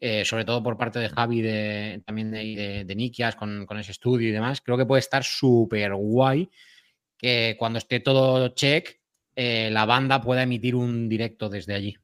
eh, 0.00 0.24
sobre 0.24 0.44
todo 0.44 0.62
por 0.62 0.76
parte 0.76 0.98
de 0.98 1.08
Javi, 1.10 1.42
de, 1.42 2.02
también 2.06 2.30
de, 2.30 2.38
de, 2.38 2.84
de 2.84 2.94
Nikias 2.96 3.36
con, 3.36 3.66
con 3.66 3.78
ese 3.78 3.92
estudio 3.92 4.28
y 4.28 4.32
demás. 4.32 4.60
Creo 4.60 4.78
que 4.78 4.86
puede 4.86 5.00
estar 5.00 5.22
súper 5.22 5.94
guay 5.94 6.48
que 7.16 7.56
cuando 7.58 7.78
esté 7.78 8.00
todo 8.00 8.48
check, 8.48 9.00
eh, 9.36 9.68
la 9.70 9.84
banda 9.86 10.20
pueda 10.20 10.42
emitir 10.42 10.74
un 10.74 11.08
directo 11.08 11.48
desde 11.48 11.74
allí. 11.74 11.96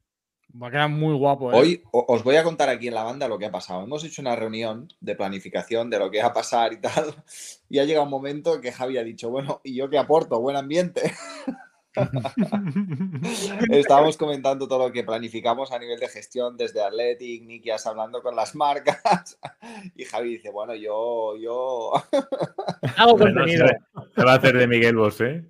Va 0.60 0.66
a 0.66 0.70
quedar 0.70 0.88
muy 0.88 1.14
guapo, 1.14 1.52
¿eh? 1.52 1.56
Hoy 1.56 1.82
os 1.92 2.24
voy 2.24 2.34
a 2.34 2.42
contar 2.42 2.68
aquí 2.68 2.88
en 2.88 2.94
la 2.94 3.04
banda 3.04 3.28
lo 3.28 3.38
que 3.38 3.46
ha 3.46 3.52
pasado. 3.52 3.84
Hemos 3.84 4.02
hecho 4.02 4.20
una 4.20 4.34
reunión 4.34 4.88
de 5.00 5.14
planificación 5.14 5.90
de 5.90 5.98
lo 6.00 6.10
que 6.10 6.20
va 6.20 6.28
a 6.28 6.32
pasar 6.32 6.72
y 6.72 6.80
tal. 6.80 7.14
Y 7.68 7.78
ha 7.78 7.84
llegado 7.84 8.04
un 8.04 8.10
momento 8.10 8.60
que 8.60 8.72
Javi 8.72 8.98
ha 8.98 9.04
dicho, 9.04 9.30
bueno, 9.30 9.60
¿y 9.62 9.76
yo 9.76 9.88
qué 9.88 9.98
aporto? 9.98 10.40
Buen 10.40 10.56
ambiente. 10.56 11.12
Estábamos 13.70 14.16
comentando 14.16 14.68
todo 14.68 14.86
lo 14.86 14.92
que 14.92 15.02
planificamos 15.04 15.72
a 15.72 15.78
nivel 15.78 15.98
de 15.98 16.08
gestión 16.08 16.56
desde 16.56 16.82
Athletic, 16.82 17.42
Nikias 17.44 17.86
hablando 17.86 18.22
con 18.22 18.36
las 18.36 18.54
marcas. 18.54 19.38
Y 19.96 20.04
Javi 20.04 20.30
dice, 20.36 20.50
bueno, 20.50 20.74
yo, 20.74 21.36
yo. 21.36 21.92
Hago 22.96 23.18
contenido. 23.18 23.66
se, 24.14 24.24
va 24.24 24.32
a 24.32 24.36
hacer 24.36 24.56
de 24.56 24.66
Miguel 24.66 24.96
Bosé. 24.96 25.44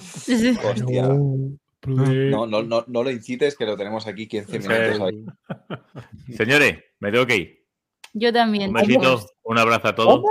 Sí, 0.00 0.36
sí. 0.36 0.58
Hostia. 0.62 1.08
No, 1.86 2.46
no, 2.46 2.62
no, 2.62 2.84
no 2.86 3.02
lo 3.02 3.10
incites, 3.10 3.56
que 3.56 3.66
lo 3.66 3.76
tenemos 3.76 4.06
aquí 4.06 4.26
15 4.26 4.58
minutos 4.58 5.00
hoy. 5.00 5.24
Señores, 6.34 6.82
me 7.00 7.12
tengo 7.12 7.26
que 7.26 7.36
ir. 7.36 7.64
Yo 8.14 8.32
también. 8.32 8.68
Un 8.68 8.74
besito, 8.74 9.26
un 9.42 9.58
abrazo 9.58 9.88
a 9.88 9.94
todos. 9.94 10.22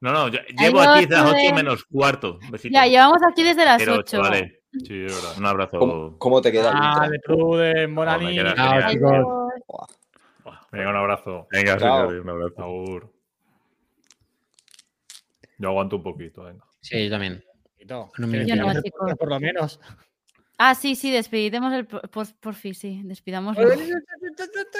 No, 0.00 0.12
no, 0.12 0.28
yo- 0.28 0.38
llevo 0.56 0.80
aquí 0.80 1.06
desde 1.06 1.16
las 1.16 1.24
8 1.24 1.32
Rubén. 1.32 1.54
menos 1.54 1.84
cuarto. 1.84 2.38
Besito. 2.50 2.72
Ya, 2.72 2.86
llevamos 2.86 3.18
aquí 3.28 3.42
desde 3.42 3.64
las 3.64 3.78
Quiero, 3.78 3.94
8. 3.94 4.02
chavales. 4.04 4.57
Sí, 4.72 5.04
es 5.04 5.14
verdad. 5.14 5.38
Un 5.38 5.46
abrazo. 5.46 5.78
¿Cómo, 5.78 6.18
cómo 6.18 6.42
te 6.42 6.52
queda 6.52 6.70
intro? 6.70 7.00
Vale, 7.00 7.20
Pruden, 7.20 7.96
genial. 8.20 8.90
chicos. 8.90 9.26
Venga, 10.70 10.90
un 10.90 10.96
abrazo. 10.96 11.46
Venga, 11.50 11.78
Chao. 11.78 12.08
señores, 12.08 12.22
un 12.22 12.30
abrazo. 12.30 12.62
Agur. 12.62 13.12
Yo 15.58 15.68
aguanto 15.68 15.96
un 15.96 16.02
poquito, 16.02 16.42
venga. 16.44 16.64
Sí, 16.80 17.04
yo 17.04 17.10
también. 17.10 17.42
No 17.88 18.26
me 18.26 18.44
podcast, 18.44 19.18
Por 19.18 19.28
lo 19.28 19.40
menos. 19.40 19.80
Ah, 20.58 20.74
sí, 20.74 20.96
sí, 20.96 21.10
despedidemos 21.10 21.72
el 21.72 21.86
por, 21.86 22.26
por, 22.40 22.54
fin, 22.54 22.74
sí, 22.74 23.00
despidamos. 23.04 23.56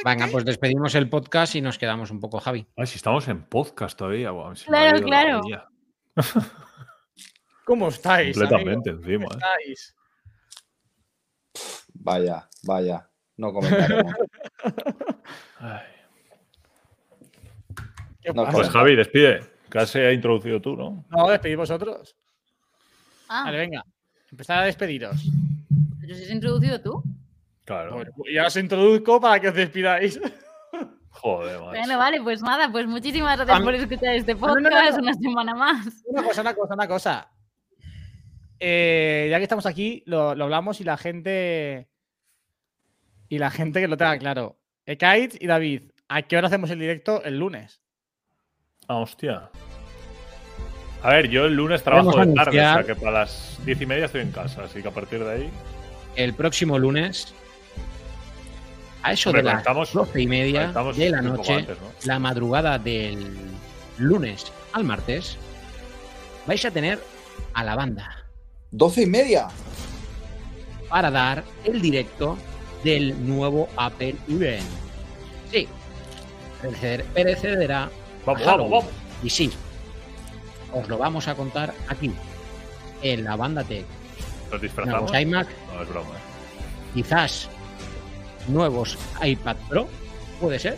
Venga, 0.04 0.26
pues 0.30 0.44
despedimos 0.44 0.94
el 0.96 1.08
podcast 1.08 1.54
y 1.54 1.60
nos 1.60 1.78
quedamos 1.78 2.10
un 2.10 2.20
poco, 2.20 2.40
Javi. 2.40 2.66
Ay, 2.76 2.86
si 2.86 2.96
estamos 2.96 3.28
en 3.28 3.44
podcast 3.44 3.96
todavía. 3.96 4.32
Claro, 4.66 5.00
claro. 5.02 5.40
¿Cómo 7.68 7.88
estáis? 7.88 8.34
Completamente 8.34 8.88
encima. 8.88 9.26
¿Cómo 9.26 9.34
¿eh? 9.34 9.42
estáis? 9.42 9.94
Vaya, 11.92 12.48
vaya. 12.62 13.10
No 13.36 13.52
comentaremos. 13.52 14.14
Ay. 15.58 15.82
¿Qué 18.22 18.32
No, 18.32 18.44
pasa? 18.44 18.56
Pues 18.56 18.70
Javi, 18.70 18.96
despide. 18.96 19.42
Casi 19.68 19.98
ha 19.98 20.12
introducido 20.12 20.62
tú, 20.62 20.76
¿no? 20.76 21.04
No, 21.10 21.28
despedid 21.28 21.58
vosotros. 21.58 22.16
Ah, 23.28 23.42
Vale, 23.44 23.58
venga. 23.58 23.84
Empezad 24.30 24.60
a 24.60 24.64
despediros. 24.64 25.22
¿pero 26.00 26.14
si 26.14 26.22
has 26.24 26.30
introducido 26.30 26.80
tú? 26.80 27.02
Claro. 27.66 27.96
Bueno, 27.96 28.12
pues 28.16 28.32
ya 28.34 28.46
os 28.46 28.56
introduzco 28.56 29.20
para 29.20 29.38
que 29.40 29.48
os 29.48 29.54
despidáis. 29.54 30.18
Joder, 31.10 31.58
macho. 31.58 31.70
Bueno, 31.70 31.98
vale, 31.98 32.22
pues 32.22 32.40
nada, 32.40 32.72
pues 32.72 32.86
muchísimas 32.86 33.36
gracias 33.36 33.60
por 33.60 33.74
escuchar 33.74 34.14
este 34.14 34.34
no, 34.34 34.40
no, 34.40 34.54
no, 34.54 34.70
podcast 34.70 34.96
no. 34.96 35.02
una 35.02 35.12
semana 35.12 35.54
más. 35.54 36.02
Una 36.06 36.22
cosa, 36.22 36.40
una 36.40 36.54
cosa, 36.54 36.74
una 36.74 36.88
cosa. 36.88 37.30
Eh, 38.60 39.28
ya 39.30 39.38
que 39.38 39.44
estamos 39.44 39.66
aquí, 39.66 40.02
lo, 40.06 40.34
lo 40.34 40.44
hablamos 40.44 40.80
y 40.80 40.84
la 40.84 40.96
gente. 40.96 41.88
Y 43.28 43.38
la 43.38 43.50
gente 43.50 43.80
que 43.80 43.88
lo 43.88 43.96
tenga 43.96 44.18
claro. 44.18 44.58
Ekaitz 44.86 45.36
y 45.40 45.46
David, 45.46 45.90
¿a 46.08 46.22
qué 46.22 46.36
hora 46.36 46.46
hacemos 46.46 46.70
el 46.70 46.78
directo 46.78 47.22
el 47.22 47.38
lunes? 47.38 47.82
Ah, 48.88 48.96
hostia. 48.96 49.50
A 51.02 51.10
ver, 51.10 51.28
yo 51.28 51.44
el 51.44 51.54
lunes 51.54 51.82
trabajo 51.82 52.24
de 52.24 52.34
tarde, 52.34 52.50
o 52.50 52.52
sea 52.52 52.84
que 52.84 52.94
para 52.94 53.10
las 53.12 53.60
diez 53.64 53.80
y 53.80 53.86
media 53.86 54.06
estoy 54.06 54.22
en 54.22 54.32
casa, 54.32 54.64
así 54.64 54.82
que 54.82 54.88
a 54.88 54.90
partir 54.90 55.22
de 55.22 55.30
ahí. 55.30 55.50
El 56.16 56.34
próximo 56.34 56.78
lunes, 56.78 57.34
a 59.02 59.12
eso 59.12 59.30
Hombre, 59.30 59.42
de 59.42 59.50
las 59.50 59.92
doce 59.92 60.20
y 60.20 60.26
media 60.26 60.72
de 60.72 61.10
la 61.10 61.22
noche, 61.22 61.54
antes, 61.54 61.78
¿no? 61.80 61.92
la 62.04 62.18
madrugada 62.18 62.78
del 62.78 63.36
lunes 63.98 64.50
al 64.72 64.84
martes, 64.84 65.36
vais 66.46 66.64
a 66.64 66.70
tener 66.70 66.98
a 67.54 67.62
la 67.62 67.76
banda 67.76 68.17
¿Doce 68.70 69.02
y 69.02 69.06
media? 69.06 69.48
para 70.88 71.10
dar 71.10 71.44
el 71.64 71.80
directo 71.80 72.38
del 72.82 73.26
nuevo 73.26 73.68
Apple 73.76 74.16
Event. 74.28 74.64
Sí, 75.50 75.68
precederá 77.14 77.90
Vamos, 78.24 78.42
a 78.42 78.46
vamos, 78.46 78.70
vamos. 78.70 78.90
Y 79.22 79.30
sí, 79.30 79.50
os 80.72 80.88
lo 80.88 80.98
vamos 80.98 81.28
a 81.28 81.34
contar 81.34 81.74
aquí, 81.88 82.10
en 83.02 83.24
la 83.24 83.36
banda 83.36 83.64
Tech. 83.64 83.84
Nos 84.50 84.60
disfrazamos. 84.60 85.10
Nuevos 85.10 85.20
iMac, 85.20 85.48
No, 85.74 85.82
es 85.82 85.88
broma, 85.88 86.10
¿eh? 86.10 86.92
quizás 86.94 87.48
nuevos 88.48 88.98
iPad 89.22 89.56
Pro, 89.68 89.88
puede 90.40 90.58
ser. 90.58 90.76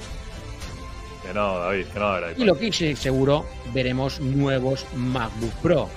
Que 1.24 1.34
no, 1.34 1.59
David, 1.59 1.86
que 1.86 1.99
no 1.99 2.07
haber 2.07 2.38
Y 2.38 2.45
lo 2.45 2.59
que 2.59 2.72
sí 2.72 2.97
seguro, 2.97 3.47
veremos 3.72 4.20
nuevos 4.20 4.86
MacBook 4.95 5.53
Pro. 5.62 5.88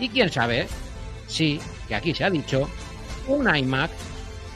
Y 0.00 0.08
quién 0.08 0.30
sabe, 0.30 0.68
sí, 1.26 1.60
que 1.88 1.94
aquí 1.94 2.14
se 2.14 2.24
ha 2.24 2.30
dicho, 2.30 2.68
un 3.26 3.54
iMac 3.54 3.90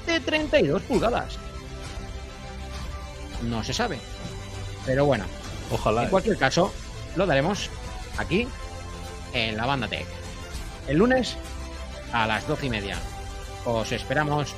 de 0.07 0.21
32 0.21 0.83
pulgadas. 0.83 1.39
No 3.43 3.63
se 3.65 3.75
sabe. 3.75 3.99
Pero 4.87 5.05
bueno, 5.05 5.25
Ojalá. 5.71 6.03
en 6.03 6.07
¿eh? 6.09 6.11
cualquier 6.11 6.39
caso, 6.39 6.73
lo 7.17 7.27
daremos 7.27 7.71
aquí 8.19 8.47
en 9.33 9.57
la 9.57 9.67
banda 9.67 9.89
Tech. 9.89 10.07
El 10.87 10.99
lunes 10.99 11.37
a 12.13 12.27
las 12.27 12.47
12 12.47 12.67
y 12.67 12.71
media. 12.71 12.99
Os 13.65 13.91
esperamos. 13.93 14.55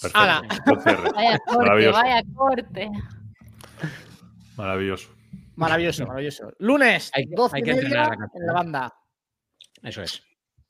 Perfecto. 0.00 1.12
Vaya 1.14 1.38
corte, 1.46 1.88
vaya 1.92 2.22
corte. 2.34 2.90
Maravilloso. 4.56 5.08
Maravilloso, 5.60 6.06
maravilloso. 6.06 6.52
Lunes, 6.58 7.10
Hay 7.14 7.26
que- 7.28 7.34
12 7.34 7.56
hay 7.56 7.62
y 7.62 7.64
que 7.64 7.74
media 7.74 7.82
entrenar 7.88 8.18
la 8.18 8.28
en 8.34 8.46
la 8.46 8.52
banda. 8.52 8.94
Eso 9.82 10.02
es. 10.02 10.22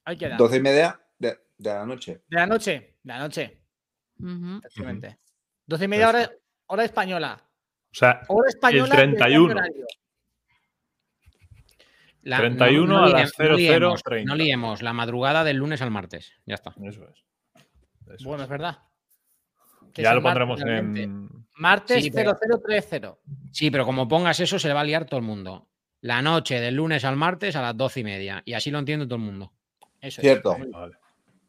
Ahí 0.05 0.17
queda. 0.17 0.37
Doce 0.37 0.57
y 0.57 0.61
media 0.61 1.01
de, 1.19 1.39
de 1.59 1.71
la 1.75 1.85
noche. 1.87 2.23
De 2.29 2.37
la 2.37 2.47
noche. 2.47 2.97
De 3.03 3.13
la 3.13 3.19
noche, 3.19 3.63
Ujú. 4.19 4.59
efectivamente. 4.59 5.19
12 5.67 5.85
y 5.85 5.89
media 5.89 6.09
hora, 6.09 6.31
hora 6.67 6.85
española. 6.85 7.43
O 7.93 7.95
sea, 7.95 8.23
Hora 8.29 8.49
española. 8.49 8.95
del 8.95 9.15
31. 9.17 9.49
cambio 9.49 9.57
horario. 9.65 9.87
La- 12.23 12.37
31 12.39 12.99
a 13.05 13.09
las 13.09 13.33
liemos- 13.39 13.57
liemos, 13.57 14.03
00:30. 14.05 14.25
No 14.27 14.35
liemos, 14.35 14.83
la 14.83 14.93
madrugada 14.93 15.43
del 15.45 15.57
lunes 15.57 15.81
al 15.83 15.91
martes. 15.91 16.33
Ya 16.47 16.55
está. 16.55 16.75
eso 16.85 17.09
es. 17.09 17.25
Eso 18.15 18.29
Bueno, 18.29 18.45
es 18.45 18.49
verdad. 18.51 18.79
Que 19.93 20.03
ya 20.03 20.11
es 20.11 20.15
lo 20.15 20.21
martes 20.21 20.47
pondremos 20.47 20.61
realmente. 20.61 21.03
en. 21.03 21.29
Martes 21.57 22.03
Sí, 22.05 22.11
pero- 22.11 22.35
0030. 22.39 23.17
Sí, 23.53 23.71
pero 23.71 23.85
como 23.85 24.09
pongas 24.09 24.41
eso, 24.41 24.59
se 24.59 24.69
le 24.69 24.75
va 24.75 24.81
a 24.81 24.85
liar 24.85 25.05
todo 25.05 25.19
el 25.19 25.27
mundo. 25.27 25.69
La 26.03 26.23
noche 26.23 26.61
del 26.61 26.77
lunes 26.77 27.05
al 27.05 27.17
martes 27.17 27.57
a 27.57 27.63
las 27.63 27.77
doce 27.77 28.01
y 28.01 28.05
media. 28.05 28.43
Y 28.47 28.55
así 28.55 28.71
lo 28.71 28.79
entiende 28.79 29.05
todo 29.07 29.17
el 29.17 29.23
mundo. 29.23 29.53
Eso 30.01 30.21
es. 30.21 30.25
Cierto. 30.27 30.57
Venga, 30.59 30.79
vale. 30.79 30.97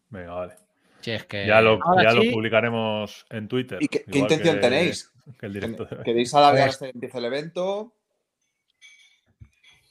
Venga, 0.10 0.34
vale. 0.34 0.54
Si 1.00 1.12
es 1.12 1.24
que. 1.26 1.48
Ya, 1.48 1.62
lo, 1.62 1.80
ya 2.04 2.12
sí. 2.12 2.26
lo 2.26 2.32
publicaremos 2.34 3.26
en 3.30 3.48
Twitter. 3.48 3.78
¿Y 3.82 3.88
qué, 3.88 4.04
intención 4.12 4.56
que- 4.56 4.62
tenéis? 4.62 5.12
Que 5.39 5.46
el 5.46 5.54
directo 5.54 5.86
de- 5.86 6.04
¿Queréis 6.04 6.34
alargar 6.34 6.64
Pues- 6.66 6.74
hasta 6.74 6.86
que 6.88 6.92
empiece 6.92 7.18
el 7.20 7.26
evento? 7.26 7.94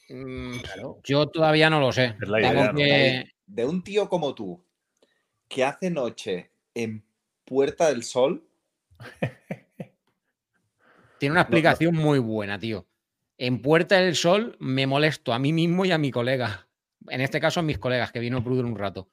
Mm, 0.09 0.57
Yo 1.03 1.27
todavía 1.29 1.69
no 1.69 1.79
lo 1.79 1.91
sé. 1.91 2.15
Es 2.21 2.27
la 2.29 2.39
idea, 2.39 2.71
¿no? 2.71 2.75
que- 2.75 3.25
De 3.47 3.65
un 3.65 3.83
tío 3.83 4.07
como 4.09 4.35
tú, 4.35 4.63
que 5.47 5.63
hace 5.63 5.89
noche 5.89 6.51
en 6.73 7.03
Puerta 7.51 7.89
del 7.89 8.03
Sol, 8.03 8.47
Tiene 11.19 11.33
una 11.33 11.41
explicación 11.41 11.93
muy 11.93 12.19
buena, 12.19 12.57
tío. 12.57 12.87
En 13.37 13.61
Puerta 13.61 13.97
del 13.97 14.15
Sol 14.15 14.55
me 14.61 14.87
molesto 14.87 15.33
a 15.33 15.39
mí 15.39 15.51
mismo 15.51 15.83
y 15.83 15.91
a 15.91 15.97
mi 15.97 16.11
colega. 16.11 16.69
En 17.09 17.19
este 17.19 17.41
caso 17.41 17.59
a 17.59 17.63
mis 17.63 17.77
colegas, 17.77 18.13
que 18.13 18.21
vino 18.21 18.41
Pruder 18.41 18.63
un 18.63 18.77
rato. 18.77 19.11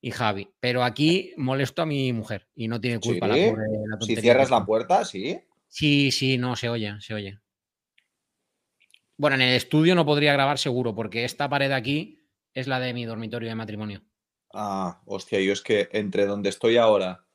Y 0.00 0.12
Javi. 0.12 0.48
Pero 0.60 0.84
aquí 0.84 1.32
molesto 1.36 1.82
a 1.82 1.86
mi 1.86 2.12
mujer. 2.12 2.46
Y 2.54 2.68
no 2.68 2.80
tiene 2.80 3.00
culpa 3.00 3.26
la 3.26 3.34
pobre, 3.34 3.64
la 3.88 4.00
si 4.00 4.14
cierras 4.14 4.50
la 4.50 4.64
puerta, 4.64 5.04
sí. 5.04 5.40
Sí, 5.66 6.12
sí, 6.12 6.38
no, 6.38 6.54
se 6.54 6.68
oye, 6.68 6.94
se 7.00 7.14
oye. 7.14 7.40
Bueno, 9.16 9.34
en 9.34 9.42
el 9.42 9.56
estudio 9.56 9.96
no 9.96 10.06
podría 10.06 10.34
grabar 10.34 10.60
seguro, 10.60 10.94
porque 10.94 11.24
esta 11.24 11.48
pared 11.48 11.72
aquí 11.72 12.20
es 12.54 12.68
la 12.68 12.78
de 12.78 12.94
mi 12.94 13.06
dormitorio 13.06 13.48
de 13.48 13.56
matrimonio. 13.56 14.04
Ah, 14.54 15.02
hostia, 15.04 15.40
yo 15.40 15.52
es 15.52 15.62
que 15.62 15.88
entre 15.90 16.26
donde 16.26 16.48
estoy 16.48 16.76
ahora 16.76 17.26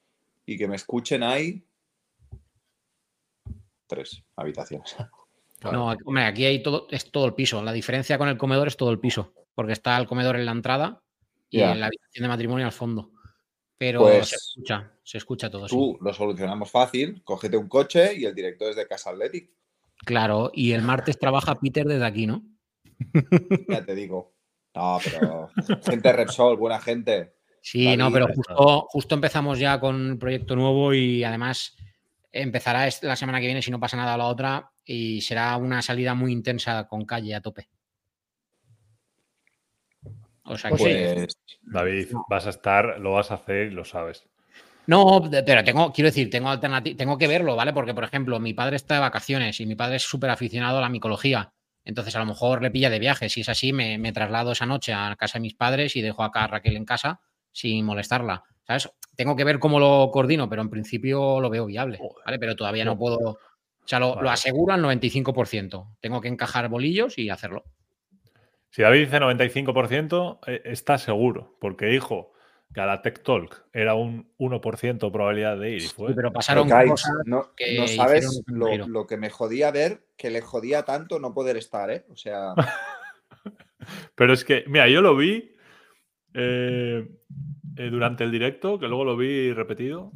y 0.48 0.58
que 0.58 0.68
me 0.68 0.78
escuchen 0.78 1.22
hay 1.22 1.64
tres 3.86 4.24
habitaciones. 4.36 4.96
No, 5.64 5.90
aquí- 5.90 6.02
hombre, 6.06 6.24
aquí 6.24 6.46
hay 6.46 6.64
todo, 6.64 6.88
es 6.90 7.12
todo 7.12 7.26
el 7.26 7.34
piso. 7.34 7.62
La 7.64 7.74
diferencia 7.74 8.18
con 8.18 8.30
el 8.30 8.38
comedor 8.38 8.68
es 8.68 8.78
todo 8.78 8.92
el 8.92 9.00
piso, 9.00 9.34
porque 9.56 9.74
está 9.74 9.98
el 9.98 10.08
comedor 10.08 10.36
en 10.38 10.46
la 10.46 10.52
entrada 10.52 11.04
y 11.50 11.62
en 11.62 11.80
la 11.80 11.88
habitación 11.88 12.24
de 12.24 12.28
matrimonio 12.30 12.66
al 12.66 12.72
fondo. 12.72 13.12
Pero 13.78 14.02
Pues, 14.02 14.30
se 14.30 14.36
escucha, 14.36 14.92
se 15.04 15.18
escucha 15.18 15.50
todo. 15.50 15.68
sí. 15.68 15.76
Tú 15.76 15.98
lo 16.02 16.14
solucionamos 16.14 16.72
fácil, 16.72 17.22
cógete 17.24 17.58
un 17.58 17.68
coche 17.68 18.16
y 18.16 18.26
el 18.26 18.34
director 18.34 18.70
es 18.70 18.76
de 18.76 18.88
Casa 18.88 19.10
Athletic. 19.12 19.52
Claro, 20.06 20.52
y 20.54 20.72
el 20.74 20.82
martes 20.82 21.18
trabaja 21.20 21.56
Peter 21.56 21.86
desde 21.86 22.06
aquí, 22.06 22.26
¿no? 22.28 22.44
Ya 23.68 23.86
te 23.86 23.96
digo. 23.96 24.34
No, 24.76 25.00
pero 25.04 25.50
gente 25.84 26.14
Repsol, 26.14 26.56
buena 26.58 26.80
gente. 26.80 27.36
Sí, 27.62 27.86
David, 27.86 27.98
no, 27.98 28.12
pero 28.12 28.28
justo, 28.28 28.88
justo 28.90 29.16
empezamos 29.16 29.60
ya 29.60 29.80
con 29.80 29.96
un 29.96 30.20
proyecto 30.20 30.56
nuevo 30.56 30.94
y 30.94 31.24
además 31.24 31.76
empezará 32.32 32.88
la 33.02 33.16
semana 33.16 33.40
que 33.40 33.48
viene, 33.48 33.62
si 33.62 33.72
no 33.72 33.80
pasa 33.80 33.98
nada, 33.98 34.18
la 34.18 34.26
otra, 34.26 34.72
y 34.86 35.22
será 35.22 35.58
una 35.58 35.82
salida 35.82 36.14
muy 36.14 36.32
intensa 36.32 36.88
con 36.88 37.06
calle 37.06 37.36
a 37.36 37.42
tope. 37.42 37.68
O 40.44 40.58
sea 40.58 40.72
que. 40.72 40.78
Pues 40.78 41.38
David, 41.62 42.08
vas 42.30 42.48
a 42.48 42.52
estar, 42.52 43.00
lo 43.00 43.14
vas 43.14 43.32
a 43.32 43.36
hacer 43.36 43.68
y 43.68 43.72
lo 43.72 43.84
sabes. 43.84 44.26
No, 44.86 45.30
pero 45.46 45.64
tengo, 45.66 45.92
quiero 45.92 46.08
decir, 46.08 46.30
tengo 46.30 46.48
alternati- 46.50 46.96
tengo 46.96 47.18
que 47.18 47.28
verlo, 47.28 47.58
¿vale? 47.58 47.74
Porque, 47.74 47.94
por 47.94 48.06
ejemplo, 48.06 48.40
mi 48.40 48.54
padre 48.54 48.78
está 48.78 48.94
de 48.94 49.02
vacaciones 49.02 49.60
y 49.60 49.66
mi 49.66 49.76
padre 49.76 49.98
es 49.98 50.04
súper 50.04 50.30
aficionado 50.30 50.78
a 50.78 50.82
la 50.82 50.88
micología. 50.88 51.52
Entonces, 51.84 52.16
a 52.16 52.20
lo 52.20 52.26
mejor 52.26 52.62
le 52.62 52.72
pilla 52.72 52.90
de 52.90 53.00
viaje. 53.00 53.28
Si 53.28 53.42
es 53.42 53.50
así, 53.50 53.74
me, 53.74 53.98
me 53.98 54.14
traslado 54.14 54.54
esa 54.54 54.66
noche 54.66 54.94
a 54.94 55.14
casa 55.18 55.40
de 55.40 55.42
mis 55.42 55.56
padres 55.56 55.98
y 55.98 56.02
dejo 56.02 56.24
acá 56.24 56.46
a 56.46 56.48
Raquel 56.48 56.78
en 56.78 56.86
casa 56.86 57.20
sin 57.58 57.86
molestarla. 57.86 58.44
¿Sabes? 58.66 58.90
Tengo 59.16 59.36
que 59.36 59.44
ver 59.44 59.60
cómo 59.60 59.80
lo 59.80 60.12
coordino, 60.12 60.48
pero 60.50 60.62
en 60.62 60.70
principio 60.70 61.40
lo 61.40 61.50
veo 61.50 61.66
viable. 61.66 62.00
¿vale? 62.26 62.38
Pero 62.38 62.56
todavía 62.56 62.86
no 62.86 62.98
puedo. 62.98 63.18
O 63.18 63.88
sea, 63.88 64.00
lo, 64.00 64.20
aseguro 64.30 64.74
al 64.74 64.84
95%. 64.84 65.96
Tengo 66.00 66.22
que 66.22 66.28
encajar 66.28 66.70
bolillos 66.70 67.18
y 67.18 67.30
hacerlo. 67.30 67.64
Si 68.70 68.82
David 68.82 69.06
dice 69.06 69.20
95%, 69.20 70.40
eh, 70.46 70.62
está 70.66 70.98
seguro, 70.98 71.56
porque 71.60 71.86
dijo 71.86 72.34
que 72.74 72.82
a 72.82 72.86
la 72.86 73.02
Tech 73.02 73.24
Talk 73.24 73.66
era 73.72 73.96
un 73.96 74.34
1% 74.38 75.12
probabilidad 75.12 75.58
de 75.58 75.72
ir 75.72 75.84
y 75.84 75.88
fue. 75.88 76.10
Sí, 76.10 76.14
pero 76.16 76.34
pasaron 76.34 76.68
Pero, 76.68 76.92
cosas 76.92 77.14
no, 77.26 77.56
que 77.56 77.80
no 77.80 77.88
sabes 77.88 78.44
lo, 78.46 78.88
lo 78.88 79.08
que 79.08 79.18
me 79.18 79.30
jodía 79.30 79.72
ver, 79.72 80.06
que 80.18 80.30
le 80.30 80.42
jodía 80.42 80.84
tanto 80.84 81.18
no 81.18 81.34
poder 81.34 81.56
estar, 81.56 81.90
¿eh? 81.90 82.06
O 82.12 82.18
sea, 82.18 82.54
Pero 84.16 84.34
es 84.34 84.44
que, 84.44 84.64
mira, 84.68 84.88
yo 84.88 85.02
lo 85.02 85.16
vi 85.16 85.56
eh, 86.38 87.08
eh, 87.78 87.90
durante 87.90 88.24
el 88.24 88.32
directo, 88.32 88.78
que 88.80 88.88
luego 88.88 89.04
lo 89.04 89.18
vi 89.18 89.52
repetido, 89.54 90.12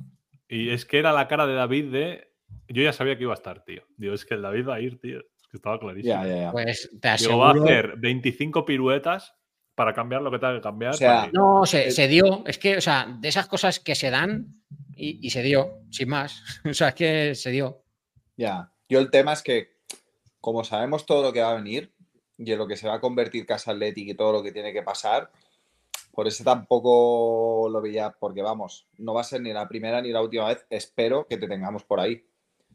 y 0.47 0.69
es 0.69 0.85
que 0.85 0.99
era 0.99 1.11
la 1.13 1.27
cara 1.27 1.47
de 1.47 1.55
David 1.55 1.91
de. 1.91 2.31
Yo 2.67 2.83
ya 2.83 2.93
sabía 2.93 3.17
que 3.17 3.23
iba 3.23 3.33
a 3.33 3.35
estar, 3.35 3.63
tío. 3.63 3.83
Digo, 3.97 4.13
es 4.13 4.25
que 4.25 4.35
el 4.35 4.41
David 4.41 4.67
va 4.67 4.75
a 4.75 4.81
ir, 4.81 4.99
tío. 4.99 5.19
Es 5.19 5.47
que 5.49 5.57
estaba 5.57 5.79
clarísimo. 5.79 6.13
ya, 6.13 6.27
ya, 6.27 6.35
ya. 6.43 6.51
Pues 6.51 6.91
te 7.01 7.15
Digo, 7.17 7.39
va 7.39 7.51
a 7.51 7.53
hacer 7.53 7.95
25 7.97 8.65
piruetas 8.65 9.33
para 9.73 9.93
cambiar 9.93 10.21
lo 10.21 10.29
que 10.29 10.37
tenga 10.37 10.55
que 10.55 10.61
cambiar. 10.61 10.93
O 10.93 10.97
sea. 10.97 11.29
No, 11.33 11.65
se, 11.65 11.87
Eh, 11.87 11.91
se 11.91 12.07
dio. 12.07 12.43
Es 12.45 12.59
que, 12.59 12.77
o 12.77 12.81
sea, 12.81 13.17
de 13.19 13.27
esas 13.27 13.47
cosas 13.47 13.79
que 13.79 13.95
se 13.95 14.09
dan 14.09 14.61
y, 14.95 15.25
y 15.25 15.29
se 15.31 15.41
dio, 15.41 15.81
sin 15.89 16.09
más. 16.09 16.43
O 16.69 16.73
sea, 16.73 16.89
es 16.89 16.95
que 16.95 17.35
se 17.35 17.49
dio. 17.49 17.83
Ya. 18.37 18.71
Yo 18.87 18.99
el 18.99 19.09
tema 19.09 19.33
es 19.33 19.41
que, 19.41 19.77
como 20.39 20.63
sabemos 20.63 21.05
todo 21.05 21.23
lo 21.23 21.33
que 21.33 21.41
va 21.41 21.51
a 21.51 21.55
venir 21.55 21.93
y 22.37 22.51
en 22.51 22.57
lo 22.57 22.67
que 22.67 22.75
se 22.75 22.87
va 22.87 22.95
a 22.95 22.99
convertir 22.99 23.45
Casa 23.45 23.71
Athletic 23.71 24.09
y 24.09 24.13
todo 24.15 24.33
lo 24.33 24.43
que 24.43 24.51
tiene 24.51 24.73
que 24.73 24.81
pasar, 24.81 25.31
por 26.11 26.27
eso 26.27 26.43
tampoco 26.43 27.69
lo 27.71 27.81
veía, 27.81 28.11
porque 28.19 28.41
vamos, 28.41 28.87
no 28.97 29.13
va 29.13 29.21
a 29.21 29.25
ser 29.25 29.41
ni 29.41 29.53
la 29.53 29.67
primera 29.67 30.01
ni 30.01 30.09
la 30.11 30.21
última 30.21 30.47
vez. 30.47 30.65
Espero 30.69 31.25
que 31.27 31.37
te 31.37 31.47
tengamos 31.47 31.83
por 31.83 31.99
ahí. 31.99 32.25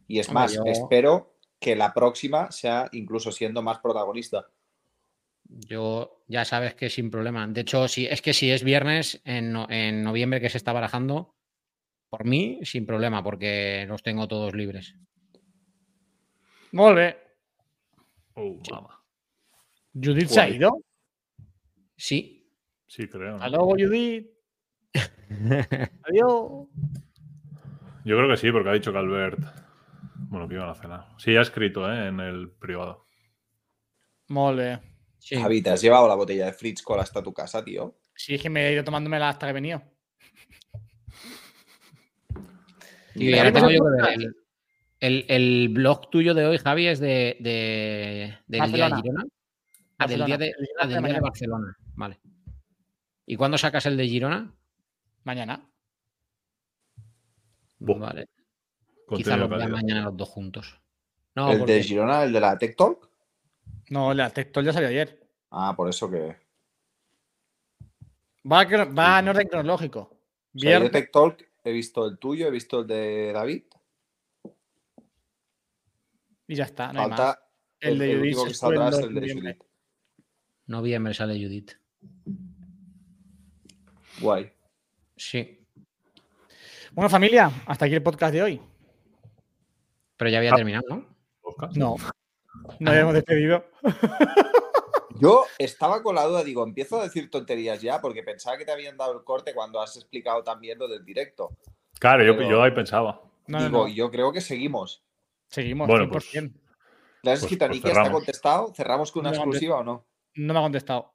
Y 0.09 0.19
es 0.21 0.31
más, 0.33 0.55
yo- 0.55 0.63
espero 0.71 1.35
que 1.59 1.75
la 1.77 1.93
próxima 1.95 2.51
sea 2.51 2.89
incluso 2.93 3.33
siendo 3.33 3.63
más 3.63 3.79
protagonista. 3.79 4.47
Yo 5.49 6.23
ya 6.27 6.45
sabes 6.45 6.75
que 6.75 6.91
sin 6.91 7.11
problema. 7.11 7.47
De 7.47 7.61
hecho, 7.61 7.87
si, 7.89 8.07
es 8.07 8.21
que 8.21 8.33
si 8.35 8.51
es 8.51 8.63
viernes 8.65 9.21
en, 9.25 9.53
no- 9.53 9.67
en 9.71 10.03
noviembre 10.03 10.41
que 10.41 10.49
se 10.51 10.59
está 10.59 10.73
barajando, 10.73 11.35
por 12.09 12.25
mí, 12.25 12.61
sin 12.63 12.87
problema, 12.87 13.23
porque 13.23 13.85
los 13.89 14.03
tengo 14.03 14.27
todos 14.29 14.55
libres. 14.55 14.95
Uh, 18.37 18.61
mama. 18.71 19.01
Judith 19.95 20.29
se 20.29 20.41
ha 20.41 20.49
ido. 20.49 20.83
Sí. 21.97 22.36
Sí, 22.87 23.09
creo. 23.09 23.31
¿no? 23.31 23.37
Hasta 23.37 23.49
luego, 23.49 23.71
Judith. 23.71 24.29
Adiós. 26.05 26.69
Yo 28.05 28.17
creo 28.17 28.29
que 28.29 28.37
sí, 28.37 28.53
porque 28.53 28.69
ha 28.69 28.73
dicho 28.73 28.93
que 28.93 28.99
Albert. 28.99 29.41
Bueno, 30.29 30.49
que 30.49 30.55
iban 30.55 30.69
a 30.71 30.75
cenar. 30.75 31.07
Sí, 31.19 31.37
ha 31.37 31.41
escrito 31.43 31.91
¿eh? 31.93 32.09
en 32.09 32.21
el 32.21 32.51
privado. 32.51 33.07
Molt 34.29 34.59
bé. 34.59 34.81
sí. 35.19 35.37
Javi, 35.37 35.63
¿te 35.63 35.71
has 35.71 35.83
llevado 35.83 36.09
la 36.09 36.15
botella 36.15 36.47
de 36.47 36.53
Fritz 36.53 36.83
Cola 36.83 37.03
hasta 37.03 37.23
tu 37.23 37.33
casa, 37.33 37.65
tío? 37.65 37.99
Sí, 38.15 38.35
es 38.37 38.43
que 38.43 38.49
me 38.51 38.67
he 38.69 38.73
ido 38.73 38.83
tomándomela 38.85 39.29
hasta 39.29 39.47
que 39.47 39.51
he 39.51 39.55
venido. 39.55 39.83
Y 43.15 43.35
ahora 43.37 43.53
tengo 43.53 43.71
yo 43.71 43.81
que 43.81 44.03
ver 44.03 44.13
el, 44.15 44.35
el- 45.01 45.25
el 45.29 45.69
blog 45.71 46.11
tuyo 46.11 46.35
de 46.35 46.47
hoy, 46.47 46.59
Javi, 46.59 46.87
es 46.87 47.01
de, 47.01 47.37
de- 47.41 48.39
del 48.47 48.61
día 48.73 48.77
de 48.77 48.81
Barcelona. 48.81 48.97
Girona. 49.03 49.25
Ah, 49.99 50.07
del 50.07 50.25
día 50.27 50.39
de, 50.39 50.53
ah, 50.81 50.87
de 50.87 50.95
del 50.95 51.05
día 51.05 51.15
de. 51.15 51.21
Barcelona. 51.21 51.77
Vale. 51.95 52.21
¿Y 53.27 53.37
cuándo 53.37 53.59
sacas 53.59 53.87
el 53.87 53.97
de 53.97 54.07
Girona? 54.07 54.55
Mañana. 55.25 55.69
Buah, 57.79 57.99
Vale. 57.99 58.29
Quizá 59.15 59.37
los 59.37 59.49
vea 59.49 59.59
calidad. 59.59 59.77
mañana 59.77 60.03
los 60.03 60.17
dos 60.17 60.29
juntos. 60.29 60.81
No, 61.35 61.51
¿El 61.53 61.59
porque- 61.59 61.75
de 61.75 61.83
Girona, 61.83 62.25
el 62.25 62.33
de 62.33 62.41
la 62.41 62.59
Tech 62.59 62.77
Talk? 62.77 63.09
No, 63.91 64.13
la 64.15 64.31
texto 64.31 64.63
ya 64.63 64.73
salió 64.73 64.89
ayer. 64.89 65.29
Ah, 65.51 65.75
por 65.77 65.89
eso 65.89 66.11
que. 66.11 66.37
Va, 68.51 68.65
va 68.87 69.19
en 69.21 69.29
orden 69.29 69.49
cronológico. 69.49 70.01
O 70.55 70.59
sea, 70.59 70.81
yo. 70.81 70.91
Tech 70.91 71.11
Talk 71.13 71.49
he 71.65 71.73
visto 71.73 72.07
el 72.07 72.19
tuyo, 72.19 72.47
he 72.49 72.51
visto 72.51 72.81
el 72.81 72.87
de 72.87 73.33
David. 73.33 73.65
Y 76.49 76.55
ya 76.55 76.65
está. 76.65 76.93
No 76.93 77.03
hay 77.03 77.09
más. 77.11 77.19
Falta 77.19 77.49
El 77.81 77.99
de 77.99 78.17
Judith 78.17 78.51
es 78.51 78.61
fue 78.61 78.75
el 78.75 78.81
de 78.91 79.01
noviembre. 79.01 79.35
Judith. 79.55 79.63
Noviembre 80.67 81.15
sale 81.15 81.35
Judith. 81.35 81.73
Guay. 84.21 84.53
Sí. 85.17 85.61
Bueno, 86.93 87.09
familia, 87.11 87.51
hasta 87.67 87.85
aquí 87.87 87.95
el 87.95 88.03
podcast 88.03 88.33
de 88.33 88.43
hoy. 88.43 88.61
Pero 90.17 90.31
ya 90.31 90.39
había 90.39 90.53
Ah. 90.53 90.57
terminado, 90.57 90.85
¿no? 90.89 91.07
Podcast. 91.43 91.77
No. 91.77 91.97
No 92.81 92.91
habíamos 92.91 93.15
despedido. 93.15 93.65
Yo 95.21 95.45
estaba 95.59 96.03
con 96.03 96.15
la 96.15 96.25
duda, 96.25 96.45
digo, 96.45 96.63
empiezo 96.63 97.01
a 97.01 97.05
decir 97.05 97.31
tonterías 97.31 97.81
ya 97.81 98.01
porque 98.03 98.23
pensaba 98.23 98.59
que 98.59 98.67
te 98.67 98.73
habían 98.73 98.97
dado 98.99 99.13
el 99.17 99.25
corte 99.25 99.55
cuando 99.55 99.81
has 99.81 99.97
explicado 99.97 100.43
también 100.43 100.79
lo 100.79 100.89
del 100.89 101.05
directo. 101.05 101.57
Claro, 101.99 102.23
yo, 102.25 102.37
Pero- 102.37 102.51
yo 102.51 102.63
ahí 102.63 102.73
pensaba. 102.73 103.23
No, 103.47 103.59
digo, 103.65 103.87
no. 103.87 103.89
yo 103.89 104.11
creo 104.11 104.33
que 104.33 104.41
seguimos. 104.43 105.03
Seguimos, 105.49 105.87
Bueno, 105.89 106.05
100%. 106.07 106.53
¿Le 107.23 107.31
has 107.33 107.39
Pues- 107.41 107.43
escrito 107.45 107.65
a 107.65 107.69
pues 107.69 107.77
Niki? 107.79 107.89
¿Está 107.89 108.01
cerramos. 108.01 108.19
contestado? 108.19 108.75
¿Cerramos 108.75 109.13
con 109.13 109.21
una 109.21 109.31
No, 109.31 109.37
exclusiva 109.37 109.77
o 109.79 109.85
no? 109.85 110.05
No 110.35 110.53
me 110.53 110.59
ha 110.59 110.63
contestado. 110.63 111.15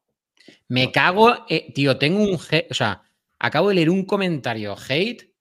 Me 0.68 0.92
cago, 0.92 1.46
eh, 1.50 1.72
tío, 1.74 1.98
tengo 1.98 2.24
un 2.24 2.34
o 2.36 2.74
sea, 2.74 3.02
acabo 3.40 3.70
de 3.70 3.76
leer 3.76 3.90
un 3.90 4.06
comentario 4.06 4.76
hate. 4.90 5.32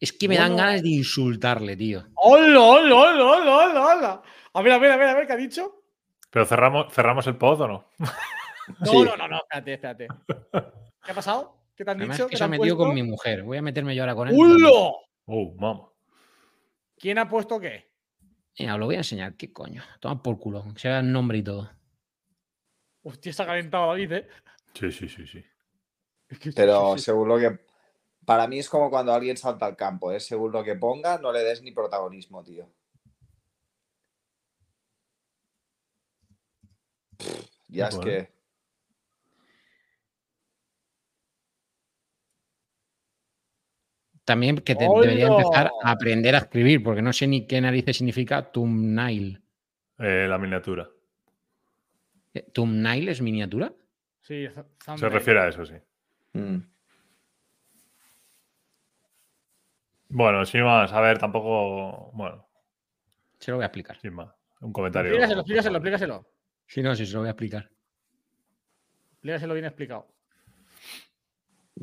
Es 0.00 0.12
que 0.12 0.28
me 0.28 0.36
dan 0.36 0.52
Bueno. 0.52 0.66
ganas 0.66 0.82
de 0.82 0.88
insultarle, 0.90 1.76
tío. 1.76 2.04
¡Hola, 2.14 2.60
hola, 2.60 2.94
hola, 2.94 3.24
hola, 3.24 3.56
hola, 3.56 3.86
hola! 3.86 4.22
A 4.52 4.62
ver, 4.62 4.72
a 4.72 4.78
ver, 4.78 4.92
a 4.92 4.96
ver, 4.96 5.08
a 5.08 5.14
ver, 5.14 5.26
¿qué 5.26 5.32
ha 5.32 5.36
dicho? 5.36 5.82
Pero 6.30 6.46
cerramos, 6.46 6.92
cerramos 6.92 7.26
el 7.26 7.36
pod 7.36 7.60
o 7.62 7.68
no? 7.68 7.88
No, 8.80 8.86
Sí. 8.86 8.98
no, 9.02 9.16
no, 9.16 9.26
no, 9.28 9.36
espérate, 9.38 9.72
espérate. 9.74 10.08
¿Qué 11.02 11.10
ha 11.10 11.14
pasado? 11.14 11.56
¿Qué 11.74 11.84
te 11.86 11.90
han 11.90 11.96
Además 11.96 12.16
dicho? 12.18 12.24
es 12.26 12.28
que 12.28 12.34
¿Qué 12.34 12.36
se 12.36 12.44
ha 12.44 12.48
metido 12.48 12.76
con 12.76 12.92
mi 12.94 13.02
mujer. 13.02 13.42
Voy 13.42 13.56
a 13.56 13.62
meterme 13.62 13.94
yo 13.96 14.02
ahora 14.02 14.14
con 14.14 14.28
él. 14.28 14.34
¡Hola! 14.38 14.92
Oh, 15.24 15.54
mamá. 15.58 15.88
¿Quién 16.98 17.16
ha 17.18 17.26
puesto 17.28 17.58
qué? 17.58 17.90
Mira, 18.58 18.74
os 18.74 18.80
lo 18.80 18.84
voy 18.86 18.96
a 18.96 18.98
enseñar. 18.98 19.36
¿Qué 19.36 19.52
coño? 19.54 19.82
Toma 20.00 20.22
por 20.22 20.38
culo. 20.38 20.64
que 20.74 20.80
Se 20.80 20.88
vea 20.88 20.98
el 21.00 21.10
nombre 21.10 21.38
y 21.38 21.42
todo. 21.42 21.70
Hostia, 23.02 23.32
se 23.32 23.42
ha 23.42 23.46
calentado 23.46 23.86
David, 23.88 24.12
¿eh? 24.12 24.28
Sí, 24.74 24.92
sí, 24.92 25.08
sí, 25.08 25.26
sí. 25.26 25.44
Es 26.28 26.38
que- 26.38 26.52
Pero 26.52 26.92
sí, 26.94 26.98
sí. 26.98 27.04
según 27.06 27.28
lo 27.28 27.38
que. 27.38 27.58
Para 28.24 28.46
mí 28.46 28.58
es 28.58 28.68
como 28.68 28.90
cuando 28.90 29.12
alguien 29.14 29.36
salta 29.36 29.64
al 29.66 29.76
campo, 29.76 30.12
¿eh? 30.12 30.20
Según 30.20 30.52
lo 30.52 30.62
que 30.62 30.74
ponga, 30.74 31.18
no 31.18 31.32
le 31.32 31.40
des 31.42 31.62
ni 31.62 31.72
protagonismo, 31.72 32.44
tío. 32.44 32.68
Pff, 37.16 37.46
Ya 37.68 37.88
es 37.88 37.98
que. 37.98 38.32
También 44.24 44.56
que 44.58 44.74
te- 44.74 44.84
debería 44.84 45.26
empezar 45.28 45.70
a 45.82 45.90
aprender 45.90 46.34
a 46.34 46.38
escribir, 46.38 46.82
porque 46.82 47.00
no 47.00 47.14
sé 47.14 47.26
ni 47.26 47.46
qué 47.46 47.60
narices 47.62 47.96
significa 47.96 48.52
thumbnail. 48.52 49.42
Eh, 49.98 50.26
la 50.28 50.36
miniatura. 50.36 50.86
Eh, 52.38 52.50
¿Thumbnail 52.52 53.08
es 53.08 53.20
miniatura? 53.20 53.72
Sí, 54.20 54.46
Se 54.96 55.08
refiere 55.08 55.40
a 55.40 55.48
eso, 55.48 55.64
sí. 55.64 55.74
mm, 56.34 56.58
Bueno, 60.10 60.44
sin 60.46 60.62
más, 60.62 60.92
a 60.92 61.00
ver, 61.00 61.18
tampoco. 61.18 62.10
Bueno, 62.12 62.48
Se 63.40 63.50
lo 63.50 63.56
voy 63.56 63.64
a 63.64 63.66
explicar. 63.66 63.98
sin 64.00 64.14
más. 64.14 64.28
Un 64.60 64.72
comentario. 64.72 65.10
Explícaselo, 65.10 65.40
explícaselo, 65.40 65.76
explícaselo. 65.78 66.32
Si 66.66 66.82
no, 66.82 66.94
si 66.94 67.06
se 67.06 67.12
lo 67.14 67.20
voy 67.20 67.28
a 67.28 67.32
explicar. 67.32 67.70
Explícaselo 69.12 69.54
bien 69.54 69.66
explicado. 69.66 70.06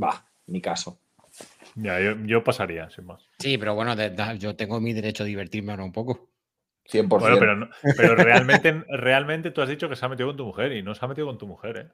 Va, 0.01 0.25
mi 0.47 0.61
caso. 0.61 1.01
Ya, 1.75 1.99
yo, 1.99 2.15
yo 2.25 2.43
pasaría, 2.43 2.89
sin 2.89 3.05
más. 3.05 3.27
Sí, 3.39 3.57
pero 3.57 3.75
bueno, 3.75 3.95
de- 3.95 4.15
yo 4.39 4.55
tengo 4.55 4.79
mi 4.79 4.93
derecho 4.93 5.23
a 5.23 5.25
divertirme 5.25 5.71
ahora 5.73 5.83
un 5.83 5.91
poco. 5.91 6.29
100%. 6.87 7.07
Bueno, 7.19 7.37
pero, 7.39 7.55
no- 7.55 7.69
pero 7.97 8.15
realmente, 8.15 8.83
realmente 8.89 9.51
tú 9.51 9.61
has 9.61 9.69
dicho 9.69 9.89
que 9.89 9.95
se 9.95 10.05
ha 10.05 10.09
metido 10.09 10.27
con 10.29 10.37
tu 10.37 10.45
mujer 10.45 10.71
y 10.73 10.83
no 10.83 10.93
se 10.95 11.03
ha 11.03 11.07
metido 11.07 11.27
con 11.27 11.37
tu 11.37 11.47
mujer, 11.47 11.77
¿eh? 11.77 11.87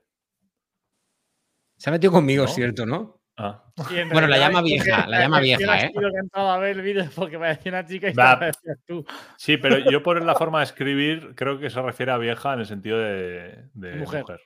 Se 1.77 1.89
ha 1.89 1.93
metido 1.93 2.11
conmigo, 2.11 2.43
¿No? 2.43 2.49
es 2.49 2.55
cierto, 2.55 2.85
¿no? 2.85 3.19
Ah, 3.37 3.63
Bueno, 4.11 4.27
la 4.27 4.37
llama 4.37 4.61
vieja, 4.61 5.07
la 5.07 5.19
llama 5.21 5.39
vieja, 5.39 5.85
¿eh? 5.85 5.91
a 6.33 6.57
ver 6.59 6.77
el 6.77 6.81
vídeo 6.83 7.05
porque 7.15 7.39
parecía 7.39 7.71
una 7.71 7.85
chica 7.85 8.09
y 8.09 8.13
Va. 8.13 8.51
tú. 8.85 9.03
Sí, 9.37 9.57
pero 9.57 9.79
yo 9.89 10.03
por 10.03 10.21
la 10.23 10.35
forma 10.35 10.59
de 10.59 10.65
escribir 10.65 11.33
creo 11.35 11.57
que 11.57 11.69
se 11.71 11.81
refiere 11.81 12.11
a 12.11 12.17
vieja 12.17 12.53
en 12.53 12.59
el 12.59 12.65
sentido 12.67 12.99
de, 12.99 13.69
de 13.73 13.95
Mujer. 13.95 14.21
mujer. 14.21 14.41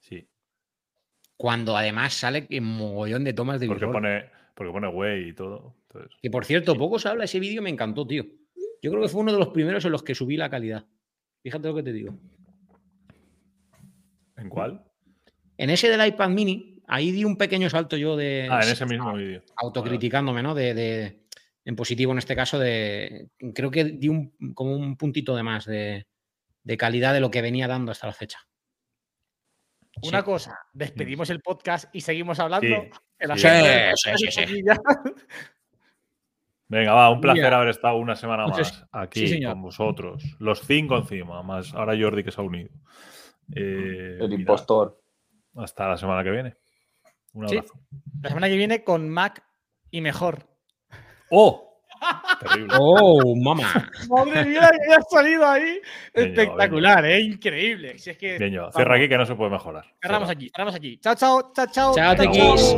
Sí, 0.00 0.28
Cuando 1.36 1.76
además 1.76 2.14
sale 2.14 2.46
en 2.48 2.64
mogollón 2.64 3.24
de 3.24 3.32
tomas 3.34 3.60
de 3.60 3.66
porque 3.66 3.86
pone, 3.86 4.30
porque 4.54 4.72
pone 4.72 4.88
güey 4.88 5.28
y 5.30 5.32
todo. 5.34 5.74
entonces- 5.88 6.16
Que 6.22 6.30
por 6.30 6.44
cierto, 6.46 6.76
poco 6.78 6.98
se 6.98 7.08
habla 7.08 7.24
ese 7.24 7.40
vídeo, 7.40 7.60
me 7.60 7.70
encantó, 7.70 8.06
tío. 8.06 8.24
Yo 8.84 8.90
creo 8.90 9.02
que 9.02 9.08
fue 9.08 9.22
uno 9.22 9.32
de 9.32 9.38
los 9.38 9.48
primeros 9.48 9.82
en 9.86 9.92
los 9.92 10.02
que 10.02 10.14
subí 10.14 10.36
la 10.36 10.50
calidad. 10.50 10.84
Fíjate 11.42 11.68
lo 11.68 11.74
que 11.74 11.82
te 11.82 11.92
digo. 11.94 12.14
¿En 14.36 14.50
cuál? 14.50 14.84
En 15.56 15.70
ese 15.70 15.88
del 15.88 16.06
iPad 16.06 16.28
mini, 16.28 16.82
ahí 16.86 17.10
di 17.10 17.24
un 17.24 17.38
pequeño 17.38 17.70
salto 17.70 17.96
yo 17.96 18.14
de. 18.14 18.46
Ah, 18.50 18.60
en 18.62 18.68
ese 18.72 18.84
mismo 18.84 19.14
vídeo. 19.14 19.42
Autocriticándome, 19.56 20.42
¿no? 20.42 20.54
De, 20.54 20.74
de- 20.74 21.24
en 21.64 21.76
positivo 21.76 22.12
en 22.12 22.18
este 22.18 22.36
caso, 22.36 22.58
de. 22.58 23.30
Creo 23.54 23.70
que 23.70 23.84
di 23.84 24.08
un, 24.10 24.34
como 24.52 24.76
un 24.76 24.98
puntito 24.98 25.34
de 25.34 25.42
más 25.42 25.64
de, 25.64 26.06
de 26.62 26.76
calidad 26.76 27.14
de 27.14 27.20
lo 27.20 27.30
que 27.30 27.40
venía 27.40 27.66
dando 27.66 27.90
hasta 27.90 28.06
la 28.06 28.12
fecha. 28.12 28.40
una 30.02 30.18
Sí. 30.18 30.24
cosa, 30.26 30.58
despedimos 30.74 31.30
el 31.30 31.40
podcast 31.40 31.88
y 31.94 32.02
seguimos 32.02 32.38
hablando. 32.38 32.66
Sí, 32.66 32.90
en 33.18 33.28
la 33.28 33.36
sí. 33.96 34.30
Sí. 34.30 34.62
Venga, 36.68 36.92
va, 36.94 37.10
un 37.10 37.20
placer 37.20 37.44
Mira. 37.44 37.56
haber 37.58 37.68
estado 37.68 37.96
una 37.96 38.16
semana 38.16 38.46
Muchas- 38.46 38.72
más 38.72 38.88
aquí 38.92 39.26
sí, 39.28 39.42
con 39.44 39.60
vosotros. 39.62 40.22
Los 40.38 40.60
cinco 40.62 40.96
encima, 40.96 41.42
más 41.42 41.74
ahora 41.74 41.94
Jordi 41.98 42.24
que 42.24 42.30
se 42.30 42.40
ha 42.40 42.44
unido. 42.44 42.70
Eh, 43.54 44.18
El 44.20 44.32
impostor. 44.32 44.98
hasta 45.56 45.88
la 45.88 45.96
semana 45.98 46.24
que 46.24 46.30
viene. 46.30 46.56
Un 47.34 47.48
Sí. 47.48 47.56
abrazo. 47.58 47.74
La 48.22 48.28
semana 48.30 48.48
que 48.48 48.56
viene 48.56 48.82
con 48.84 49.08
Mac 49.10 49.44
y 49.90 50.00
mejor. 50.00 50.38
¡Oh! 51.30 51.70
Terrible. 52.40 52.74
¡Oh, 52.80 53.34
mamá! 53.42 53.90
Madre 54.08 54.44
mía, 54.46 54.70
que 54.86 54.94
ha 54.94 55.00
salido 55.02 55.46
ahí. 55.46 55.80
Bien 56.14 56.28
Espectacular, 56.28 57.04
¿eh? 57.04 57.20
Increíble. 57.20 57.98
Si 57.98 58.10
es 58.10 58.16
que 58.18 58.38
Bien, 58.38 58.52
yo. 58.52 58.70
Cierra 58.72 58.96
aquí 58.96 59.08
que 59.08 59.18
no 59.18 59.26
se 59.26 59.34
puede 59.34 59.50
mejorar. 59.50 59.84
cerramos 60.02 60.28
Cierra. 60.28 60.38
aquí, 60.38 60.50
cerramos 60.50 60.74
aquí. 60.74 60.98
Chao, 60.98 61.14
chao, 61.14 61.52
chao, 61.54 61.66
chao. 61.70 61.94
Chao, 61.94 62.14
tequis. 62.16 62.76